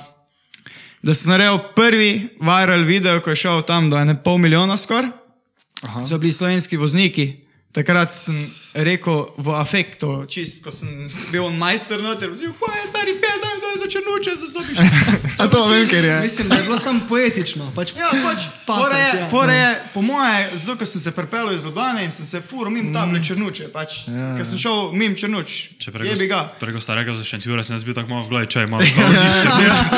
[1.00, 5.08] da sem naredil prvi viral video, ko je šel tam do ene pol milijona skoraj.
[6.04, 7.40] So bili slovenski vozniki.
[7.72, 12.86] Takrat sem rekel v afektu, čist, ko sem bil on majster noter, vzil, pa je
[12.88, 14.78] stari pet, da je za črnuče, zastopiš.
[15.42, 16.20] A to vem, ker je.
[16.22, 17.72] Mislim, da je bilo samo poetično.
[17.74, 19.28] Pač, Ja, pač, fora je, ja.
[19.28, 22.70] fora je, po moje, zato ker sem se pripeljal iz Ljubljana in sem se furil
[22.70, 23.24] mimo tam mm.
[23.24, 23.68] črnuče.
[23.74, 25.58] Pač, ja, ker sem šel mimo črnuč.
[25.82, 26.44] Če Je bi ga.
[26.60, 28.80] preko starega za šentjura sem jaz bil tako malo v glavi, če imam.
[28.80, 29.90] Ja,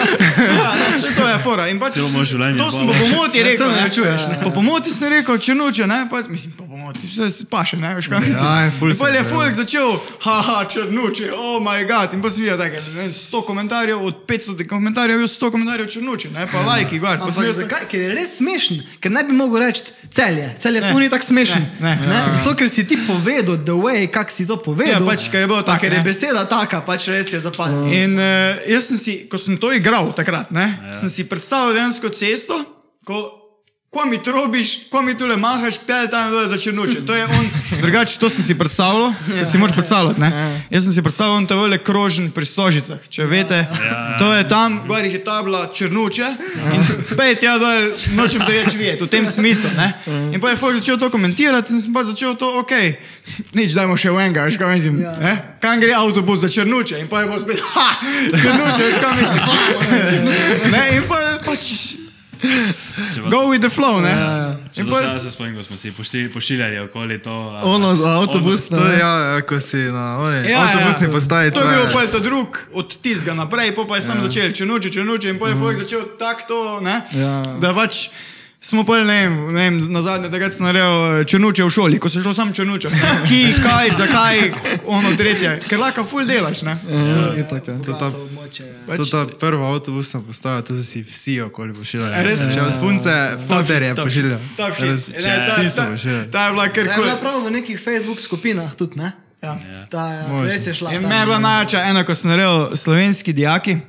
[0.73, 1.69] no, vse to je fora.
[1.69, 3.69] In pač, življenje To sem po pomoti rekel.
[3.69, 7.77] Ne Ne, čuješ, Po pomoti sem rekel črnuče, ne, pač, mislim, po pomoti, vse paše,
[7.83, 8.47] ne, veš kaj mislim.
[8.63, 12.15] Ja, je ful pol je se folk začel, haha, črnuče, oh moj god.
[12.15, 16.31] In pa si videl, da je 100 komentarjev, od 500 komentarjev je 100 komentarjev črnuče,
[16.31, 17.19] ne, pa lajki, gor.
[17.53, 17.89] Zakaj?
[17.91, 20.47] Ker je res smešen, ker ne bi mogel reči celje.
[20.63, 21.67] Celje sploh ni tako smešen.
[21.81, 22.23] Ne, ne.
[22.39, 25.03] Zato, ker si ti povedal, the way, kako si to povedal.
[25.03, 26.07] Ja, pač, ker je bilo tako, Ker je ne.
[26.07, 27.91] beseda taka, pač res je zapadla.
[27.91, 30.97] In uh, jaz sem si, ko sem to igral takrat, ne, ja.
[30.97, 32.63] sem si predstavljal dejansko cesto,
[33.09, 33.42] ko,
[33.93, 37.03] ko mi trobiš, ko mi tule mahaš, pel tam dol za črnuče.
[37.07, 37.49] To je on,
[37.83, 39.45] drugače to sem si predstavljal, ja.
[39.45, 40.21] si moraš predstavljati.
[40.21, 40.31] Ne.
[40.71, 43.59] Jaz sem si predstavljal on ta vele krožen pri Stožicah, če veste.
[43.85, 44.17] Ja.
[44.19, 46.33] To je tam, gor jih je tabla črnuče
[46.73, 49.77] in pej tja dol, nočem te več videti, v tem smislu.
[49.77, 49.93] Ne.
[50.33, 52.73] In pa je Fox začel to komentirati in sem pa začel to, ok,
[53.53, 55.03] nič dajmo še v enega, veš kaj mislim.
[55.05, 55.13] Ja.
[55.21, 55.35] Ja.
[55.61, 57.91] Kam gre avtobus za črnuče in pa je bo spet, ha,
[58.41, 60.33] črnuče, veš kaj mislim.
[60.79, 62.01] ne, in pa pač,
[63.29, 64.13] go with the flow, ne.
[64.73, 67.31] Če to pa še se spomnim, ko smo si pošilj- pošiljali okoli to.
[67.31, 68.69] a- Ono za avtobus.
[68.69, 71.13] To je, ja, ja, ko si na one, Ja, avtobusni ja.
[71.13, 71.51] postaji.
[71.51, 74.23] To je bil pa ta drug od tizga naprej, pa, je sam ja.
[74.23, 77.01] začel črnuče, črnuče in pa je Fox začel tako to, ne.
[77.13, 77.43] Ja.
[77.59, 78.09] Da pač
[78.63, 81.99] smo pa, ne vem, ne vem na zadnje takrat sem naredil eh, črnuče v šoli,
[81.99, 82.89] ko sem šel sam črnuče.
[83.25, 84.39] Ki, kaj, zakaj,
[84.87, 86.77] ono tretje, ker lahko ful delaš, ne.
[86.85, 87.75] Ja, itak je.
[87.83, 88.97] To ta, To območje, ja.
[88.97, 92.13] To ta prva avtobusna postaja, to so si vsi okoli pošiljali.
[92.13, 92.39] A res?
[92.47, 94.41] Če vas punce, foter je pošiljal.
[94.57, 95.11] Top shit.
[95.13, 96.31] Ta- Vsi so ta- pošiljali.
[96.31, 97.05] Ta je bila kar Ta je kul.
[97.05, 99.13] bila prav v nekih Facebook skupinah tudi, ne?
[99.41, 99.59] Ja.
[99.91, 100.93] Ta je, res je šla.
[100.93, 103.81] In me je bila najjača ena, ko sem naredil slovenski dijaki,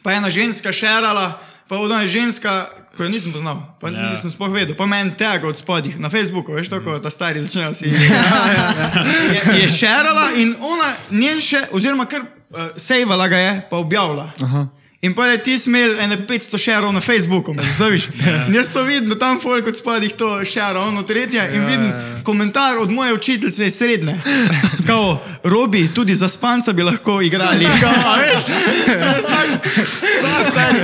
[0.00, 1.26] pa je ena ženska šerala,
[1.66, 4.00] pa od ona ženska, ko jo nisem poznal, pa Ja.
[4.00, 4.10] ja.
[4.10, 7.74] nisem sploh vedel, pa meni tega od spodih na Facebooku, veš, tako ta stari začnejo
[7.74, 7.92] si.
[9.34, 14.30] je, je šerala in ona njen še, oziroma kar uh, sejvala ga je, pa objavila.
[14.42, 14.66] Aha.
[15.02, 18.08] In pa je ti smel ene 500 šerov na Facebooku, me zastaviš.
[18.48, 21.50] In jaz to vidim, tam folk od spodih to šera, ono tretje.
[21.54, 24.20] In vidim komentar od moje učiteljice iz srednje.
[24.86, 27.66] Kao, Robi, tudi za spanca bi lahko igrali.
[27.80, 28.44] Kao, a veš,
[28.84, 29.48] sem tak,
[30.20, 30.80] prav stari.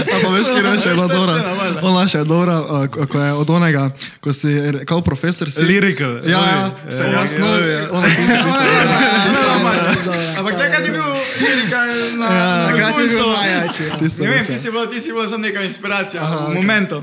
[0.00, 1.32] A pa veš, kje je bila dobra.
[1.32, 1.80] valjda.
[1.82, 4.48] Ona še je dobra, ko je od onega, ko si,
[4.86, 5.60] kao profesor si.
[5.60, 6.20] Lyrical.
[6.24, 7.46] Ja, ja, se ja, jasno.
[7.46, 7.88] ja, ja.
[7.92, 8.06] Ona
[10.38, 11.02] Ampak takrat je bil
[11.40, 11.80] lirika
[12.16, 13.57] na, na Takrat je bil koncu.
[13.58, 13.82] Najjači.
[13.82, 13.98] ja.
[13.98, 14.22] tisti.
[14.22, 17.02] Ne vem, ti si bila, ti si bila samo neka inspiracija v momentu.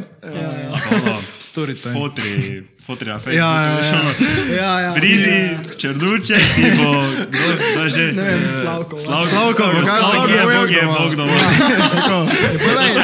[1.42, 1.94] Story time.
[1.94, 3.38] Fotri, fotri na Facebooku.
[3.40, 4.56] Ja, ja, ja.
[4.56, 4.94] Ja, ja.
[4.94, 5.38] Pridi,
[5.78, 6.92] črnuče, ti bo,
[7.28, 8.04] kdo, kdo že?
[8.12, 8.98] Ne vem, Eh, Slavko.
[8.98, 11.32] Slavko, Slavko, Slavko, Slavko, Slavko je Bog, je Bog doma.
[12.04, 12.30] dovolj.
[12.56, 13.04] To še,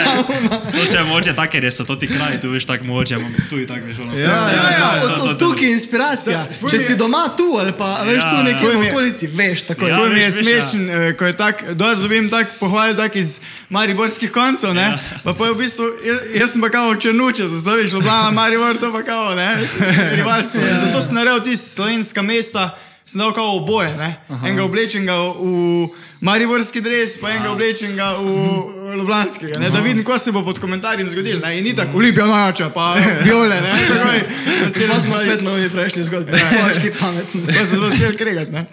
[0.72, 3.18] to še moče tako, ker so to ti kraji, tu veš tako moče,
[3.50, 3.98] tu je tako veš.
[4.00, 4.14] ono.
[4.14, 6.40] Ja, ja, Ja, ja, to- od, tukaj je inspiracija.
[6.64, 9.64] Če si doma tu ali pa veš Ja, tu nekje ful mi v okolici, veš
[9.64, 9.88] tako.
[9.88, 11.14] Ja, mi je smešen, ja.
[11.14, 13.40] ko je tako, dosti dobim tak pohval tak iz
[13.70, 14.94] mariborskih koncev, ne?
[15.24, 18.92] Pa, pa je v bistvu, jaz, jaz sem pa kao črnuče, zastaviš, Ljubljana, Maribor, to
[18.92, 19.50] pa kao, ne?
[20.20, 20.62] Rivalstvo.
[20.62, 24.16] In Zato sem naredil tiste slovenska mesta, sem dal kao oboje, ne?
[24.46, 25.88] Enega oblečenega v
[26.22, 29.70] mariborski dres, pa enega oblečenega v ljubljanskega, ne?
[29.70, 31.58] Da vidim, ko se bo pod komentarjem zgodil, ne?
[31.58, 33.74] In ni tako, Olimpija mača, pa viole, ne?
[34.64, 36.32] Začeli Pa smo smo spet na oni prejšnji zgodbi.
[36.32, 37.46] Boš ti pameten.
[37.48, 38.52] Pa se zelo začel kregati.
[38.52, 38.66] ne.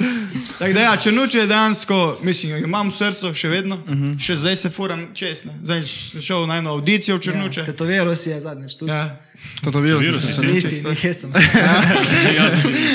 [0.59, 4.21] Tako da, ja, črnuče je dejansko, mislim, imam v srcu še vedno, uh -huh.
[4.27, 5.53] še zdaj se furam čestno.
[5.62, 7.64] Zdaj sem šel na eno audicijo v črnuče.
[7.64, 8.91] Tetoviral si je zadnjič tudi.
[8.91, 9.16] Ja.
[9.64, 10.47] Tetoviral si se.
[10.47, 11.33] Nisi, ne hecam.
[12.37, 12.89] Jaz sem že-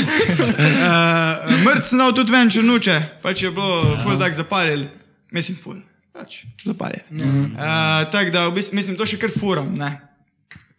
[0.44, 1.23] Uh,
[1.66, 4.88] Mrc sem dal tudi ven črnuče, pač je bilo ful tak zapaljen,
[5.32, 5.82] mislim ful,
[6.14, 7.06] pač zapaljen.
[7.12, 7.46] Uh -huh.
[7.54, 10.00] uh, tako da, v bistvu, mislim, to še kar furam, ne.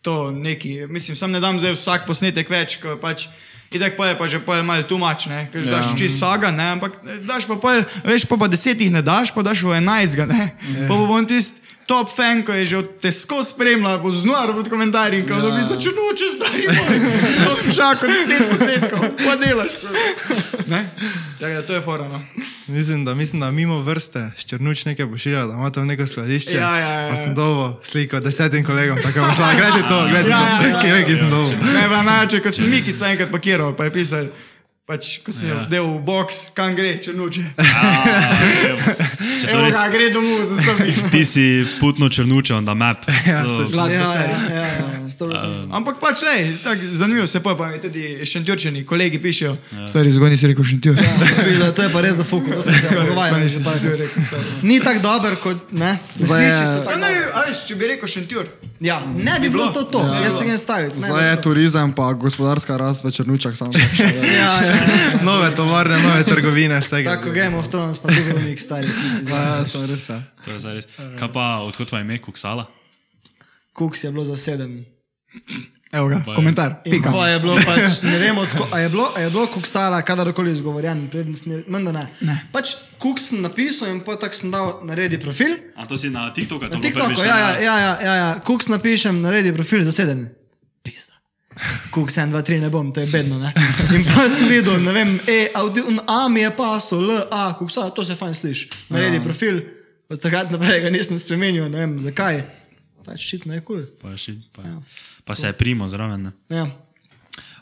[0.04, 3.28] to neki, mislim, sam ne dam zdaj vsak posnetek več, ko pač.
[3.74, 5.70] Itek pa je pa že pol malo tumačne, ker ja.
[5.80, 6.92] daš čist vsaga, ne, ampak
[7.26, 10.52] daš pa pol, veš, pa pa desetih ne daš, pa daš v enajstga, ne.
[10.76, 10.86] Ja.
[10.86, 14.68] Pa bo on tisti top fan, ko je že od tesko spremljal, bo znor pod
[14.68, 16.98] komentarji, ko dobi se čunoče stari moj.
[17.44, 19.72] To sem šakal deset posnetkov, pa delaš.
[21.40, 22.20] Tako da to je fora, no.
[22.66, 26.56] Mislim, da, mislim, da mimo vrste ščrnuč nekaj pošilja, da ima tam neko skladišče.
[26.56, 27.10] Ja, ja, ja.
[27.10, 29.50] Pa sem dobo sliko desetim kolegom, tako bo šla.
[29.54, 30.68] Gledajte to, gledajte Ja, ja, to.
[30.68, 30.80] ja.
[30.80, 31.50] Kje je, ki sem dobo.
[31.88, 34.26] Bila najče, ko sem Mikica enkrat pakiral, pa je pisal,
[34.84, 35.64] pač, ko sem ja.
[35.64, 37.40] del v box, kam gre, če nuče.
[39.40, 40.98] Če to Evo res, ga, gre domov, zastaviš.
[41.08, 41.44] ti si
[41.78, 43.00] putno črnuče on the map.
[43.24, 45.72] To- Gladko Ja, ja, Ja, ja, procentov.
[45.72, 49.56] Ampak pač ne, tako zanimivo se pa, pa mi tudi šentjurčeni kolegi pišejo.
[49.86, 51.00] Stari zgodni si rekel šentjur.
[51.00, 53.48] Ja, to je pa res za fuku, to smo se pogovarjali.
[54.62, 55.96] Ni tako dober kot, ne?
[56.14, 56.98] Zdaj je- Sliši se tako.
[57.00, 58.52] ne, a veš, če bi rekel šentjur.
[58.80, 60.24] Ja, ne bi bilo to to, Ja.
[60.24, 60.90] jaz se ga ne stavim.
[60.90, 63.72] ne Zdaj je turizem, pa gospodarska rast v Črnučah samo.
[63.72, 64.12] Ja,
[64.60, 64.73] ja.
[65.28, 67.16] Nove tovarne, nove trgovine, vsega.
[67.16, 69.26] Tako Game of Thrones, pa Dubrovnik, stari, ti si.
[69.30, 70.08] Ja, sem res.
[70.08, 70.22] Ja.
[70.44, 70.88] To je res.
[71.18, 72.66] Kaj pa, odkot pa ime Kuksala?
[73.74, 74.84] Kuks je bilo zaseden.
[75.94, 76.80] Evo ga, komentar.
[76.84, 77.10] In Pika.
[77.12, 80.50] pa je bilo pač, ne vem, odko, a je bilo, a je bilo kuksala, kadarkoli
[80.50, 82.02] izgovorjen, predtem sem, menda ne.
[82.26, 82.34] ne.
[82.50, 85.54] Pač kuks sem napisal in pa tako sem dal naredi profil.
[85.78, 86.66] A to si na TikToku?
[86.66, 88.30] Na TikToku, ja, ja, ja, ja, ja, ja.
[88.42, 90.26] Kuks napišem, naredi profil zaseden.
[90.26, 90.43] Pizda.
[91.94, 93.52] Kuks 1, 2, 3, ne bom, to je bedno, ne.
[93.94, 97.90] In pa sem videl, ne vem, e, audi, A mi je pasel, L, A, kuksa,
[97.94, 98.68] to se fajn sliši.
[98.94, 99.62] Naredi profil,
[100.10, 102.42] od takrat naprej ga nisem spremenil, ne vem zakaj.
[103.04, 103.84] Pač šitno je kul.
[103.84, 104.00] Cool.
[104.00, 104.64] Pa, še, pa,
[105.28, 106.30] pa se je primo zraven.
[106.30, 106.32] Ne?
[106.50, 106.66] Ja.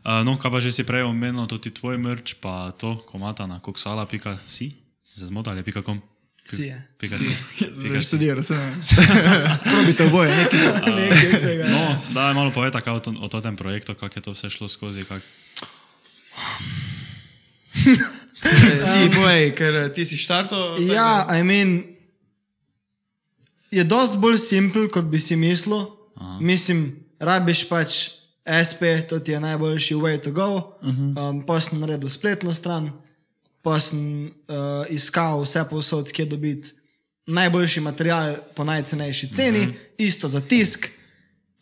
[0.03, 3.47] Uh, no, kaj pa že si prej omenil, to ti tvoj mrč, pa to komata
[3.47, 4.67] na koksala.si,
[5.03, 6.03] si se zmotali, pika kom?
[6.45, 6.83] Si je.
[6.99, 7.33] Pika si.
[7.59, 8.07] Pika Zdaj si.
[8.09, 8.75] študiraš, se ne.
[9.71, 10.61] Probite oboje, nekaj.
[11.01, 11.65] Nekaj iz tega.
[11.71, 14.69] No, daj malo povej tako o, to- o tem projektu, kako je to vse šlo
[14.69, 15.05] skozi.
[15.05, 15.23] Kak...
[18.43, 20.77] Ti boj, ker eh, ti si štarto.
[20.83, 21.83] Ja, I mean,
[23.71, 25.87] je dosti bolj simpel, kot bi si mislil.
[26.19, 26.39] Aha.
[26.43, 27.91] Mislim, rabiš pač
[28.43, 30.75] SP, to ti je najboljši way to go.
[30.83, 31.29] Uh -huh.
[31.31, 32.91] um, pa sem naredil spletno stran,
[33.63, 36.75] pa sem uh, iskal vse posod, kje dobiti
[37.27, 39.75] najboljši material po najcenejši ceni, uh -huh.
[39.99, 40.91] isto za tisk.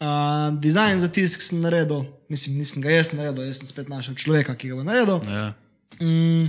[0.00, 4.14] Uh, dizajn za tisk sem naredil, mislim, nisem ga jaz naredil, jaz sem spet našel
[4.14, 5.20] človeka, ki ga bo naredil.
[5.28, 5.52] Ja.
[6.00, 6.48] Mm,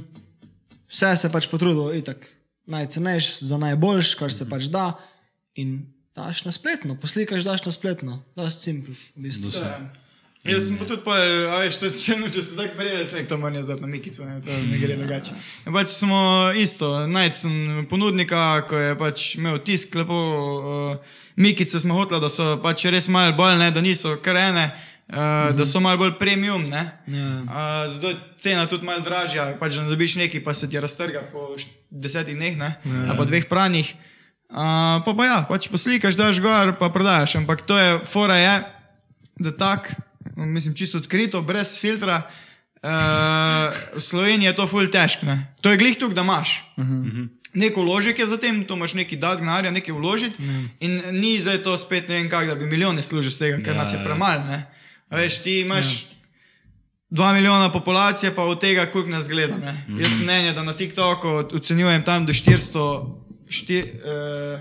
[0.88, 2.28] vse se pač potrudil, itak
[2.66, 4.94] najcenejši, za najboljši, kar se pač da.
[5.56, 5.82] In
[6.16, 8.96] daš na spletno, poslikaš, daš na spletno, da je simpel.
[9.16, 9.52] V bistvu.
[10.44, 11.14] Jaz sem tudi, pa,
[11.54, 14.26] a veš, to, če, če se tako prijeve, se to moram jaz dati na Mikico,
[14.26, 15.36] ne, to ne gre drugače.
[15.70, 16.22] In pač smo
[16.58, 22.56] isto, najdem ponudnika, ko je pač imel tisk lepo, uh, Mikice smo hoteli, da so
[22.64, 25.54] pač res malo bolj, ne, da niso karene, uh, uh -huh.
[25.62, 26.90] da so malo bolj premium, ne.
[27.06, 27.30] Ja.
[27.46, 31.22] Uh, zato je cena tudi malo dražja, pač da dobiš nekaj, pa se ti raztrga
[31.32, 31.56] po
[31.90, 33.94] desetih dneh, ne, ali pa dveh pranjih.
[34.50, 38.64] Uh, pa pa ja, pač poslikaš, daš gor, pa prodajaš, ampak to je, fora je,
[39.40, 39.94] da tak,
[40.46, 42.22] mislim, čisto odkrito, brez filtra.
[42.82, 42.90] Uh,
[43.94, 45.26] v Sloveniji je to ful težko.
[45.26, 45.54] ne.
[45.62, 46.64] To je glih tukaj, da imaš.
[46.78, 47.28] Uh -huh.
[47.54, 50.36] Nek vložek je za tem, to imaš neki dat denarja, nekaj vložiti.
[50.40, 50.48] Uh.
[50.80, 53.68] In ni zdaj to spet ne vem kak, da bi milijone služil z tega, ker
[53.68, 54.04] Ja, ja, nas je ja.
[54.04, 54.44] premalo.
[54.44, 54.66] ne.
[55.10, 55.86] A Veš, ti imaš.
[55.86, 56.08] Ja.
[57.10, 59.56] Dva milijona populacije, pa od tega koliko nas gleda.
[59.56, 60.00] Mm -hmm.
[60.00, 63.16] Jaz sem mnenja, da na TikToku ocenjujem tam do 400,
[63.50, 64.60] štir, uh,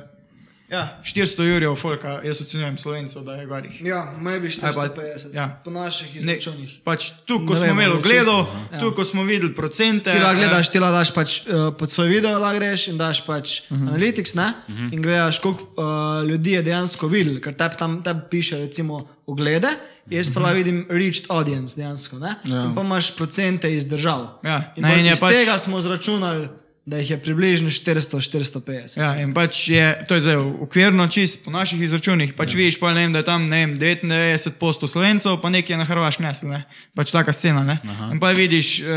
[0.71, 3.81] ja, 400 jurjev folka, jaz ocenjujem slovencev, da je gorih.
[3.83, 5.61] Ja, maybe Aj pa- 450, ja.
[5.65, 6.81] po naših izračunih.
[6.85, 8.81] pač tu, ko Ne smo imeli ogledov, ja.
[8.81, 10.13] tu, ko smo videli procente.
[10.13, 12.99] Ti lahko eh, gledaš, ti lahko daš pač uh, pod svoj video, lahko greš in
[12.99, 13.89] daš pač uh -huh.
[13.89, 14.53] analytics, ne?
[14.69, 14.95] Uh -huh.
[14.95, 19.69] In gledaš, koliko uh, ljudi je dejansko videl, ker tebi tam tebi piše, recimo, oglede,
[20.11, 22.35] jaz pa lahko vidim reached audience dejansko, ne?
[22.45, 22.65] Ja.
[22.65, 24.39] In pa imaš procente iz držav.
[24.45, 26.49] Ja, In je iz pač- tega smo zračunali,
[26.91, 28.99] da jih je približno 400-450.
[28.99, 32.33] Ja, in pač je, to je zdaj ukvirno čist po naših izračunih.
[32.35, 32.59] Pač ja.
[32.59, 35.87] vidiš, pa, ne vem, da je tam ne vem, 99 posto slovencev, pa nekaj na
[35.87, 36.65] Hrvaškem nesel, ne?
[36.99, 37.63] pač taka scena.
[37.63, 37.77] Ne?
[38.11, 38.89] In pa vidiš uh,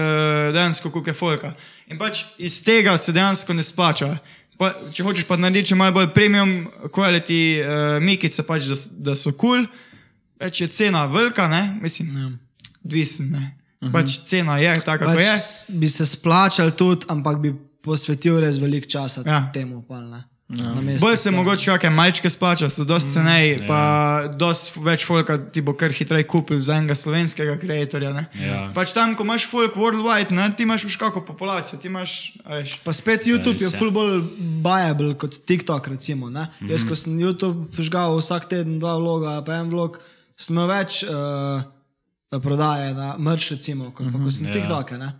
[0.55, 1.51] dejansko, koliko je folka.
[1.93, 4.15] In pač iz tega se dejansko ne splača.
[4.57, 6.63] Pa, če hočeš pa narediti malo bolj premium
[6.93, 8.77] quality uh, mikice, pač, da,
[9.11, 9.67] da so kul, cool,
[10.41, 11.61] več je cena velika, ne?
[11.83, 12.31] mislim, ja.
[12.81, 13.29] odvisen.
[13.37, 13.51] Ne?
[13.93, 15.77] Pač cena je taka, Pač kot je.
[15.77, 17.53] bi se splačal tudi, ampak bi
[17.83, 19.31] posvetil res veliko časa Ja.
[19.31, 19.49] ja.
[19.53, 19.83] temu.
[19.87, 20.23] Pal, ne?
[20.53, 23.67] Namesto Bolj se mogoče kakšne malčke splača, so dosti Mm, ceneji, ja.
[23.67, 23.79] pa
[24.37, 28.11] dosti več folka ti bo kar hitreje kupil za enega slovenskega kreatorja.
[28.13, 28.25] ne.
[28.37, 28.71] Ja.
[28.75, 32.75] Pač tam, ko imaš folk worldwide, ne, ti imaš už kako populacijo, ti imaš, veš.
[32.83, 33.77] Pa spet YouTube je ja.
[33.79, 34.21] ful bolj
[34.61, 35.87] bajable kot TikTok.
[35.87, 36.71] Recimo, mm -hmm.
[36.71, 39.97] Jaz, ko sem YouTube prižgal vsak teden dva vloga, pa en vlog,
[40.37, 41.63] smo več uh,
[42.41, 44.53] prodaje na mrč, recimo, kot pa ko sem Ja.
[44.53, 44.91] TikTok.
[44.91, 45.11] Ne?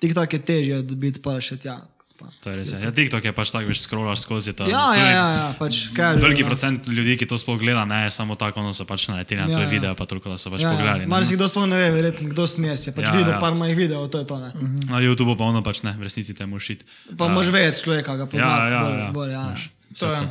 [0.00, 1.80] TikTok je težje dobiti pa še tja.
[2.22, 2.70] Pa- To je res.
[2.70, 4.64] Ja, ja TikTok je pač tako, veš, scrollaš skozi to.
[4.64, 6.16] Ja, to ja, je ja, ja, pač kaj.
[6.16, 9.36] Veliki procent ljudi, ki to sploh gleda, ne je samo tako, ono so pač naleteli
[9.36, 9.70] na Ja, tvoje ja.
[9.70, 10.72] videe, pa toliko, da so pač Ja, ja.
[10.72, 11.00] pogledali.
[11.00, 11.06] ne.
[11.08, 12.86] Mar si kdo sploh ne ve, verjetno, kdo sem jaz.
[12.86, 13.40] Je pač Ja, ja, videl ja.
[13.40, 14.38] par mojih videov, to je to.
[14.38, 14.50] Ne?
[14.86, 16.84] Na YouTubu pa ono pač ne, v resnici te moraš šiti.
[17.12, 18.70] Pa moraš vedeti človeka, ga poznati.
[18.70, 19.10] ja, bolj, ja.
[19.12, 19.44] Bolj, ja.
[19.92, 20.22] To je.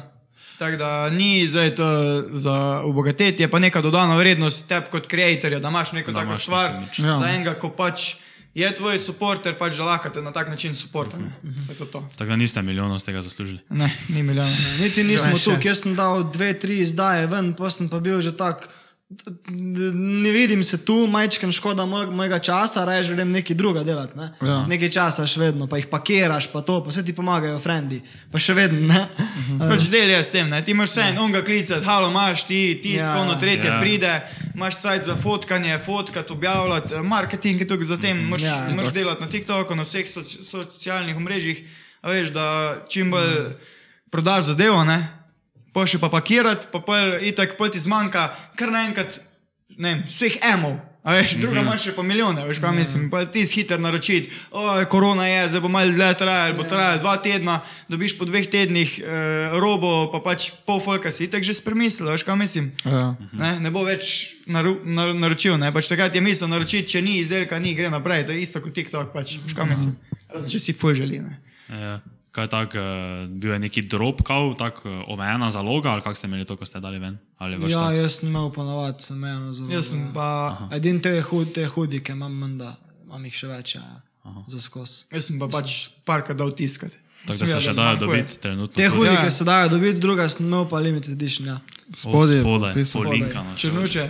[0.58, 1.88] Tako da ni zdaj to
[2.30, 6.44] za obogatetje, pa neka dodana vrednost tebi kot ustvarjalca, da imaš neko Da tako imaš
[6.44, 6.70] stvar.
[6.98, 7.16] Ja.
[7.16, 8.16] za enega, ko pač
[8.54, 11.18] je tvoj supporter, pač da lahko te na tak način suporta.
[11.18, 11.32] Ne,
[11.68, 12.00] To je to to.
[12.12, 13.60] Tako da niste milijonov z tega zaslužili.
[13.70, 14.48] ne ni milijon.
[14.80, 15.46] Niti nismo Ne, še.
[15.54, 18.68] tu, jaz sem dal dve, tri izdaje ven, pa sem pa bil že tak.
[19.50, 24.18] Ne vidim se tu, majčkam škoda moj, mojega časa, raje želim nekaj druga delati.
[24.18, 24.30] Ne?
[24.42, 24.66] Ja.
[24.68, 28.02] Nekaj časa še vedno, pa jih pakiraš, pa to, pa vse ti pomagajo, frendi,
[28.32, 28.80] pa še vedno.
[28.88, 29.02] Ne?
[29.60, 30.62] Pač del je s tem, ne?
[30.62, 33.06] ti imaš vse en, on ga klicati, halo, imaš ti, ti Ja.
[33.06, 33.80] skono tretje Ja.
[33.80, 34.14] pride,
[34.56, 38.76] imaš sajt za fotkanje, fotkati, objavljati, eh, marketing je tukaj za tem, moraš, Ja, ja,
[38.76, 41.64] moraš delati na TikToku, na vseh soci socialnih omrežjih,
[42.02, 42.46] a veš, da
[42.90, 43.54] čim bolj
[44.10, 45.21] prodaš zadevo, ne,
[45.74, 49.20] pa še pa pakirati, pa pol itak pol ti zmanjka, kar naenkrat,
[49.78, 50.80] ne vem, vseh emov.
[51.02, 53.08] A veš, druga imaš še pa milijone, veš, kaj mislim.
[53.10, 57.02] Pa ti si hiter naročiti, o, korona je, zdaj bo malo dlje trajalo, bo trajalo
[57.02, 57.56] dva tedna,
[57.90, 62.28] dobiš po dveh tednih eh, robo, pa pač pol folka si itak že spremislil, veš,
[62.28, 62.70] kaj mislim.
[62.86, 63.18] Ja.
[63.34, 65.74] Ne, ne bo več naru, nar, naročil, ne?
[65.74, 68.78] pač takrat je misel naročiti, če ni izdelka, ni gre naprej, to je isto kot
[68.78, 69.98] TikTok, pač, veš, kaj mislim.
[70.54, 71.18] Če si fuj želi.
[71.26, 71.42] Ne?
[71.74, 71.98] Ja.
[72.32, 72.82] Kaj tak, uh,
[73.30, 76.66] bil je neki drop, kao, tako uh, omejena zaloga, ali kako ste imeli to, ko
[76.66, 77.18] ste dali ven?
[77.38, 79.68] Ja, tak- jaz sem imel ponovadi, sem eno zelo.
[79.70, 83.84] Jaz sem pa, Edin te, hud, te hudike imam, menda, imam jih še več, ja,
[84.48, 85.06] za skos.
[85.12, 86.96] jaz sem pa pač parkrat dal tiskati.
[87.22, 88.74] Tako da se še dajo dobiti trenutno.
[88.74, 89.30] Te hudike Ja.
[89.32, 91.48] se dajo dobiti, druga sem imel pa limited edition.
[91.48, 91.60] Ja.
[91.94, 93.52] Spodaj, Od spodaj, polinkano.
[93.56, 94.08] Črnuče.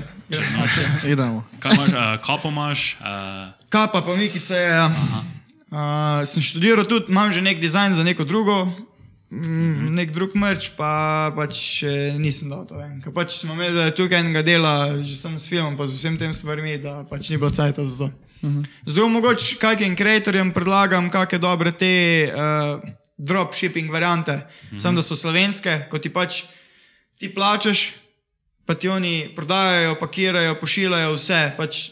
[1.04, 1.44] Idemo.
[1.60, 2.96] Kaj imaš, uh, kapo imaš?
[2.96, 3.06] Uh,
[3.70, 4.70] Kapa pa Mikica je.
[4.70, 4.88] ja.
[5.72, 8.68] Uh, sem študiral tudi, imam že nek dizajn za neko drugo,
[9.32, 11.84] mm, nek drug mrč, pa pač
[12.20, 13.00] nisem dal to ven.
[13.00, 15.96] Ker pač smo imeli da je tukaj enega dela, že sem s filmom, pa z
[15.96, 18.12] vsem tem stvarmi, da pač ni bilo cajta za to.
[18.86, 22.84] Zdaj mogoče kakim creatorjem predlagam kakšne dobre te uh,
[23.18, 24.80] dropshipping variante, mm -hmm.
[24.80, 26.44] samo da so slovenske, ko ti pač
[27.18, 27.94] ti plačeš,
[28.66, 31.54] pa ti oni prodajajo, pakirajo, pošiljajo vse.
[31.58, 31.92] Pač,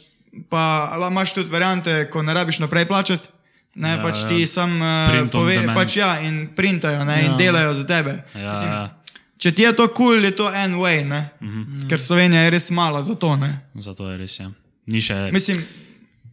[0.50, 3.28] pa imaš tudi variante, ko ne rabiš naprej plačati.
[3.76, 4.28] Ne, Ja, ja, pač ja.
[4.30, 4.70] ti sam
[5.10, 5.78] Print uh, on pove, demand.
[5.78, 7.26] pač ja, in printajo ne, ja.
[7.26, 8.24] in delajo za tebe.
[8.36, 8.96] ja, Mislim, ja,
[9.38, 11.30] Če ti je to kul, cool, je to en way, ne?
[11.42, 11.90] mm -hmm.
[11.90, 13.36] ker Slovenija je res mala za to.
[13.36, 13.60] Ne?
[13.76, 14.40] zato je res.
[14.40, 14.52] Ja.
[14.86, 15.30] Ni še.
[15.32, 15.64] Mislim,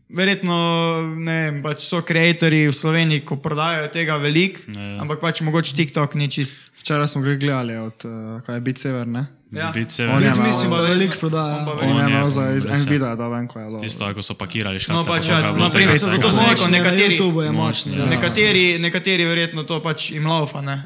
[0.08, 0.56] verjetno
[1.16, 5.00] ne vem, pač so ustvarjalci v Sloveniji, ko prodajajo tega veliko, Ja.
[5.02, 6.56] ampak pač mogoče TikTok ni čist.
[6.78, 9.26] Včeraj smo gledali od, uh, kaj je Bit Sever, ne?
[9.52, 9.72] Ja.
[10.08, 11.66] On je mislim, da verjetno- prodaja.
[11.82, 12.02] on ja.
[12.02, 12.84] je imel za en ja.
[12.88, 13.80] video, da vem, ko je bilo.
[13.80, 15.04] Tisto, ako so pakirali, No, škatlo.
[15.06, 17.92] pač, ja, naprimer, so zato Močni, na nekateri, YouTubu je močni.
[17.96, 18.06] ja.
[18.06, 20.60] nekateri, nekateri verjetno to pač jim laufa.
[20.60, 20.82] Ne?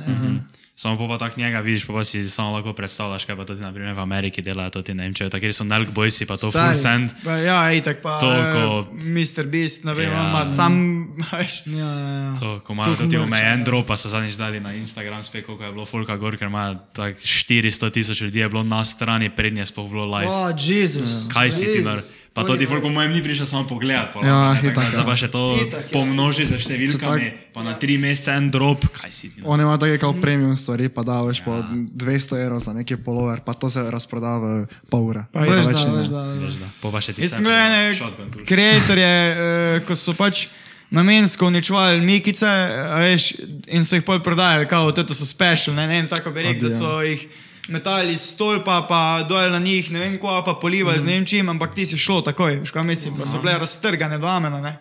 [0.80, 3.52] Samo pa, pa tak njega vidiš, pa, pa si samo lahko predstavljaš, kaj pa to
[3.52, 6.40] ti naprimer v Ameriki delajo, to ti ne vem, če takeri so Nelk Boysi, pa
[6.40, 6.72] to Stari.
[6.72, 7.12] Full Send.
[7.20, 8.16] Pa, ja, itak pa.
[8.16, 9.44] Toliko- eh, Mr.
[9.44, 10.22] Beast, ne vem, Ja.
[10.24, 10.72] ima sam.
[11.32, 12.32] veš, Ja, ja, ja.
[12.40, 15.64] To, ko imajo Toliko tudi omejen drop, pa so zadnjič dali na Instagram spet, koliko
[15.64, 19.66] je bilo Folka gor, ker ima tak 400 tisoč ljudi je bilo na strani, prednje
[19.66, 20.32] sploh bilo live.
[20.32, 21.28] O, Jezus.
[21.28, 22.16] Kaj si ti Jezus.
[22.30, 24.14] Pa to ti folk po mojem ni prišel samo pogledat.
[24.14, 25.06] Pa, Ja, ne, itak, da Zdaj ja.
[25.06, 25.90] pa še to Itak, ja.
[25.90, 28.86] pomnoži za številkami, pa na tri mesece en drop.
[28.94, 29.42] Kaj si ti?
[29.42, 29.50] nor?
[29.50, 33.42] On ima take kao premium stvari, pa da veš po 200 evrov za neki polover,
[33.42, 34.46] pa to se razproda v
[34.86, 35.26] pol ure.
[35.34, 35.98] Pa Veš, več da, ne.
[35.98, 36.22] veš, da.
[36.38, 37.98] Veš da, Po pa še ti Jaz sem gledal
[38.46, 40.46] kreatorje, eh, ko so pač
[40.90, 43.42] namensko uničevali mikice a veš,
[43.74, 46.66] in so jih pol prodajali, kao to so special, ne, ne vem, tako bi rekel,
[46.66, 47.26] da so jih
[47.70, 51.26] metali iz stolpa, pa dol na njih, ne vem, kva pa polivali z ne vem
[51.26, 54.60] čim, ampak ti si šlo takoj, veš, kaj mislim, pa so bile raztrgane do amena,
[54.60, 54.74] ne.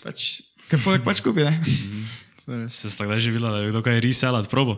[0.00, 1.56] Pač, ker folk pač kupi, ne.
[2.68, 4.76] Se ste kdaj že videla, da bi kdo kaj reselat probo?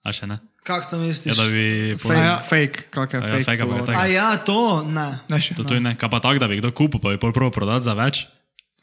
[0.00, 0.36] A še ne?
[0.60, 1.32] Kak to Ja, misliš?
[1.34, 1.64] da bi...
[1.96, 2.36] Fake, ja.
[2.38, 3.44] fake, kak je A ja, fake.
[3.44, 3.86] fake, pullover.
[3.86, 3.98] tako.
[3.98, 5.06] A ja, to ne.
[5.26, 5.56] Ne še.
[5.56, 7.84] To tudi ne, kaj pa tak, da bi kdo kupil, pa bi pol prvo prodati
[7.84, 8.26] za več?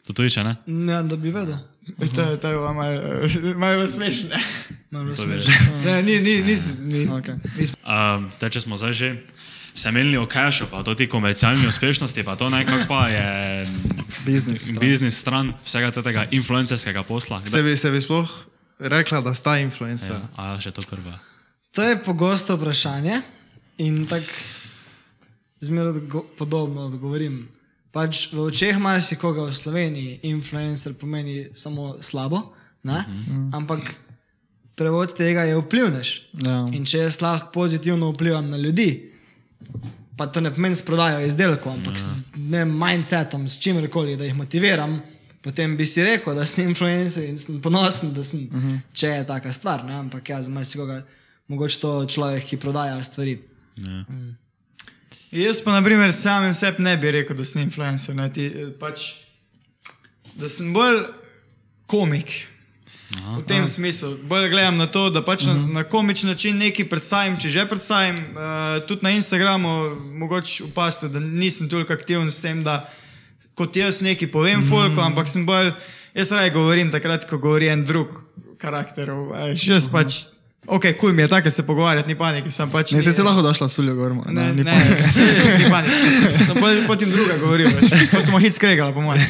[0.03, 0.57] To tudi še ne?
[0.65, 1.57] Ne, da bi vedel.
[1.88, 3.01] To je, to je malo,
[3.63, 4.29] malo smešno.
[4.29, 4.41] ne.
[4.91, 5.53] Malo bi smešno.
[5.85, 7.07] Ne, ni, ni, ni, ni.
[7.07, 7.35] Okay.
[7.83, 9.09] Um, te, če smo zdaj že
[9.77, 13.27] se menili o cashu, pa to ti komercialni uspešnosti, pa to nekako pa je
[14.25, 14.79] Biznis stran.
[14.79, 17.41] biznis stran vsega tega influencerskega posla.
[17.45, 18.25] Se bi, se bi sploh
[18.79, 20.15] rekla, da sta influencer.
[20.15, 21.19] Ja, a še to prva.
[21.77, 23.21] To je pogosto vprašanje
[23.77, 24.33] in tako
[25.61, 27.47] zmeraj odgo podobno odgovorim.
[27.97, 32.53] Pač v očeh marsikoga v Sloveniji influencer pomeni samo slabo,
[32.85, 33.01] ne?
[33.57, 33.95] ampak
[34.77, 36.09] prevod tega je vplivnež.
[36.45, 36.61] Ja.
[36.69, 39.09] In če jaz lahko pozitivno vplivam na ljudi,
[40.13, 44.29] pa to ne pomeni s prodajo izdelkov, ampak s ne, vem, mindsetom, s čimerkoli, da
[44.29, 44.99] jih motiviram,
[45.41, 48.79] potem bi si rekel, da sem influencer in sem ponosen, da sem, uh -huh.
[48.93, 49.85] če je taka stvar.
[49.85, 49.97] Ne?
[49.97, 51.01] Ampak ja, za marsikoga,
[51.47, 53.39] mogoče to človek, ki prodaja stvari.
[55.32, 58.15] Jaz pa, na primer, samem sebi ne bi rekel, da sem influencer.
[58.15, 59.09] Ne, ti, eh, pač,
[60.39, 61.03] da sem bolj
[61.88, 62.47] komik.
[63.15, 63.71] Aha, v tem aha.
[63.71, 64.17] smislu.
[64.28, 65.67] Bolj gledam na to, da pač uh -huh.
[65.67, 68.15] na, na komičen način nekaj predstavim, če že predstavim.
[68.15, 72.89] Uh, tudi na Instagramu mogoče upasti, da nisem toliko aktiven s tem, da
[73.55, 74.69] kot jaz nekaj povem, mm.
[74.69, 75.71] folko, ampak sem bolj,
[76.13, 78.07] jaz raje govorim takrat, ko govori en drug
[78.57, 79.09] karakter.
[79.55, 80.36] Še jaz pač.
[80.68, 82.91] Ok, kul cool mi je tako se pogovarjati, ni panike, sem pač.
[82.91, 84.26] Ne, se si lahko došla s Suljo Gormo.
[84.28, 84.74] Ne, ne, ne,
[85.61, 85.95] ni panike.
[86.43, 87.72] Sem potem druga govoril,
[88.11, 89.24] pa smo hit skregali, po mojem.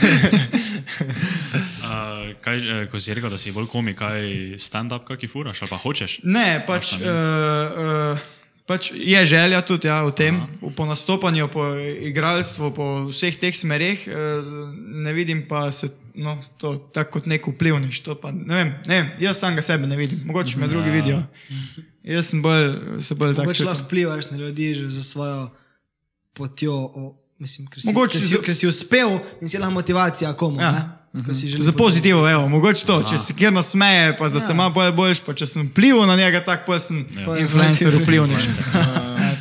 [1.85, 5.69] Uh, kaj, eh, ko si rekel, da si bolj komik, kaj stand-up, kakšen furaš, ali
[5.69, 6.17] pa hočeš?
[6.25, 8.25] Ne, pač, uh, uh,
[8.65, 10.73] pač je želja tudi ja, v tem, Aha.
[10.73, 11.69] po nastopanju, po
[12.09, 17.47] igralstvu, po vseh teh smereh, uh, ne vidim pa se no, to tako kot nek
[17.47, 18.01] vplivniš.
[18.21, 21.21] Pa, ne, vem, ne vem, jaz sam ga sebe ne vidim, mogoče me drugi vidijo.
[22.03, 23.51] Jaz sem bolj, se bolj tako.
[23.51, 25.49] Pač lahko vplivaš na ljudi že za svojo
[26.33, 26.75] potjo.
[26.75, 30.61] O, mislim, ker si, mogoče ker si, ker si uspel in si lahko motivacija komu.
[30.61, 30.71] Ja.
[30.71, 30.85] Ne?
[31.57, 34.41] Za pozitivno, evo, mogoče to, če se kjer nasmeje, pa da ja.
[34.45, 37.37] se ima bolj boljš, pa če sem vplival na njega, tako pa sem ja.
[37.41, 38.59] influencer vplivniš.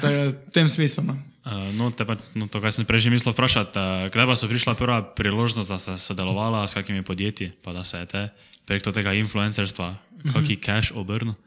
[0.02, 1.04] Ja, v tem smislu.
[1.06, 1.14] No.
[1.46, 4.50] Uh, no, pa, no, to, kar sem prej že mislil vprašati, uh, kdaj pa so
[4.50, 8.22] prišla prva priložnost, da ste sodelovala s kakimi podjetji, pa da se je te
[8.66, 9.94] prek tega influencerstva,
[10.34, 11.38] kakšen cash obrnil?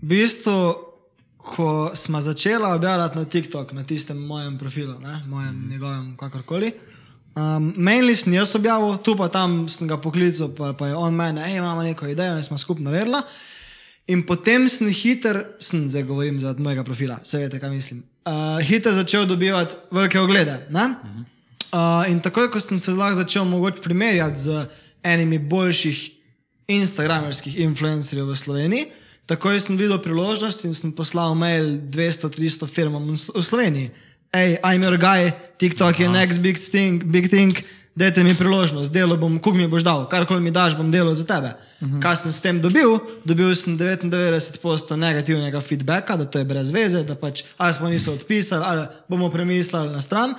[0.00, 0.56] V bistvu,
[1.36, 6.72] ko smo začela objavljati na TikTok, na tistem mojem profilu, ne, mojem, njegovem, kakorkoli.
[7.36, 11.14] Um, Mainly sem jaz objavil, tu pa tam sem ga poklical, pa, pa je on
[11.16, 13.20] meni, hej, imamo neko idejo in smo skupaj naredili.
[14.10, 18.02] In potem sem hiter, sem zdaj govorim za mojega profila, se veste, kaj mislim.
[18.26, 20.58] Uh, hiter začel dobivati velike oglede.
[20.72, 24.66] Uh, in takoj, ko sem se lahko začel mogoče primerjati z
[25.02, 26.10] enimi boljših
[26.68, 28.86] instagramerskih influencerjev v Sloveniji,
[29.26, 33.90] takoj sem videl priložnost in sem poslal mail 200-300 firmam v Sloveniji
[34.32, 37.52] hej, I'm your guy, TikTok je next big thing, big thing.
[37.94, 41.26] Dajte mi priložnost, delo bom, kuk mi boš dal, karkoli mi daš, bom delal za
[41.28, 41.56] tebe.
[41.80, 42.02] Uh -huh.
[42.02, 42.98] Kaj sem s tem dobil?
[43.24, 48.12] Dobil sem 99% negativnega feedbacka, da to je brez veze, da pač ali smo niso
[48.12, 50.30] odpisali, ali bomo premislili na stran.
[50.30, 50.36] Uh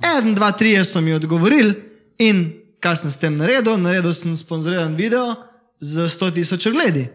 [0.00, 0.18] -huh.
[0.18, 1.74] En, dva, tri so mi odgovorili
[2.18, 3.76] in kaj sem s tem naredil?
[3.78, 5.34] Naredil sem sponzoriran video
[5.80, 7.08] z 100 tisoč ogledi.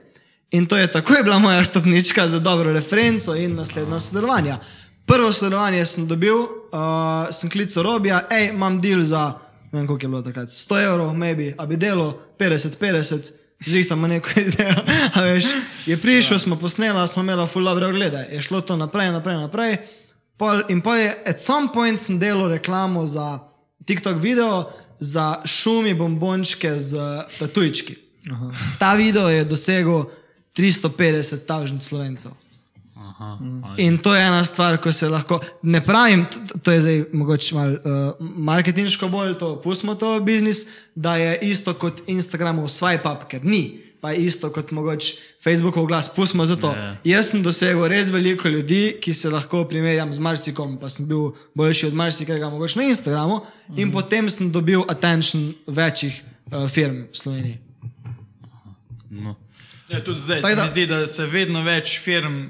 [0.51, 4.59] In to je takoj bila moja stopnička za dobro referenco in naslednja sodelovanja.
[5.05, 6.47] Prvo sodelovanje sem dobil, uh,
[7.31, 9.33] sem klical Robija, hej, imam del za,
[9.71, 13.31] ne vem koliko je bilo takrat, 100 evrov, maybe, a bi delo 50-50,
[13.65, 14.75] zdaj tam neko idejo.
[15.15, 15.45] Veš,
[15.85, 19.77] je prišel, smo posneli, smo imeli full dobro oglede, je šlo to naprej, naprej, naprej.
[20.37, 23.39] Pol, in pa je, at some point sem delal reklamo za
[23.85, 26.97] TikTok video, za šumi bombončke z
[27.39, 27.95] tatujčki.
[28.31, 28.51] Aha.
[28.79, 30.03] Ta video je dosegel
[30.57, 32.31] 350 tažnih slovencev.
[33.21, 37.03] Aha, in to je ena stvar, ko se lahko, ne pravim, to, to je zdaj
[37.13, 40.65] mogoče malo uh, marketinško bolj, to pustimo to biznis,
[40.95, 43.79] da je isto kot Instagramov swipe up, ker ni.
[44.01, 45.13] Pa je isto kot mogoče
[45.43, 46.71] Facebookov glas, pustimo za to.
[46.73, 46.95] Yeah.
[47.03, 51.35] Jaz sem dosegel res veliko ljudi, ki se lahko primerjam z marsikom, pa sem bil
[51.53, 53.37] boljši od marsikega, mogoče na Instagramu,
[53.69, 57.59] mm in potem sem dobil attention večjih uh, firm v Sloveniji.
[59.09, 59.35] No.
[59.89, 62.49] Ja, tudi zdaj se mi zdi, da se vedno več firm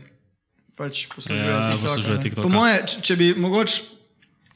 [0.79, 2.21] pač poslužuje ja, TikTok.
[2.23, 2.43] TikTok.
[2.45, 3.81] Po moje, če, če bi mogoče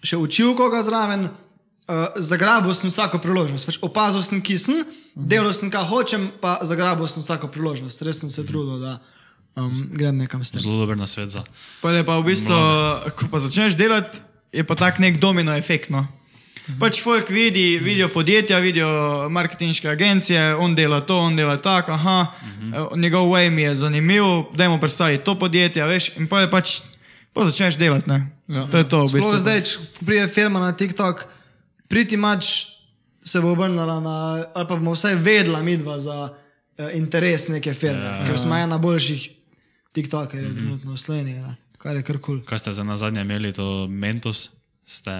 [0.05, 3.65] še učil koga zraven, uh, zagrabil sem vsako priložnost.
[3.67, 5.27] Pač opazil sem, ki sem, mhm.
[5.29, 8.05] delal sem, kaj hočem, pa zagrabil sem vsako priložnost.
[8.05, 8.99] Res sem se trudil, da
[9.59, 10.63] um, grem nekam s tem.
[10.63, 11.45] Zelo dober na svet za.
[11.81, 12.59] Pa je pa v bistvu,
[13.17, 14.21] ko pa začneš delati,
[14.55, 15.91] je pa tak nek domino efekt.
[15.93, 16.05] No?
[16.79, 18.89] Pač folk vidi, vidijo podjetja, vidijo
[19.29, 22.97] marketinške agencije, on dela to, on dela tako, aha, uh -huh.
[22.99, 26.81] njegov way mi je zanimiv, dajmo predstaviti to podjetje, veš, in pa je pač,
[27.33, 28.27] pa začneš delati, ne.
[28.47, 28.67] Ja.
[28.67, 29.21] To je to, v bistvu.
[29.21, 31.25] Sploh zdaj, če prije firma na TikTok,
[31.87, 32.65] priti mač
[33.23, 38.05] se bo obrnila na, ali pa bomo vsaj vedla midva za uh, interes neke firme,
[38.05, 38.25] ja.
[38.27, 39.29] ker smo ena boljših
[39.91, 40.57] TikTokerjev uh -huh.
[40.57, 41.55] trenutno v Sloveniji, ne?
[41.77, 42.37] kar je kar kul.
[42.37, 42.45] Cool.
[42.45, 44.49] Kaj ste za nazadnje imeli, to Mentos?
[44.83, 45.11] Ste...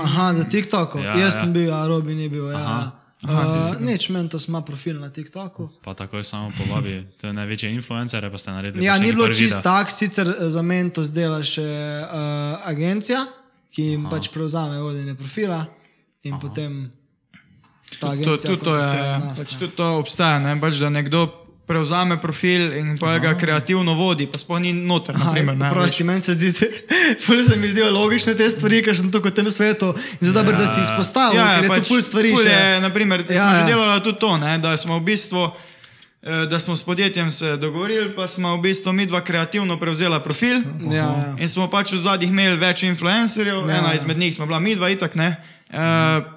[0.00, 0.94] Aha, za TikTok.
[0.94, 1.40] Ja, Jaz ja.
[1.40, 2.50] sem bil, a Robi ni bil.
[2.50, 2.92] Ja.
[3.24, 5.68] Uh, Neč meni to ima profil na TikToku.
[5.82, 8.84] Pa tako je samo povabi, to je največji influencer, pa ste naredili.
[8.84, 13.24] Ja, ni bilo čist tak, sicer eh, za meni to zdela še uh, agencija,
[13.72, 14.12] ki jim Aha.
[14.12, 15.64] pač prevzame vodenje profila
[16.22, 16.40] in Aha.
[16.42, 16.92] potem.
[18.00, 19.02] To, to, to, je,
[19.38, 20.56] pač to obstaja, ne?
[20.60, 25.14] pač, da nekdo prevzame profil in pa ga kreativno vodi, pa sploh ni noter.
[25.14, 26.52] Naprimer, ne, Prosti, meni se zdi,
[27.18, 30.46] ful se mi zdijo logične te stvari, ker sem tukaj v tem svetu in zato,
[30.46, 30.52] ja.
[30.54, 32.30] da si izpostavil, ja, ker je pač, to ful stvari.
[32.30, 33.58] Ful še- je, naprimer, ja, Ja, smo ja.
[33.58, 35.42] že delali tudi to, ne, da smo v bistvu.
[36.22, 40.18] eh, Da smo s podjetjem se dogovorili, pa smo v bistvu mi dva kreativno prevzela
[40.20, 40.62] profil.
[40.84, 41.34] Ja, ja.
[41.36, 43.94] In smo pač v zadnjih imeli več influencerjev, Ja, ja, ena ja.
[43.96, 45.36] izmed njih smo bila mi dva, itak ne,
[45.68, 45.78] uh,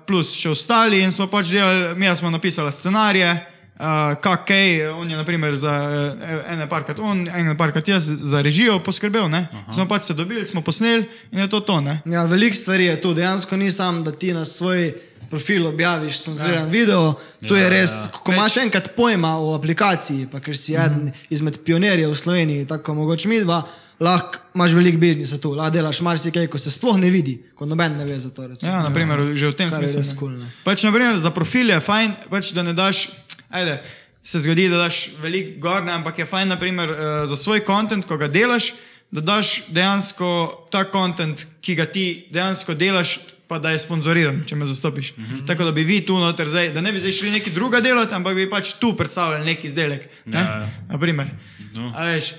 [0.06, 1.00] plus še ostali.
[1.00, 3.34] In smo pač delali, mi smo napisali scenarije,
[3.80, 8.80] uh, kaj, on je naprimer za uh, ene parkrat on, ene parkrat jaz za režijo
[8.84, 9.30] poskrbel.
[9.30, 9.48] Ne.
[9.74, 11.82] Smo pač se dobili, smo posneli in je to to.
[11.82, 12.02] Ne.
[12.06, 14.94] Ja, veliko stvari je tu, dejansko ni samo, da ti na svoj
[15.30, 16.72] profil objaviš sponzoriran ja.
[16.72, 17.14] video.
[17.48, 18.08] Tu ja, je res, ja.
[18.24, 21.28] ko imaš enkrat pojma o aplikaciji, pa ker si eden -hmm.
[21.30, 23.64] izmed pionirjev v Sloveniji, tako mogoče mi dva,
[24.00, 27.98] lahko imaš veliko biznisa tu, lahko delaš marsikaj, ko se sploh ne vidi, ko noben
[27.98, 28.48] ne ve za to.
[28.48, 28.72] Recimo.
[28.72, 30.20] Ja, naprimer, že v tem Kar smislu.
[30.20, 30.52] kul, ne.
[30.64, 33.10] Pač, naprimer, za profil je fajn, pač, da ne daš.
[33.50, 33.84] Ajde,
[34.24, 36.98] se zgodi, da daš veliko gor, ne, ampak je fajn, naprimer, uh,
[37.30, 38.74] za svoj kontent, ko ga delaš,
[39.12, 40.30] da daš dejansko
[40.72, 43.20] ta kontent, ki ga ti dejansko delaš.
[43.50, 45.16] Pa da je sponzoriran, če me zastopiš.
[45.18, 45.48] Mm -hmm.
[45.48, 48.14] Tako da bi vi tu noter, zdaj, da ne bi zdaj šli neki druga delati,
[48.14, 50.06] ampak bi pač tu predstavljali neki izdelek.
[50.26, 50.40] Ne?
[50.40, 50.70] Ja, ja.
[50.90, 51.28] Naprimer.
[51.74, 51.94] No.
[51.98, 52.30] A veš,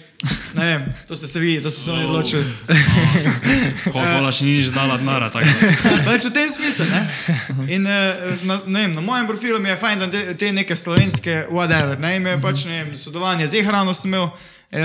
[0.54, 2.44] ne vem, to ste se vi, to ste se oni odločili.
[3.84, 5.30] Coca-Cola še ni nič dala denara.
[5.32, 5.96] tako da.
[6.08, 6.84] Pač v tem smislu.
[6.90, 7.00] Ne?
[7.72, 10.76] In, eh, na, ne vem, na mojem profilu mi je fajn, da te, te neke
[10.76, 11.96] slovenske, whatever.
[12.00, 12.16] Ne?
[12.16, 14.30] In me je pač, ne vem, sodelovanje z ehrano sem imel.
[14.70, 14.78] Uh,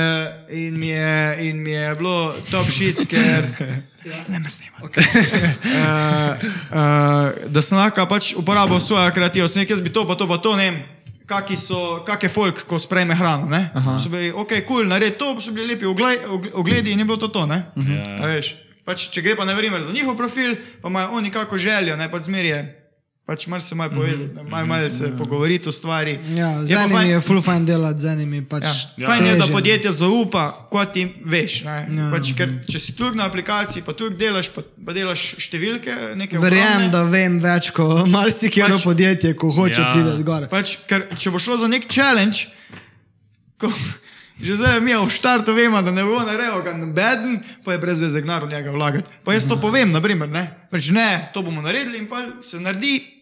[0.49, 3.45] in, mi je, in mi je bilo top shit, ker
[4.33, 4.81] ne me snima.
[4.81, 5.05] Okay.
[5.05, 6.41] Uh,
[6.73, 10.41] uh, da sem lahko pač uporabil svojo kreativnost, nekaj jaz bi to, pa to, pa
[10.41, 10.95] to, ne vem.
[11.26, 13.49] Kaki so, kak je folk, ko sprejme hrano.
[13.49, 13.69] ne?
[13.99, 16.21] So bili, ok, kul, cool, naredi to, pa so bili lepi ogled,
[16.53, 17.45] ogledi in je bilo to to.
[17.45, 17.65] ne?
[18.21, 18.53] A veš,
[18.86, 22.11] pač, če gre pa na primer za njihov profil, pa imajo oni kako željo, ne
[22.11, 22.84] pač zmerje.
[23.26, 26.19] Pač mar se malo povezati, malo, malo se pogovoriti o stvari.
[26.30, 28.63] Ja, z Je enimi fajn- je full fajn delati, z enimi pač.
[28.97, 29.07] Ja.
[29.07, 31.63] Fajn je, da podjetje zaupa, ko ti veš.
[31.63, 31.78] Ne?
[31.89, 32.11] Ja.
[32.11, 35.89] Pač, ker, če si tu na aplikaciji, pa tu delaš, pa, pa delaš številke,
[36.36, 39.88] Verjamem, da vem več kot marsikero Pač- podjetje, ko hoče Ja.
[39.88, 39.93] ja.
[39.95, 40.45] priti gor.
[40.47, 42.45] Pač, ker, če bo šlo za nek challenge,
[43.57, 43.73] ko,
[44.38, 48.01] že zdaj mi v štartu vemo, da ne bo naredil ga nobeden, pa je brez
[48.01, 49.09] veze gnar v njega vlagati.
[49.23, 50.45] Pa jaz to povem, naprimer, ne.
[50.69, 53.14] Pač ne, to bomo naredili in pa se naredi,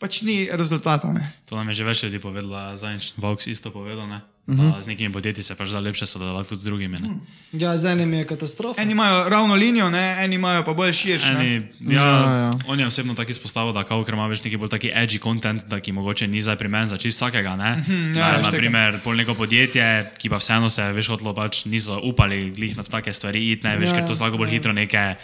[0.00, 1.12] pač ni rezultata.
[1.12, 1.22] Ne.
[1.48, 4.08] To nam je že več ljudi povedala, zadnjič Vox isto povedal.
[4.08, 4.20] Ne?
[4.46, 4.82] Uh -huh.
[4.82, 6.98] Z nekimi podjetji se pač da lepše sodelovati tudi z drugimi.
[6.98, 7.08] Ne?
[7.52, 8.82] Ja, z enimi je katastrofa.
[8.82, 11.32] Eni imajo ravno linijo, ne, eni imajo pa bolj širše.
[11.80, 12.50] ja, Ja, ja.
[12.66, 15.64] On je osebno tako izpostavil, da kao, ker ima več neki bolj taki edgy content,
[15.64, 17.56] da ki mogoče ni zdaj pri meni za čist vsakega.
[17.56, 17.84] Ne?
[18.16, 22.00] ja, Na- veš, Naprimer, pol neko podjetje, ki pa vseeno se veš hotlo, pač niso
[22.02, 25.14] upali glih na take stvari iti, ne veš, Ja, ker to slabo bolj hitro neke.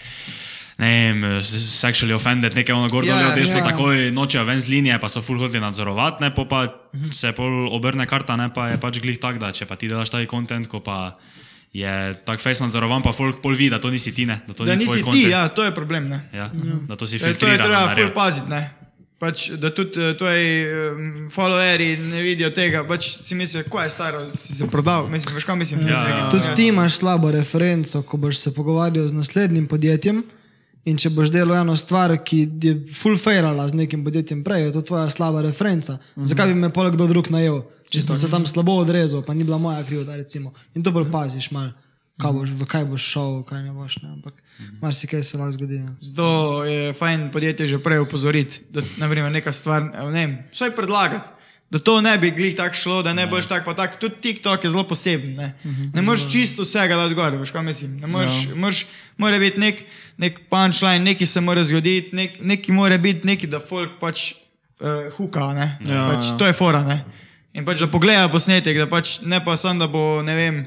[0.78, 3.64] Ne vem, s- sexually offended, nekaj ono gor Ja, dol, desno, ja.
[3.64, 6.66] takoj nočejo ven z linije, pa so full hoteli nadzorovati, ne, pa
[7.10, 10.10] se pol obrne karta, ne, pa je pač glih tak, da če pa ti delaš
[10.10, 11.16] taki kontent, ko pa
[11.72, 11.88] je
[12.22, 14.74] tak face nadzorovan, pa folk pol vidi, da to nisi ti, ne, da to Da
[14.74, 15.30] ni tvoj nisi ti, content.
[15.30, 16.08] ja, to je problem.
[16.08, 16.28] Ne.
[16.30, 16.50] Ja,
[16.84, 18.04] da to si E, To je treba naredil.
[18.04, 18.62] ful paziti, ne.
[19.16, 20.48] Pač, da tudi uh, tvoji
[20.92, 20.96] um,
[21.30, 25.44] followeri ne vidijo tega, pač si mislijo, ko je staro, si se prodal, mislim, veš
[25.44, 25.80] kaj mislim.
[25.82, 26.16] Ja, Tega.
[26.18, 26.28] ja.
[26.28, 30.20] Tudi ti imaš slabo referenco, ko boš se pogovarjal z naslednjim podjetjem.
[30.86, 34.74] In če boš delal eno stvar, ki je full fairala z nekim podjetjem prej, je
[34.76, 35.92] to tvoja slaba referenca.
[35.92, 36.26] Mm -hmm.
[36.30, 39.44] Zakaj bi me poleg kdo drug najel, če sem se tam slabo odrezal, pa ni
[39.44, 40.52] bila moja krivda, recimo.
[40.74, 41.72] In to bolj paziš, mal,
[42.22, 43.96] kaj boš, v kaj boš šel, kaj ne boš.
[44.02, 44.08] Ne?
[44.08, 44.34] Ampak
[44.80, 45.74] marsikaj se lahko zgodi.
[45.74, 45.94] Ja.
[46.00, 51.32] Zato je fajn podjetje že prej upozoriti, da naprimer, neka stvar, ne vem, vsaj predlagati.
[51.70, 53.96] Da to ne bi glih tako šlo, da ne boš tako pa tako.
[54.00, 55.34] Tudi TikTok je zelo poseben.
[55.34, 55.54] Ne,
[55.94, 57.96] ne moreš čisto vsega dati gor, veš kaj mislim.
[58.00, 58.84] Ne moreš, moreš,
[59.18, 59.82] mora biti nek,
[60.16, 64.32] nek punchline, nekaj se mora zgoditi, nek, nekaj mora biti, nekaj, da folk pač
[64.80, 65.50] uh, huka.
[65.58, 65.66] Ne?
[65.88, 66.36] Ja, pač, ja.
[66.38, 66.84] To je fora.
[66.86, 67.02] Ne?
[67.56, 70.62] In pač da pogleda posnetek, da pač ne pa samo, da bo, ne vem,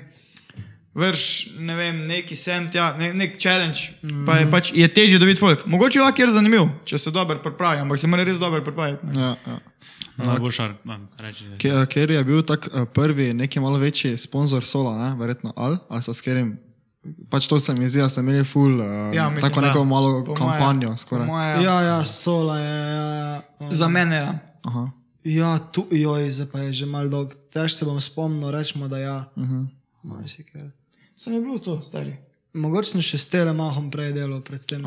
[1.00, 1.24] vrš,
[1.64, 4.26] ne vem, neki sem tja, ne, nek challenge, mm -hmm.
[4.26, 5.66] pa je, pač, je težje dobiti folk.
[5.66, 9.06] Mogoče lahko je zanimiv, če se dobro pripravi, ampak se mora res dobro pripraviti.
[9.06, 9.22] ne.
[9.22, 9.60] Ja, ja.
[10.22, 10.99] Najboljša, no,
[11.57, 15.15] Ke- Ker je bil tak eh, prvi, neki malo večji sponzor Sola, ne?
[15.15, 16.57] verjetno Al, ali so s katerim.
[17.30, 19.67] Pač to se mi zdi, da ste imeli full, uh, Ja, mislim, tako da.
[19.67, 20.89] neko malo Po moje- kampanjo.
[20.89, 21.28] po Skoraj.
[21.28, 22.76] moje- Ja, ja, sola je.
[22.89, 23.41] Ja, ja.
[23.72, 24.22] Za mene je.
[24.22, 24.39] Ja.
[24.63, 24.91] Aha.
[25.24, 27.34] Ja, tu, joj, zdaj pa je že mal dolg.
[27.49, 29.26] Tež se bom spomnil, rečemo, da ja.
[29.36, 29.67] Uh -huh.
[30.03, 30.61] Marsikaj.
[31.15, 32.17] Sem je bilo to, stari.
[32.53, 34.82] Mogoče sem še s telemahom prej delal, predtem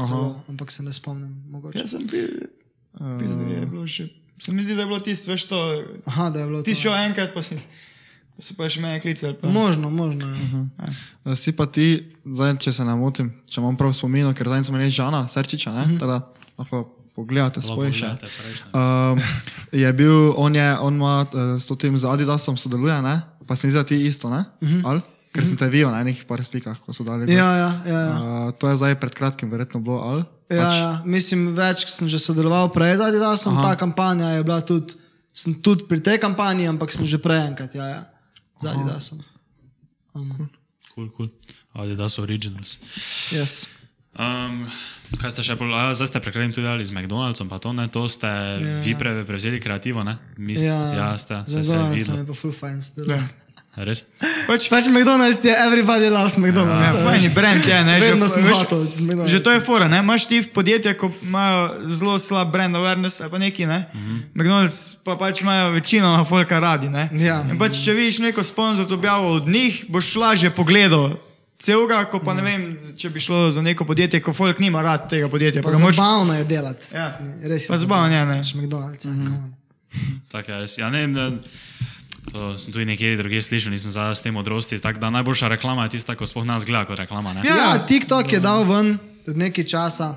[0.49, 1.45] ampak se ne spomnim.
[1.49, 1.79] Mogoče.
[1.79, 2.29] Jaz sem bil,
[3.19, 4.09] bil da je bilo še.
[4.45, 5.85] Se mi zdi, da je bilo tisto, veš to.
[6.05, 6.81] Aha, da je bilo Ti to.
[6.81, 7.55] šel enkrat, pa si,
[8.39, 9.37] si pa še mene klical.
[9.39, 9.49] Pa.
[9.49, 10.27] Možno, možno.
[10.27, 10.33] Ja.
[10.33, 10.67] Uh -huh.
[11.25, 14.65] Eh, Si pa ti, zdaj, če se ne motim, če imam prav spomin, ker zdaj
[14.65, 15.81] smo imeli Žana, Serčiča, ne?
[15.81, 15.99] Uh -huh.
[15.99, 16.21] Teda,
[16.59, 18.07] lahko pogledate svoje še.
[18.75, 19.21] Um,
[19.73, 23.21] je bil, on, je, on ima uh, s tem z Adidasom sodeluje, ne?
[23.47, 24.45] pa se mi zdi, da ti isto, ne?
[24.61, 24.83] Uh -huh.
[24.85, 25.01] Ali?
[25.33, 27.25] Ker sem te videl na enih par slikah, ko so dali.
[27.33, 28.01] Ja, ja, ja.
[28.05, 28.17] ja.
[28.21, 30.25] Uh, to je zdaj pred kratkim verjetno bilo, ali?
[30.53, 34.99] Ja, ja, mislim, več sem že sodeloval prej z Adidasom, ta kampanja je bila tudi,
[35.33, 38.03] sem tudi pri tej kampanji, ampak sem že prej enkrat, ja, ja
[38.61, 39.25] z Adidasom.
[40.93, 41.29] Cool, cool.
[41.73, 42.77] Adidas Originals.
[43.33, 43.65] Yes.
[44.13, 44.69] Um,
[45.17, 47.89] kaj ste še bolj, a, zdaj ste preklenili tudi ali z McDonald'som, pa to ne,
[47.89, 48.81] to ste ja.
[48.85, 50.21] vi pre, prevzeli kreativo, ne?
[50.37, 52.21] Mis, ja, ja, ste, se, se je McDonald's videlo.
[52.21, 53.33] je pa full fine sodeloval.
[53.73, 54.05] Res?
[54.45, 56.93] Pač, Pač McDonald's je, everybody loves McDonald's.
[56.93, 57.33] Ja, veš.
[57.33, 58.85] brand je, ne, Vedno sem veš, hotel.
[59.25, 60.05] Že to je fora, ne?
[60.05, 63.89] Imaš ti podjetja, ko imajo zelo slab brand awareness ali pa neki, ne?
[63.95, 64.19] Mm -hmm.
[64.37, 67.09] McDonald's pa pač imajo večino folka radi, ne?
[67.17, 67.41] Ja.
[67.49, 71.17] In pač, če vidiš neko sponzor objavo od njih, boš lažje pogledal
[71.59, 75.09] celega, ko pa ne vem, če bi šlo za neko podjetje, ko folk nima rad
[75.11, 75.63] tega podjetja.
[75.63, 76.87] Pa Pa moraš- zabavno je delati.
[76.95, 77.09] Ja.
[77.43, 77.69] Res je.
[77.69, 78.39] Pa zabavno je, ne.
[78.39, 79.07] Pač McDonald's.
[79.07, 79.53] Mm -hmm.
[80.29, 80.79] Tako je res.
[80.79, 81.31] Ja, ne, ne,
[82.31, 84.79] to sem tudi nekje drugje slišal, nisem zdaj s tem odrosti.
[84.79, 87.33] Tako da najboljša reklama je tista, ko sploh nas gleda kot reklama.
[87.35, 87.43] Ne?
[87.45, 90.15] Ja, ja, TikTok je dal ven pred nekaj časa.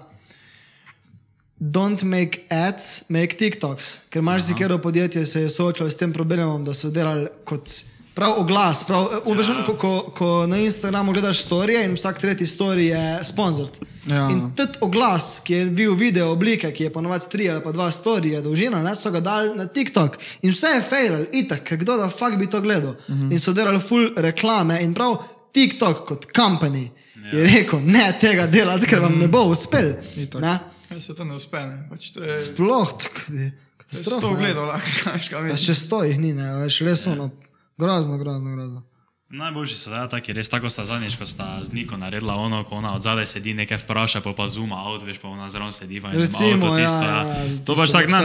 [1.59, 4.09] Don't make ads, make TikToks.
[4.09, 7.69] Ker marsikero podjetje se je soočalo s tem problemom, da so delali kot
[8.15, 8.83] prav oglas.
[8.83, 9.63] Prav, uveš, ja.
[9.65, 13.67] ko, ko, ko na Instagramu gledaš storije in vsak tretji story je sponzor.
[14.07, 14.29] Ja.
[14.31, 17.91] In tudi oglas, ki je bil video oblike, ki je ponovadi tri ali pa dva
[17.91, 20.17] storije dolžina, ne, so ga dali na TikTok.
[20.41, 22.91] In vse je failal, itak, ker kdo da fuk bi to gledal.
[22.91, 23.31] Uh -huh.
[23.31, 25.17] In so delali full reklame in prav
[25.51, 27.39] TikTok kot company ja.
[27.39, 29.93] je rekel, ne tega delati, ker vam ne bo uspel.
[30.39, 30.59] Ne?
[30.89, 31.87] Ja, se to ne uspe, ne.
[31.89, 33.51] Pač to je Sploh tako je.
[33.77, 34.19] Katastrofa.
[34.19, 34.37] sto ne.
[34.39, 34.89] gledal, lahko,
[35.29, 37.29] kaj še sto jih ni, ne, veš, res ono.
[37.77, 38.83] Grozno, grozno, grozno.
[39.29, 42.75] Najboljši so da taki, res tako sta zadnjič, ko sta z Niko naredila ono, ko
[42.77, 45.97] ona od zadaj sedi, nekaj vpraša, pa pa zuma, avt, veš, pa ona zraven sedi.
[46.01, 48.21] pa Recimo, avto ja, tisto, ja, ja, z- To pač tako, na,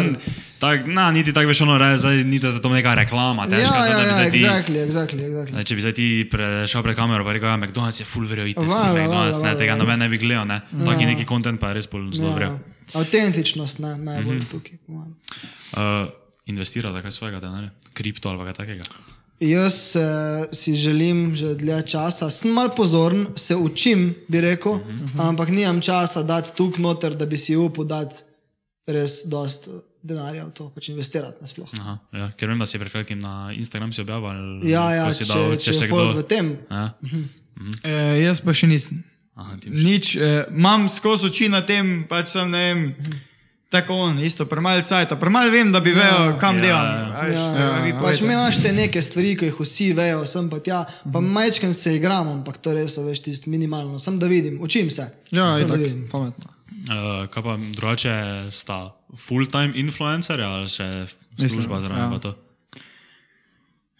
[0.60, 3.82] tak, na, niti tako veš, ono, re, zdaj, niti za to neka reklama, težka, Ja,
[3.82, 4.42] zdaj, ja, da bi ja, zdaj ti.
[4.44, 5.54] exactly, exactly, exactly.
[5.56, 8.44] Ne, če bi zdaj ti prešel pred kamero in rekel, da McDonald's je full Vala,
[8.44, 10.60] vsi vala, McDonald's, ne, tega noben ne bi gledal, ne.
[10.84, 12.58] Taki neki kontent pa je res bolj zelo Ja, verjel.
[12.94, 14.50] Avtentičnost ne, najbolj mm -hmm.
[14.52, 14.76] tukaj.
[14.86, 16.12] Uh,
[16.46, 18.84] investirate kaj svojega denarja, kripto ali pa kaj takega.
[19.40, 20.02] Jaz uh,
[20.52, 25.28] si želim že dlje časa, sem mal pozoren, se učim, bi rekel, uh -huh.
[25.28, 28.22] ampak nimam časa dati tukaj noter, da bi si upal dati
[28.86, 29.68] res dost
[30.02, 31.68] denarja v to, pač investirati nasploh.
[31.80, 34.60] Aha, ja, ker vem, da si pred kratkim na Instagram si objavil.
[34.68, 36.56] Ja, ja, če, dal, če, se je folk v tem.
[36.70, 36.86] Ja.
[37.84, 37.92] E,
[38.24, 39.02] jaz pa še nisem.
[39.40, 42.80] Aha, Nič, eh, imam skozi oči na tem, pač sem ne vem.
[43.70, 46.86] Tako on, isto, premalo cajta, premalo vem, da bi vedel, kam Ja, delam.
[46.86, 47.40] ja.
[47.54, 48.24] Ja, a vi pač povejte.
[48.24, 50.80] imaš te neke stvari, ki jih vsi vejo, sem pa tja,
[51.12, 54.90] pa majčken se igram, ampak to res je veš tisto minimalno, sem da vidim, učim
[54.90, 55.06] se.
[55.30, 56.08] Ja, sem vidim.
[56.10, 56.50] pametno.
[56.90, 58.14] Uh, kaj pa drugače
[58.50, 61.06] sta full-time influencerja ali še
[61.38, 62.02] služba zraven?
[62.02, 62.10] ja.
[62.10, 62.34] pa to?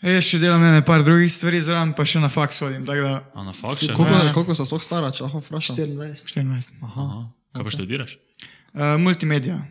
[0.03, 2.97] Jaz še delam ene par drugih stvari zraven, pa še na faks hodim, da
[3.37, 3.93] A na fakšu?
[3.95, 5.77] Koliko, koliko so sploh stara, če lahko vprašam?
[5.77, 6.33] 24.
[6.35, 6.81] 24.
[6.89, 7.07] Aha,
[7.55, 8.17] kaj pa študiraš?
[8.73, 9.63] Uh, multimedija.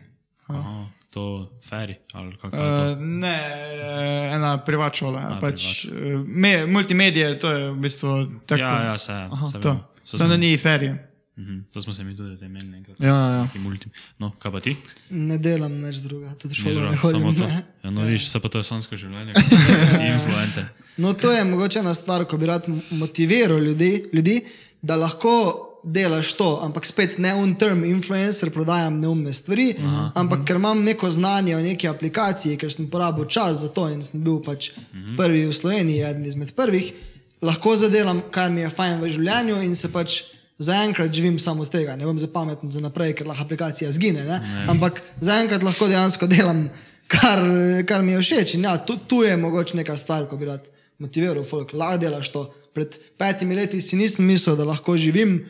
[0.46, 1.22] Aha, to
[1.62, 2.82] feri ali kako je to?
[2.92, 3.38] Uh, ne,
[3.72, 5.20] eh, ena privat šola.
[5.20, 5.92] A, Pač, uh,
[6.26, 8.08] me, multimedije, to je v bistvu
[8.46, 8.60] tako.
[8.60, 9.12] Ja, ja, se,
[9.52, 9.76] se To.
[10.04, 11.06] Samo da smo- ni ferije.
[11.38, 13.00] Mhm, To smo se mi tudi imeli enkrat.
[13.00, 13.46] Ja, ja.
[14.18, 14.76] No, kaj pa ti?
[15.10, 17.20] Ne delam nič druga, tudi šolo ne hodim.
[17.20, 17.46] samo to.
[17.46, 17.62] ne.
[17.84, 19.44] Ja, no, vidiš, se pa to je sansko življenje, kot
[19.90, 20.64] si influencer.
[20.96, 24.44] No, to je mogoče ena stvar, ko bi rad motiviral ljudi, ljudi,
[24.82, 25.30] da lahko
[25.84, 30.10] delaš to, ampak spet ne un term influencer, prodajam neumne stvari, Aha.
[30.20, 34.02] ampak ker imam neko znanje o neki aplikaciji, ker sem porabil čas za to in
[34.02, 34.72] sem bil pač
[35.16, 36.92] prvi v Sloveniji, eden izmed prvih,
[37.42, 40.22] lahko zadelam, kar mi je fajn v življenju in se pač.
[40.60, 44.26] Zaenkrat živim samo od tega, ne bom za pameten za naprej, ker lahko aplikacija zgine.
[44.28, 44.66] Ne?
[44.68, 46.66] Ampak zaenkrat lahko dejansko delam,
[47.08, 47.40] kar,
[47.88, 48.52] kar mi je všeč.
[48.58, 50.68] In ja, tu, tu je mogoče neka stvar, ko bi rad
[51.00, 52.44] motiviral folk, lahko delaš to.
[52.76, 55.40] Pred petimi leti si nisem mislil, da lahko živim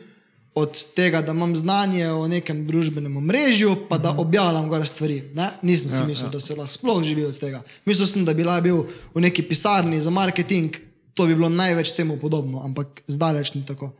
[0.55, 5.21] od tega, da imam znanje o nekem družbenem omrežju, pa da objavljam gore stvari.
[5.33, 5.49] Ne?
[5.61, 7.61] Nisem si mislil, da se lahko sploh živi od tega.
[7.85, 8.83] Mislil sem, da bi lahko bil
[9.15, 10.75] v neki pisarni za marketing,
[11.13, 13.93] to bi bilo največ temu podobno, ampak zdaleč ni tako.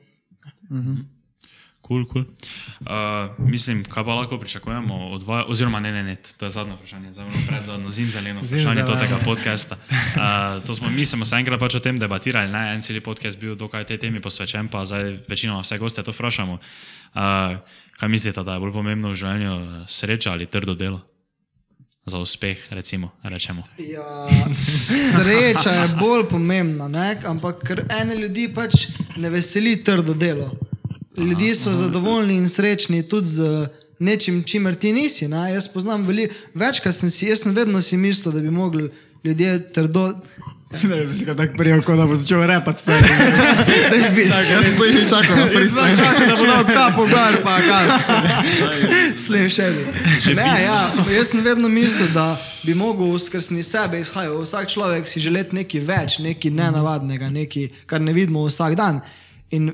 [1.91, 2.23] Kul, kul.
[2.23, 6.73] Uh, mislim, kaj pa lahko pričakujemo od vas, oziroma ne, ne, ne, to je zadnje
[6.73, 9.75] vprašanje, zdaj imamo predzadnjo zimzeleno vprašanje tega podcasta.
[9.75, 13.39] Uh, to smo, mi smo se enkrat pač o tem debatirali, ne, en cel podcast
[13.39, 16.53] bil dokaj tej temi posvečen, pa zdaj večinoma vse goste to vprašamo.
[16.53, 17.59] Uh,
[17.99, 21.03] kaj mislite, da je bolj pomembno v življenju sreča ali trdo delo?
[22.05, 23.67] Za uspeh, recimo, rečemo.
[23.77, 27.17] Ja, sreča je bolj pomembna, ne?
[27.27, 28.87] ampak ker ene ljudi pač
[29.17, 30.53] ne veseli trdo delo.
[31.17, 33.67] Ljudje so zadovoljni in srečni tudi z
[33.99, 35.27] nečim, čimer ti nisi.
[35.27, 35.53] Ne?
[35.53, 38.89] Jaz poznam veliko, večkrat sem si, jaz sem vedno si mislil, da bi mogli
[39.23, 40.13] ljudje trdo.
[40.83, 42.83] Ne, si ga tako prijel, kot da bo začel repati.
[42.87, 42.95] Da
[44.07, 44.23] bi
[44.93, 45.95] že čakal na Zdaj freestyle.
[45.97, 47.87] čakam, da bo dal kapo gor, pa kaj.
[49.17, 49.67] slim še
[50.21, 50.79] Že Ne, bi- ja,
[51.11, 54.43] jaz sem vedno mislil, da bi mogel skrsni sebe izhajati.
[54.43, 59.01] Vsak človek si želeti nekaj več, nekaj nenavadnega, nekaj, kar ne vidimo vsak dan.
[59.51, 59.73] In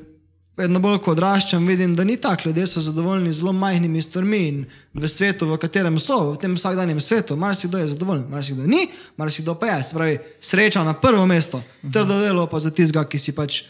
[0.58, 2.49] vedno bolj, ko odraščam, vidim, da ni tako.
[2.49, 6.55] Ljudje so zadovoljni z zelo majhnimi stvarmi in v svetu, v katerem so, v tem
[6.58, 8.88] vsakdanjem svetu, marsikdo je zadovoljen, marsikdo ni,
[9.18, 9.84] marsikdo pa je.
[9.84, 11.62] Se pravi, sreča na prvo mesto,
[11.93, 13.64] trdo delo pa za tistega, ki si pač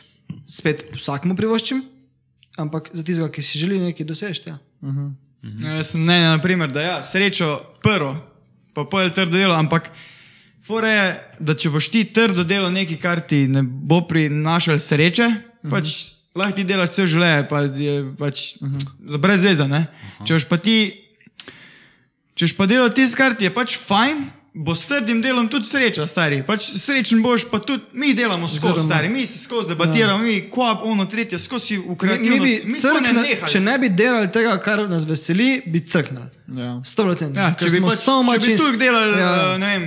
[0.47, 1.83] spet vsakmu privoščim,
[2.57, 4.49] ampak za tistega, ki si želi nekaj doseči.
[4.49, 4.57] Ja.
[4.81, 8.15] No, jaz sem mnenja, naprimer, da ja, srečo prvo,
[8.73, 9.91] pa pojel trdo delo, ampak
[10.63, 11.07] fora je,
[11.39, 15.33] da če boš ti trdo delo nekaj, kar ti ne bo prinašal sreče,
[15.67, 18.45] pač lahko ti delaš cel življenje, pa je pač
[19.09, 19.87] za brez veze, ne?
[20.21, 20.77] Če boš pa ti,
[22.37, 24.25] če boš pa delal tisto, kar ti je pač fajn,
[24.57, 26.39] bo s trdim delom tudi sreča, stari.
[26.41, 30.71] Pač srečen boš, pa tudi mi delamo skozi, stari, mi si skozi debatiramo, mi kva,
[30.83, 33.51] ono, tretje, skozi v Mi, mi bi mi to ne nehali.
[33.51, 36.29] če ne bi delali tega, kar nas veseli, bi crknili.
[36.55, 36.73] Ja.
[36.81, 37.37] 100%.
[37.37, 39.29] Ja, če bi, pač, če bi tu delali, Ja.
[39.35, 39.57] ja.
[39.57, 39.85] ne vem,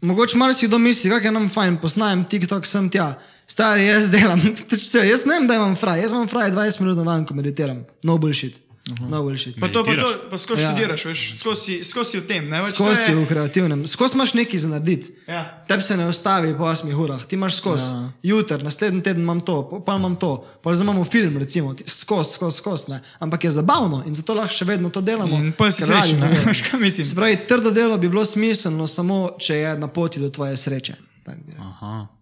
[0.00, 3.18] Mogoče marsikdo misli, kako je nam fajn, poznajem TikTok, sem tja.
[3.50, 4.38] Stari, jaz delam,
[4.70, 7.34] vse, jaz ne vem, da imam fraj, jaz imam fraj 20 minut na dan, ko
[7.34, 7.82] meditiram.
[8.06, 8.60] No bullshit.
[9.08, 9.54] No bullshit.
[9.60, 10.70] pa to, pa to, pa skozi Ja.
[10.70, 12.74] študiraš, veš, skozi skozi v tem, ne več.
[12.74, 15.12] Skozi si v kreativnem, skozi imaš nekaj za narediti.
[15.28, 15.42] Ja.
[15.68, 17.90] Tebi se ne ustavi po 8 urah, ti imaš skozi.
[17.90, 18.10] Ja.
[18.32, 20.30] Jutr, naslednji teden imam to, pa pa imam to,
[20.62, 22.90] pa zdaj imamo film, recimo, skozi, skozi, skozi.
[22.90, 23.00] ne.
[23.18, 25.38] Ampak je zabavno in zato lahko še vedno to delamo.
[25.38, 27.06] In pol si srečen, ne, veš, kaj mislim.
[27.06, 30.94] Se pravi, trdo delo bi bilo smiselno samo, če je na poti do tvoje sreče.
[31.22, 31.66] Tak bi rekel.
[31.66, 32.19] Aha.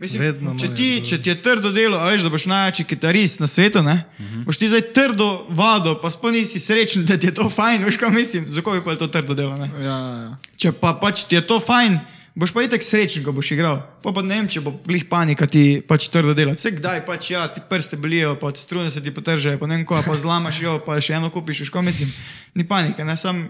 [0.00, 3.40] Mislim, Vedno če, ti, če ti je trdo delo, a veš, da boš največji kitarist
[3.40, 4.04] na svetu, ne?
[4.18, 4.44] Uh -huh.
[4.44, 7.96] boš ti zdaj trdo vado, pa sploh nisi srečen, da ti je to fajn, veš,
[7.96, 9.56] kaj mislim, zakaj bi pa je to trdo delo.
[9.56, 9.70] Ne?
[9.80, 10.36] Ja, ja.
[10.56, 11.98] Če pa pač ti je to fajn,
[12.34, 13.82] boš pa itek srečen, ko boš igral.
[14.02, 16.58] Pa pa ne vem, če bo glih panika ti pač trdo delati.
[16.58, 19.86] Vse kdaj pač ja, ti prste bolijo, pa strune se ti potržejo, pa ne vem
[19.86, 22.12] ko, pa zlamaš jo, pa še eno kupiš, veš, kaj mislim.
[22.54, 23.48] Ni panike, ne sam.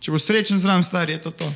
[0.00, 1.52] Če boš srečen zraven, star je to to.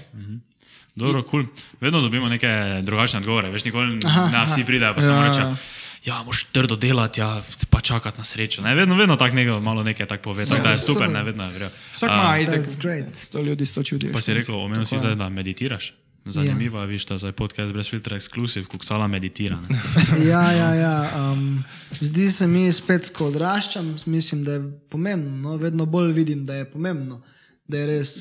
[0.95, 1.31] Dobro, kul.
[1.31, 1.45] Cool.
[1.81, 3.51] Vedno dobimo neke drugačne odgovore.
[3.51, 4.01] Veš, nikoli
[4.33, 5.41] ne vsi pridejo, pa samo Ja, reče.
[5.41, 5.57] ja.
[6.05, 8.63] Ja, moš trdo delati, ja, pa čakati na srečo.
[8.63, 10.47] Ne, vedno, vedno tako nekaj, malo nekaj tako pove.
[10.47, 11.69] Tako da je super, ne, vedno je vrjo.
[11.93, 12.67] Vsak ima itek.
[12.67, 13.17] That's great.
[13.17, 14.13] Sto ljudi sto čudi.
[14.13, 15.95] Pa si rekel, omenil si zdaj, da meditiraš.
[16.25, 19.59] Zanimivo je, viš, da zdaj podcast brez filtra ekskluziv, kuksala meditira.
[19.69, 19.79] Ne?
[20.31, 21.11] Ja, ja, ja.
[21.33, 21.65] Um,
[22.01, 25.37] zdi se mi spet, ko odraščam, mislim, da je pomembno.
[25.51, 25.57] No?
[25.57, 27.23] Vedno bolj vidim, da je pomembno.
[27.69, 28.13] Da je res,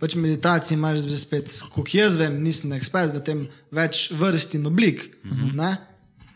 [0.00, 4.66] pač meditacija imaš zdaj spet, kot jaz vem, nisem ekspert v tem več vrst in
[4.66, 5.08] oblik.
[5.24, 5.76] Uh -huh.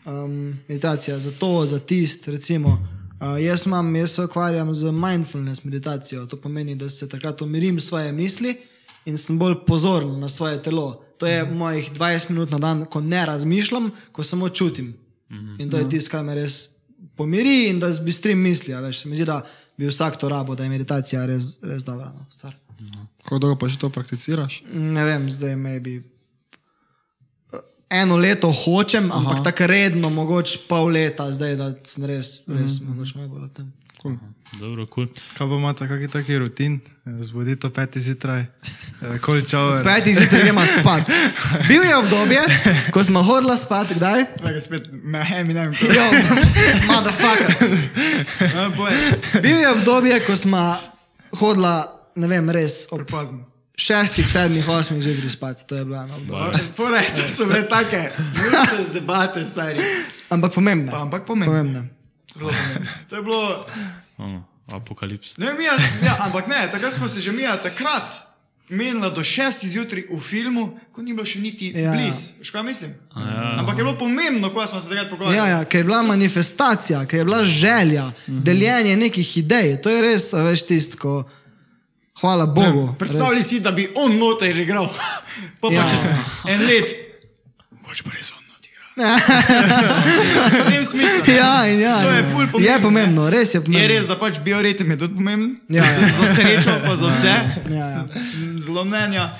[0.05, 2.79] um, meditacija za to, za tist, recimo.
[3.21, 6.25] Uh, jaz, imam, jaz se ukvarjam z mindfulness meditacijo.
[6.25, 8.57] To pomeni, da se takrat umirim svoje misli
[9.05, 11.05] in sem bolj pozoren na svoje telo.
[11.17, 14.93] To je mojih 20 minut na dan, ko ne razmišljam, ko samo čutim.
[15.59, 16.69] In to je tisto, kar me res
[17.15, 18.73] pomiri in da zbistrim misli.
[18.73, 19.45] Veš, se mi zdi, da
[19.77, 22.11] bi vsak to rabo, da je meditacija res, res dobra.
[22.15, 22.55] No, stvar.
[23.23, 24.61] Kako dolgo pa že to prakticiraš?
[24.69, 26.01] ne vem, zdaj maybe.
[27.89, 29.17] Eno leto hočem, Aha.
[29.19, 32.89] ampak tako redno, mogoče pol leta, zdaj da sem res, res mm -hmm.
[32.89, 33.73] mogoče malo bolj o tem.
[34.05, 34.17] Cool.
[34.59, 34.85] Dobro.
[34.85, 35.07] Cool.
[35.33, 36.79] Kaj pa imate, kakšen taki rutin?
[37.05, 39.83] Zbudi to peti zjutraj, eh, koli čovek.
[39.83, 41.09] Petih zjutraj gremo spat.
[41.67, 42.41] Bil je obdobje,
[42.93, 44.25] ko smo hodili spat, kdaj?
[44.37, 45.73] Tako spet, mehem, ne vem.
[45.73, 46.05] Jo,
[46.87, 47.59] motherfuckers.
[49.41, 50.77] Bil je obdobje, ko smo
[51.39, 51.73] hodili,
[52.15, 53.41] ne vem, res ob prepozno.
[53.75, 55.65] šestih, sedmih, osmih zjutraj spat.
[55.67, 56.61] To je bilo eno obdobje.
[56.77, 59.81] Fora je, to so bile take, lušte z debate, stari.
[60.29, 60.91] Ampak pomembno.
[60.91, 61.57] Pa, ampak pomembno.
[61.57, 61.94] pomembno.
[62.35, 62.91] Zelo pomembno.
[63.09, 63.65] To je bilo,
[64.17, 65.37] Ono, apokalips.
[65.37, 65.73] ne vem, ja,
[66.03, 68.21] ja, ampak ne, takrat smo se že mi takrat
[68.67, 71.79] menila do šestih zjutraj v filmu, ko ni bilo še niti Ja.
[71.81, 71.91] ja.
[71.93, 72.41] blizu.
[72.43, 72.93] Kaj mislim?
[73.11, 73.59] Ja.
[73.59, 75.37] Ampak je bilo pomembno, ko smo se takrat pogovarjali.
[75.39, 78.41] Ja, ja, ker je bila manifestacija, ker je bila želja, Mhm.
[78.41, 79.77] deljenje nekih idej.
[79.77, 81.23] To je res, a veš, tisto, ko.
[82.15, 82.95] Hvala Bogu.
[82.95, 84.87] Predstavljaj si, da bi on noter igral.
[85.61, 85.83] Pa Ja.
[85.83, 86.01] pa čez
[86.47, 86.89] en let.
[87.81, 88.44] Moče pa res on.
[90.55, 91.23] V tem smislu.
[91.27, 91.35] ne.
[91.35, 92.29] Ja, ja, To je ja.
[92.31, 93.81] ful pomembno, Je pomembno, res je pomembno.
[93.81, 95.59] Je res, da pač bioritem je tudi pomemben.
[95.69, 96.07] Ja, ja.
[96.19, 97.35] Za, srečo, pa za vse.
[97.69, 98.03] Ja, ja.
[98.59, 99.35] Zelo mnenja.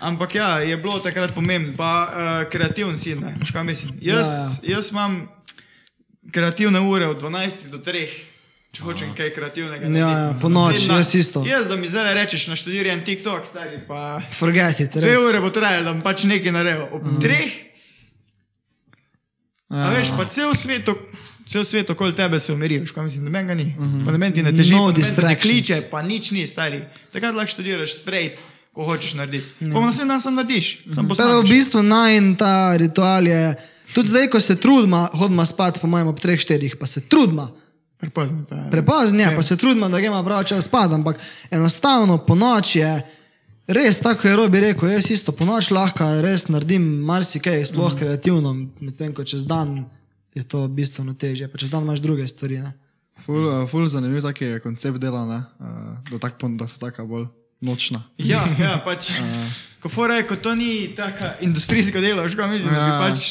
[0.00, 3.98] Ampak ja, je bilo takrat pomembno, pa uh, kreativen si, ne, veš kaj mislim.
[4.00, 4.26] Jaz,
[4.62, 4.76] ja, ja.
[4.76, 5.28] jaz imam
[6.32, 8.08] kreativne ure od 12 do 3.
[8.70, 9.88] Če hočem kaj kreativnega.
[9.90, 11.42] Ja, ja, po noči, jaz isto.
[11.42, 14.22] Jaz, da mi zdaj rečeš, naštudiram TikTok, stari pa.
[14.30, 15.18] Forget it, Dve res.
[15.18, 16.86] ure bo trajalo, da bom pač nekaj naredil.
[16.94, 17.18] Ob mm.
[17.20, 17.56] treh,
[19.70, 20.88] a veš, pa cel svet,
[21.46, 23.74] cel svet okoli tebe se umiri, veš, kaj mislim, noben ga ni.
[24.04, 26.82] Pa noben ti ne teži, No te ne kliče, pa nič ni, stari.
[27.14, 28.40] Takrat lahko študiraš straight,
[28.74, 29.46] ko hočeš narediti.
[29.60, 33.26] Pa na naslednji dan sam narediš, sam Tako da v bistvu naj in ta ritual
[33.26, 33.54] je,
[33.94, 37.50] tudi zdaj, ko se trudimo, hodimo spat, po mojem, ob treh, štirih, pa se trudimo.
[38.00, 38.44] Prepozno.
[38.70, 43.19] Prepozni je, pa se trudimo, da gremo prav čas spat, ampak enostavno po noči je
[43.70, 48.52] res tako, je Robi rekel, jaz isto po noč lahko res naredim marsikaj, sploh kreativno,
[48.82, 49.84] medtem ko čez dan
[50.34, 52.60] je to bistveno težje, pa čez dan imaš druge stvari.
[52.64, 52.72] Ne?
[53.24, 55.40] Ful, uh, ful zanimiv taki je koncept dela, ne?
[55.60, 57.28] Uh, da, tak, da so taka bolj
[57.60, 58.02] nočna.
[58.18, 59.12] Ja, ja, pač.
[59.82, 62.86] Ko fora je, ko to ni taka industrijska dela, veš, kaj mislim, ja.
[62.86, 62.98] Ja.
[63.00, 63.26] pač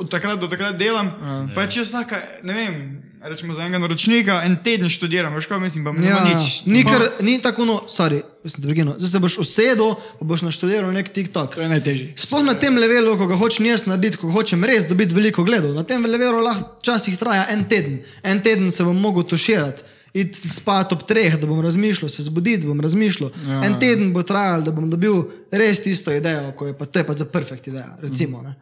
[0.00, 1.10] od takrat do takrat delam.
[1.10, 1.38] Ja.
[1.54, 2.76] Pač jaz vsaka, ne vem,
[3.22, 6.62] rečemo za enega naročnika, en teden študiram, veš, kaj mislim, pa Ja, nič.
[6.66, 8.94] ni, kar, ni tako, no, sorry, te prekinil.
[8.98, 11.54] Zdaj se boš usedel, pa boš naštudiral nek TikTok.
[11.54, 12.12] To je najtežje.
[12.16, 15.74] Sploh na tem levelu, ko ga hočem jaz narediti, ko hočem res dobiti veliko gledov.
[15.76, 18.00] Na tem levelu lahko včasih traja en teden.
[18.22, 19.82] En teden se bom mogel tuširati,
[20.14, 23.30] iti spat ob treh, da bom razmišljal, se zbuditi bom razmišljal.
[23.46, 23.60] Ja.
[23.68, 27.06] En teden bo trajal, da bom dobil res tisto idejo, ko je pa, to je
[27.06, 27.96] pa za perfekt ideja.
[28.00, 28.56] Recimo, ne.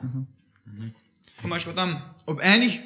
[1.40, 1.94] Ko imaš pa tam
[2.26, 2.80] ob enih,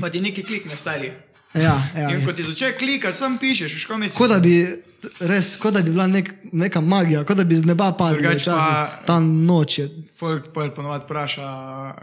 [0.00, 1.12] pa ti nekaj klikne, stari.
[1.54, 1.62] ja,
[1.94, 2.24] ja, In ja.
[2.24, 4.18] ko ti začne klikati, sam pišeš, veš, kaj mislim.
[4.18, 4.54] Kot da bi,
[5.22, 8.34] res, kot da bi bila nek, neka magija, kot da bi z neba padla.
[8.46, 9.86] Pa- Ta noč je.
[10.12, 11.48] Folk pa ponovadi vpraša,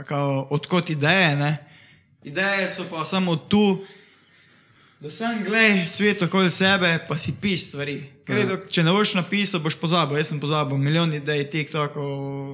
[0.04, 1.36] kao, odkot ideje.
[1.36, 1.52] Ne?
[2.24, 3.84] Ideje so pa samo tu,
[5.00, 7.98] da sam gledaj svet okoli sebe, pa si piš stvari.
[8.24, 8.58] Ker, ja.
[8.66, 10.16] Če ne boš napisal, boš pozabil.
[10.16, 12.08] Jaz sem pozabil milijon idej, TikTokov,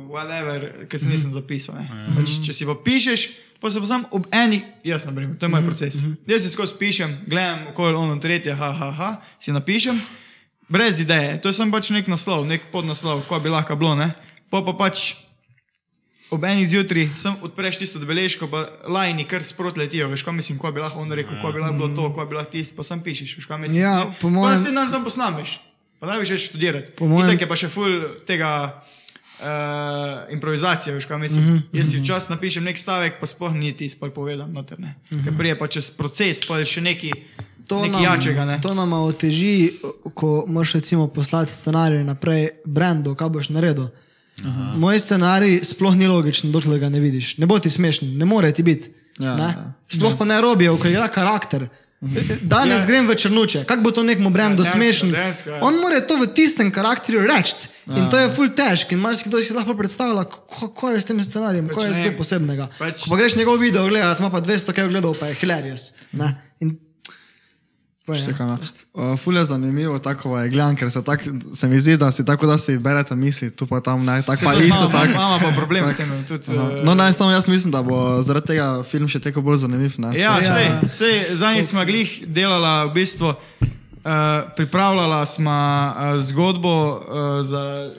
[0.08, 1.76] whatever, ki se nisem zapisal.
[1.78, 1.86] ne.
[2.12, 3.28] Pač, če si pa pišeš,
[3.60, 5.96] pa se pa sam ob eni, jaz na primer, to je moj proces.
[6.26, 10.00] Jaz si skozi pišem, gledam okoli ono tretje, ha, ha, ha, si napišem.
[10.70, 13.96] Brez ideje, to je samo pač nek naslov, nek podnaslov, ko bi lahko bilo.
[13.96, 14.14] Ne?
[14.48, 15.16] Pa pa pač
[16.30, 20.58] ob enih zjutraj sem odpreš tisto beležko, pa lajni kar sprot letijo, veš, kaj mislim,
[20.58, 22.84] ko bi lahko on rekel, ko bi lahko bilo to, ko bi lahko tisto, pa
[22.84, 23.82] sam pišeš, veš, kaj mislim.
[23.82, 25.58] Ja, po Pa mojem- se dan sam posnameš,
[25.98, 26.92] pa ne bi več študirati.
[26.94, 27.90] Po mojem- Itak je pa še ful
[28.24, 28.78] tega
[29.42, 31.44] uh, improvizacije, veš, kaj mislim.
[31.44, 31.78] Mhm, Mm -hmm.
[31.78, 34.96] Jaz si včasih napišem nek stavek, pa sploh niti sploh povedam, noter, ne.
[35.12, 35.24] Mm -hmm.
[35.24, 37.12] Ker prije pa čez proces, pa je še neki,
[37.72, 38.60] neki jačega, ne.
[38.62, 39.72] to nama oteži,
[40.14, 43.88] ko moraš recimo poslati scenarij naprej, brendu, kaj boš naredil.
[44.46, 44.74] Aha.
[44.76, 47.38] Moj scenarij sploh ni logičen, dokler ga ne vidiš.
[47.38, 48.90] Ne bo ti smešen, ne more ti biti.
[49.20, 49.44] Ja, ne?
[49.44, 49.74] ja.
[49.88, 51.68] Sploh pa ne robijo, ko igra karakter.
[52.42, 52.80] Danes Ja.
[52.80, 52.86] ja.
[52.86, 55.60] grem v črnuče, kako bo to nekmu brendu Ja, ja, dejansko, ja.
[55.62, 57.68] On mora to v tistem karakterju reči.
[57.86, 57.98] Ja.
[57.98, 58.94] In to je full težko.
[58.94, 62.70] In marsikdo si lahko predstavlja, kako je s tem scenarijem, Pač kaj je tem posebnega.
[62.80, 65.92] Pač- Ko pa greš njegov video gledati, ima pa 200 kaj gledal, pa je hilarious.
[66.14, 66.30] Ne?
[66.60, 66.80] In
[68.40, 68.58] No.
[68.94, 72.26] Uh, ful je zanimivo, tako je gledam, ker se, tak, se mi zdi, da si
[72.26, 75.12] tako, da si berete misli, tu pa tam ne, tako pa isto tako.
[75.12, 76.26] Imamo pa problem s tem.
[76.28, 79.58] Tudi, eh, No, ne, samo jaz mislim, da bo zaradi tega film še teko bolj
[79.58, 79.94] zanimiv.
[79.98, 80.14] Ne?
[80.20, 83.70] Ja, sej, sej, zadnjič smo glih delala v bistvu, uh,
[84.56, 87.92] pripravljala smo uh, zgodbo uh, za.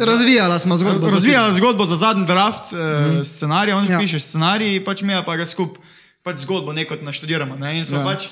[0.00, 1.10] Razvijala smo zgodbo.
[1.10, 3.24] Razvijala zgodbo za zadnji draft uh, mm -hmm.
[3.24, 3.98] scenarija, on Ja.
[3.98, 5.86] piše scenarij, pač mi pa ga skupaj
[6.26, 7.54] pač zgodbo neko naštudiramo.
[7.54, 7.78] Ne?
[7.78, 8.04] In smo ja.
[8.04, 8.26] pač.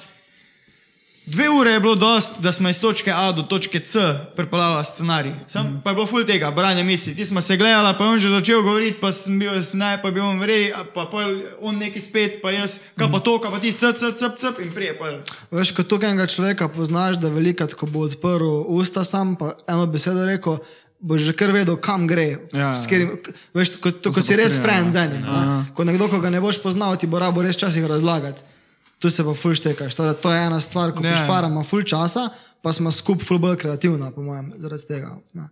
[1.26, 3.98] Dve ure je bilo dost, da smo iz točke A do točke C
[4.36, 5.32] pripeljali scenarij.
[5.48, 5.80] Sam mm.
[5.84, 7.14] pa je bilo ful tega, branje misli.
[7.16, 9.98] Ti smo se gledali, pa je on že začel govoriti, pa sem bil jaz ne,
[10.02, 13.50] pa bi on verjel, pa pol on neki spet, pa jaz, kaj pa to, kaj
[13.50, 14.98] pa ti, cp, cp, cp, cp in prije.
[14.98, 15.12] Pa,
[15.50, 20.26] Veš, ko tukajnega človeka poznaš, da velikrat, ko bo odprl usta sam, pa eno besedo
[20.28, 20.60] rekel,
[21.00, 22.36] boš že kar vedel, kam gre.
[22.52, 23.16] Ja, S Katerim,
[23.56, 24.92] veš, ko, to, ko si pa res friend ja.
[24.92, 25.24] z enim.
[25.72, 28.52] Ko nekdo, ko ga ne boš poznal, ti bo rabo res časih razlagati.
[28.98, 29.92] Tu se pa ful štekaš.
[29.92, 31.06] Torej, to je ena stvar, ko Ja.
[31.06, 31.18] yeah.
[31.18, 32.28] pošparamo ful časa,
[32.58, 35.18] pa smo skup ful bolj kreativna, po mojem, zaradi tega.
[35.32, 35.48] ne.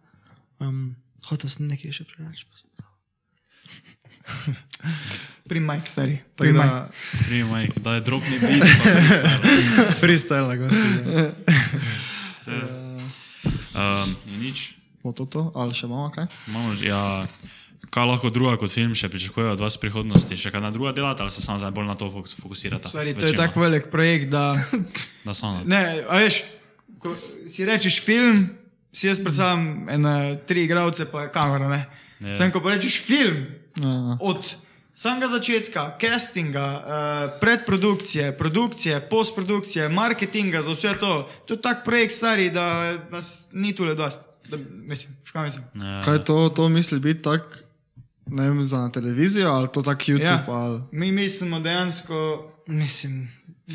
[0.59, 2.47] Um, Hotel sem nekaj še preveč.
[5.49, 6.19] pri Mike, stari.
[6.35, 6.89] Tako
[7.27, 7.73] Pri Mike.
[7.77, 8.63] da, da je drobni bit.
[8.63, 10.49] pa freestyle.
[10.49, 10.83] na koncu.
[13.73, 14.77] Um, nič.
[15.01, 16.29] bo to to, ali še imamo kaj?
[16.47, 17.27] Imamo, ja,
[17.93, 20.33] kaj lahko druga kot film še pričakuje od vas v prihodnosti?
[20.35, 22.89] Še kaj na druga delate ali se samo zdaj bolj na to fokus- fokusirate?
[22.89, 24.57] Stari, to je tako velik projekt, da.
[25.27, 26.43] Da samo Ne, a veš,
[26.99, 27.13] ko
[27.47, 28.49] si rečeš film,
[28.91, 31.69] si jaz predstavljam ene tri igralce, pa je kamera.
[31.69, 31.81] Ne?
[32.23, 32.35] Ja.
[32.35, 34.17] Sem, ko pa rečeš film, Ja.
[34.21, 34.45] od
[34.95, 36.85] samega začetka, castinga, uh,
[37.41, 41.13] predprodukcije, produkcije, postprodukcije, marketinga, za vse to,
[41.47, 42.67] to je tak projekt stari, da
[43.09, 44.21] nas ni tu le dost.
[44.45, 45.65] Da, mislim, škoda mislim.
[45.75, 46.03] Ja.
[46.03, 47.65] Kaj to, to misli biti tak,
[48.27, 50.81] ne vem, za na televizijo ali to tak YouTube Ja, ali...
[50.93, 53.29] mi mislimo dejansko, Mislim,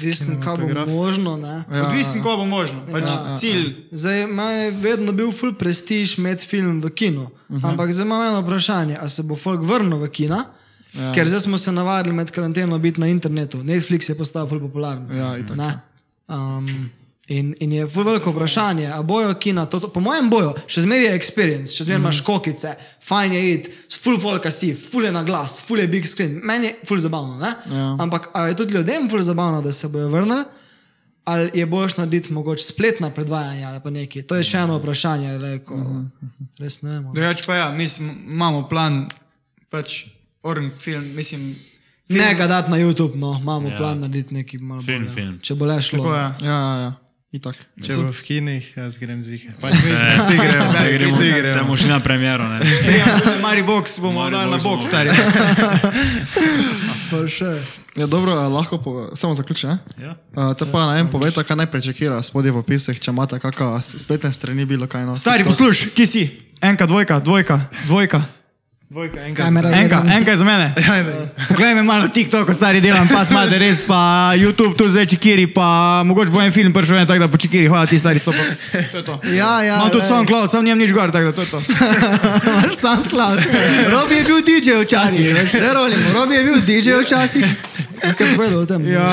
[0.03, 1.38] mislim, kaj bo možno.
[1.38, 1.64] Ne?
[1.72, 2.86] Ja, ja, odvisno, ko bo možno.
[2.91, 3.76] Pač Ja, ja, cilj.
[3.91, 7.22] Zdaj, meni je vedno bil full prestiž imeti film v kinu.
[7.24, 7.69] Uh -huh.
[7.69, 10.45] Ampak zdaj imam eno vprašanje, ali se bo folk vrnil v kina,
[10.94, 11.14] Ja.
[11.14, 13.57] Ker zdaj smo se navadili med karanteno biti na internetu.
[13.57, 15.18] Netflix je postal ful popularen.
[15.18, 15.80] Ja, itak, Ne?
[16.28, 16.90] um,
[17.28, 21.10] in, in je veliko vprašanje, a bojo kina, to, to, po mojem boju, še zmeraj
[21.10, 25.24] je experience, še zmeraj imaš kokice, fajn je iti, ful folka si, ful je na
[25.28, 27.36] glas, ful je big screen, meni je ful zabavno.
[27.41, 27.52] ne?
[27.72, 27.90] Ja.
[27.99, 30.44] Ampak a je tudi ljudem ful zabavno, da se bojo vrnili?
[31.28, 34.22] Ali je boš narediti mogoče spletna predvajanja ali pa nekaj?
[34.24, 35.76] To je še eno vprašanje, lejko,
[36.60, 37.10] res ne vem.
[37.14, 37.84] Drugač pa ja, mi
[38.32, 39.10] imamo plan,
[39.70, 40.06] pač
[40.44, 41.56] orn film, mislim,
[42.08, 43.72] Ne ga dati na YouTube, no, imamo Ja.
[43.74, 43.78] ja.
[43.78, 45.34] plan narediti nekaj malo Film, bolj, film.
[45.44, 45.99] Če bo le šlo.
[45.99, 46.22] tako je.
[46.48, 46.94] Ja, ja, ja.
[47.28, 47.60] Itak.
[47.78, 49.52] Če bo v kinih, jaz grem zihe.
[49.60, 51.60] Pač mislim, da vsi gremo, Da gremo, vsi gremo.
[51.60, 52.48] bomo šli na premjero.
[52.48, 52.60] ne.
[53.44, 54.88] Mari box bomo Mari dali na box box, bomo.
[54.88, 55.10] stari.
[57.30, 57.52] Še.
[57.95, 59.76] Ja, dobro, a lahko po, samo zaključim.
[59.98, 60.16] Ja.
[60.32, 64.28] Uh, te pa naj povejte, kaj naj prečekira spodaj v opisih, če imate kakšne spletne
[64.30, 65.52] strani, bilo kaj na Stari, TikTok.
[65.54, 66.24] poslušaj, ki si?
[66.60, 68.24] Enka, dvojka, dvojka, dvojka.
[68.88, 69.48] Dvojka, enkrat.
[69.48, 69.72] Kamera.
[69.72, 70.72] Enka, enka je za mene.
[71.50, 76.04] Poglej me malo TikTok, stari delam, pa smade res, pa YouTube, tu zdaj čekiri, pa
[76.08, 78.40] mogoče bo en film prišel, en tak da po čekiri, hvala ti stari, stopa.
[78.92, 79.20] To je to.
[79.36, 79.76] Ja, ja.
[79.84, 80.12] Imam tudi lej.
[80.12, 81.60] SoundCloud, sam nijem nič gor, tako da to je to.
[82.64, 83.40] Imaš SoundCloud.
[83.92, 85.36] Robi je bil DJ včasih.
[85.36, 87.44] Ne rolimo, Robi je bil DJ včasih.
[88.00, 88.88] Kaj povedal o tem?
[88.88, 89.04] Ja,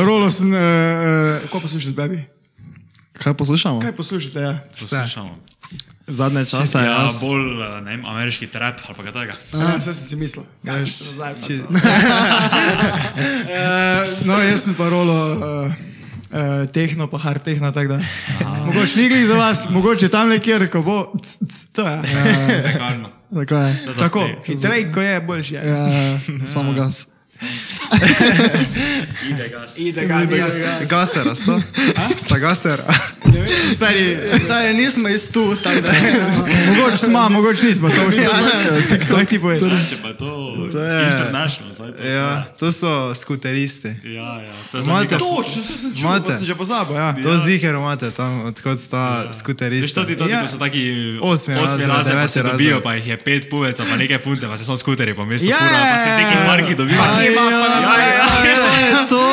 [0.00, 2.24] Rolo sem, uh, uh, ko poslušate, baby?
[3.20, 3.84] Kaj poslušamo?
[3.84, 4.64] Kaj poslušate, ja?
[4.80, 5.57] Poslušamo.
[6.08, 6.78] Zadnje čase.
[6.78, 9.34] Ja, jaz- bolj eh, ne vem, ameriški trap ali pa kaj takega.
[9.52, 10.44] Ja, vse sem si mislil.
[10.64, 10.74] Ja,
[14.28, 15.72] no, jaz sem pa rolo uh,
[16.30, 18.00] uh, tehno, pa hard tehno, tako da.
[18.66, 21.12] Mogoče ni glih za vas, mogoče tam nekje, ko bo.
[21.24, 22.02] c, c, To je.
[22.62, 23.10] Pekarno.
[23.34, 23.74] Tako je.
[23.86, 25.66] Da Tako, hitrej, ko je, boljši je.
[25.68, 25.86] Ja,
[26.46, 27.06] samo gas.
[29.24, 29.78] Ide gas.
[29.78, 30.86] Ide ga, ide ga.
[30.88, 31.60] Gasera, sto?
[32.16, 32.84] Sta gasera.
[33.74, 35.92] Stari, Stari, nismo iz tu, tako da.
[36.68, 38.22] mogoče smo, mogoče nismo, to boš ti
[39.08, 39.60] Kaj ti poveš?
[39.88, 42.04] Če pa to, To je- international, zdaj to.
[42.04, 43.88] Ja, to so skuteristi.
[44.04, 44.52] Ja, ja.
[44.72, 47.14] To je Imate- za Točno, se sem čutil, pa sem že pozabil, ja.
[47.14, 49.94] To ziher imate tam, odkot sta Veš, skuteristi.
[49.94, 50.40] to ti to Ja.
[50.40, 50.46] ja.
[50.46, 50.82] so taki
[51.20, 52.82] Osmi razred, deveti dobijo, razred.
[52.82, 55.56] pa jih je pet puvecev, pa nekaj punce, pa se so skuteri po mestu Ja,
[55.86, 56.44] pa se ja, neki ja.
[56.46, 56.98] parki dobijo.
[57.28, 58.26] Ima pa nazaj, ja, ja,
[58.58, 59.24] To je to.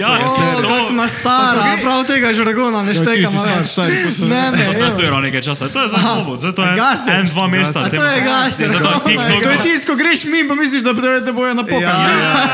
[0.00, 3.76] Ja, O, to- Kako smo stara, prav tega žargona ne štekamo več.
[3.76, 7.12] Ne, ne, To se stuje nekaj časa, to je za novo, zdaj to je Gaser.
[7.14, 7.80] en, dva mesta.
[7.80, 8.68] A to je gaser.
[8.70, 9.42] Zato je TikTok.
[9.42, 11.82] To je tisto, ko greš mi, pa misliš, da te te bojo napokali.
[11.82, 12.08] Ja,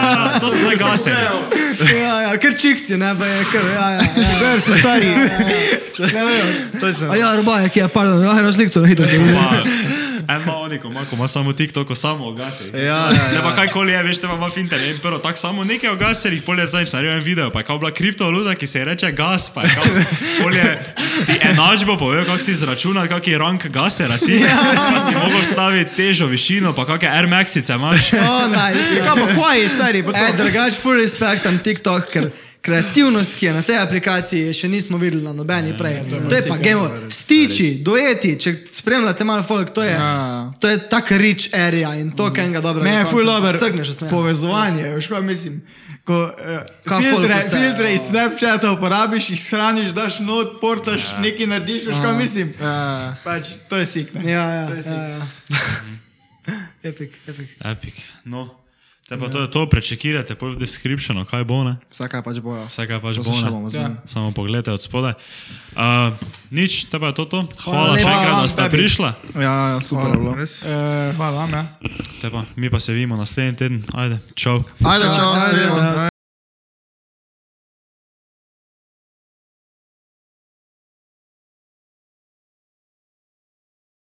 [0.05, 1.17] ja, to so zdaj gaseri.
[2.01, 4.01] Ja, ja, ker čikci, ne pa je kar, ja, ja.
[4.17, 4.31] ja.
[4.41, 5.07] Ker so stari.
[5.99, 6.47] Ne vem.
[6.81, 7.11] Točno.
[7.13, 9.35] A ja, robaj, ki je, pardon, lahko eno sliko, hitro se vidi.
[9.35, 9.63] Pa,
[10.29, 12.65] En ima oni, ko ima, ko ima samo TikTok, samo ogasi.
[12.75, 13.55] Ja, ja, Ne pa ja.
[13.55, 16.67] kajkoli je, veš, te pa ima finte, ne prvo, tako samo nekaj ogasi, jih polje
[16.67, 19.63] zdaj naredil en video, pa je kao bila kriptovaluta, ki se ji reče gas, pa
[19.63, 19.85] je kao
[20.43, 20.79] polje
[21.27, 24.45] ti enačbo povedal, kako si izračunal, kak je rank gasera si,
[24.93, 28.13] pa si mogel staviti težo, višino, pa kakšne Air Maxice imaš.
[28.29, 29.01] O, nice.
[29.05, 32.31] Kaj pa hvaj, stari, pa E, drugač, full respect tam TikTok, ker
[32.63, 36.03] kreativnost, ki je na tej aplikaciji, še nismo videli na nobeni prej.
[36.29, 40.53] To je pa gemo, stiči, dojeti, če spremljate malo folk, to je, Ja.
[40.61, 42.85] to je tak rich area in to, kaj ga dobro.
[42.85, 45.63] Me je ful dober Crkneš se povezovanje, veš kaj mislim.
[46.05, 46.33] Ko uh,
[46.89, 48.09] Kaj filtre, vse, filtre iz ja.
[48.11, 51.21] Snapchata uporabiš, jih shraniš, daš not, portaš, ja.
[51.21, 52.55] nekaj narediš, veš kaj mislim.
[52.61, 53.17] Ja.
[53.25, 54.25] Pač, to je sik, ne?
[54.31, 54.93] Ja, ja, To je ja, sik.
[54.93, 55.27] ja.
[56.89, 57.49] Epic, epic.
[57.61, 57.95] Epic.
[58.25, 58.49] No.
[59.09, 61.81] Te pa to, to prečekirate, pol v descriptionu, kaj bo, ne?
[61.89, 62.69] Vse kaj pač bojo.
[62.69, 63.51] Vse kaj pač To bo, se še ne?
[63.51, 63.97] bomo zmenili.
[64.05, 65.15] Samo pogledajte od spodaj.
[65.73, 66.13] Uh,
[66.51, 67.41] nič, te pa je to to.
[67.65, 68.75] Hvala, lepa še enkrat, da ste tebi.
[68.77, 69.11] prišla.
[69.35, 70.37] Ja, ja, super je bilo.
[70.37, 70.61] Res?
[70.61, 71.65] Uh, hvala vam, ja.
[72.21, 73.81] Te pa, mi pa se vidimo naslednji teden.
[73.91, 74.61] Ajde, čau.
[74.79, 75.81] Ajde, čau, Čau, se vidimo.
[76.05, 76.18] čau.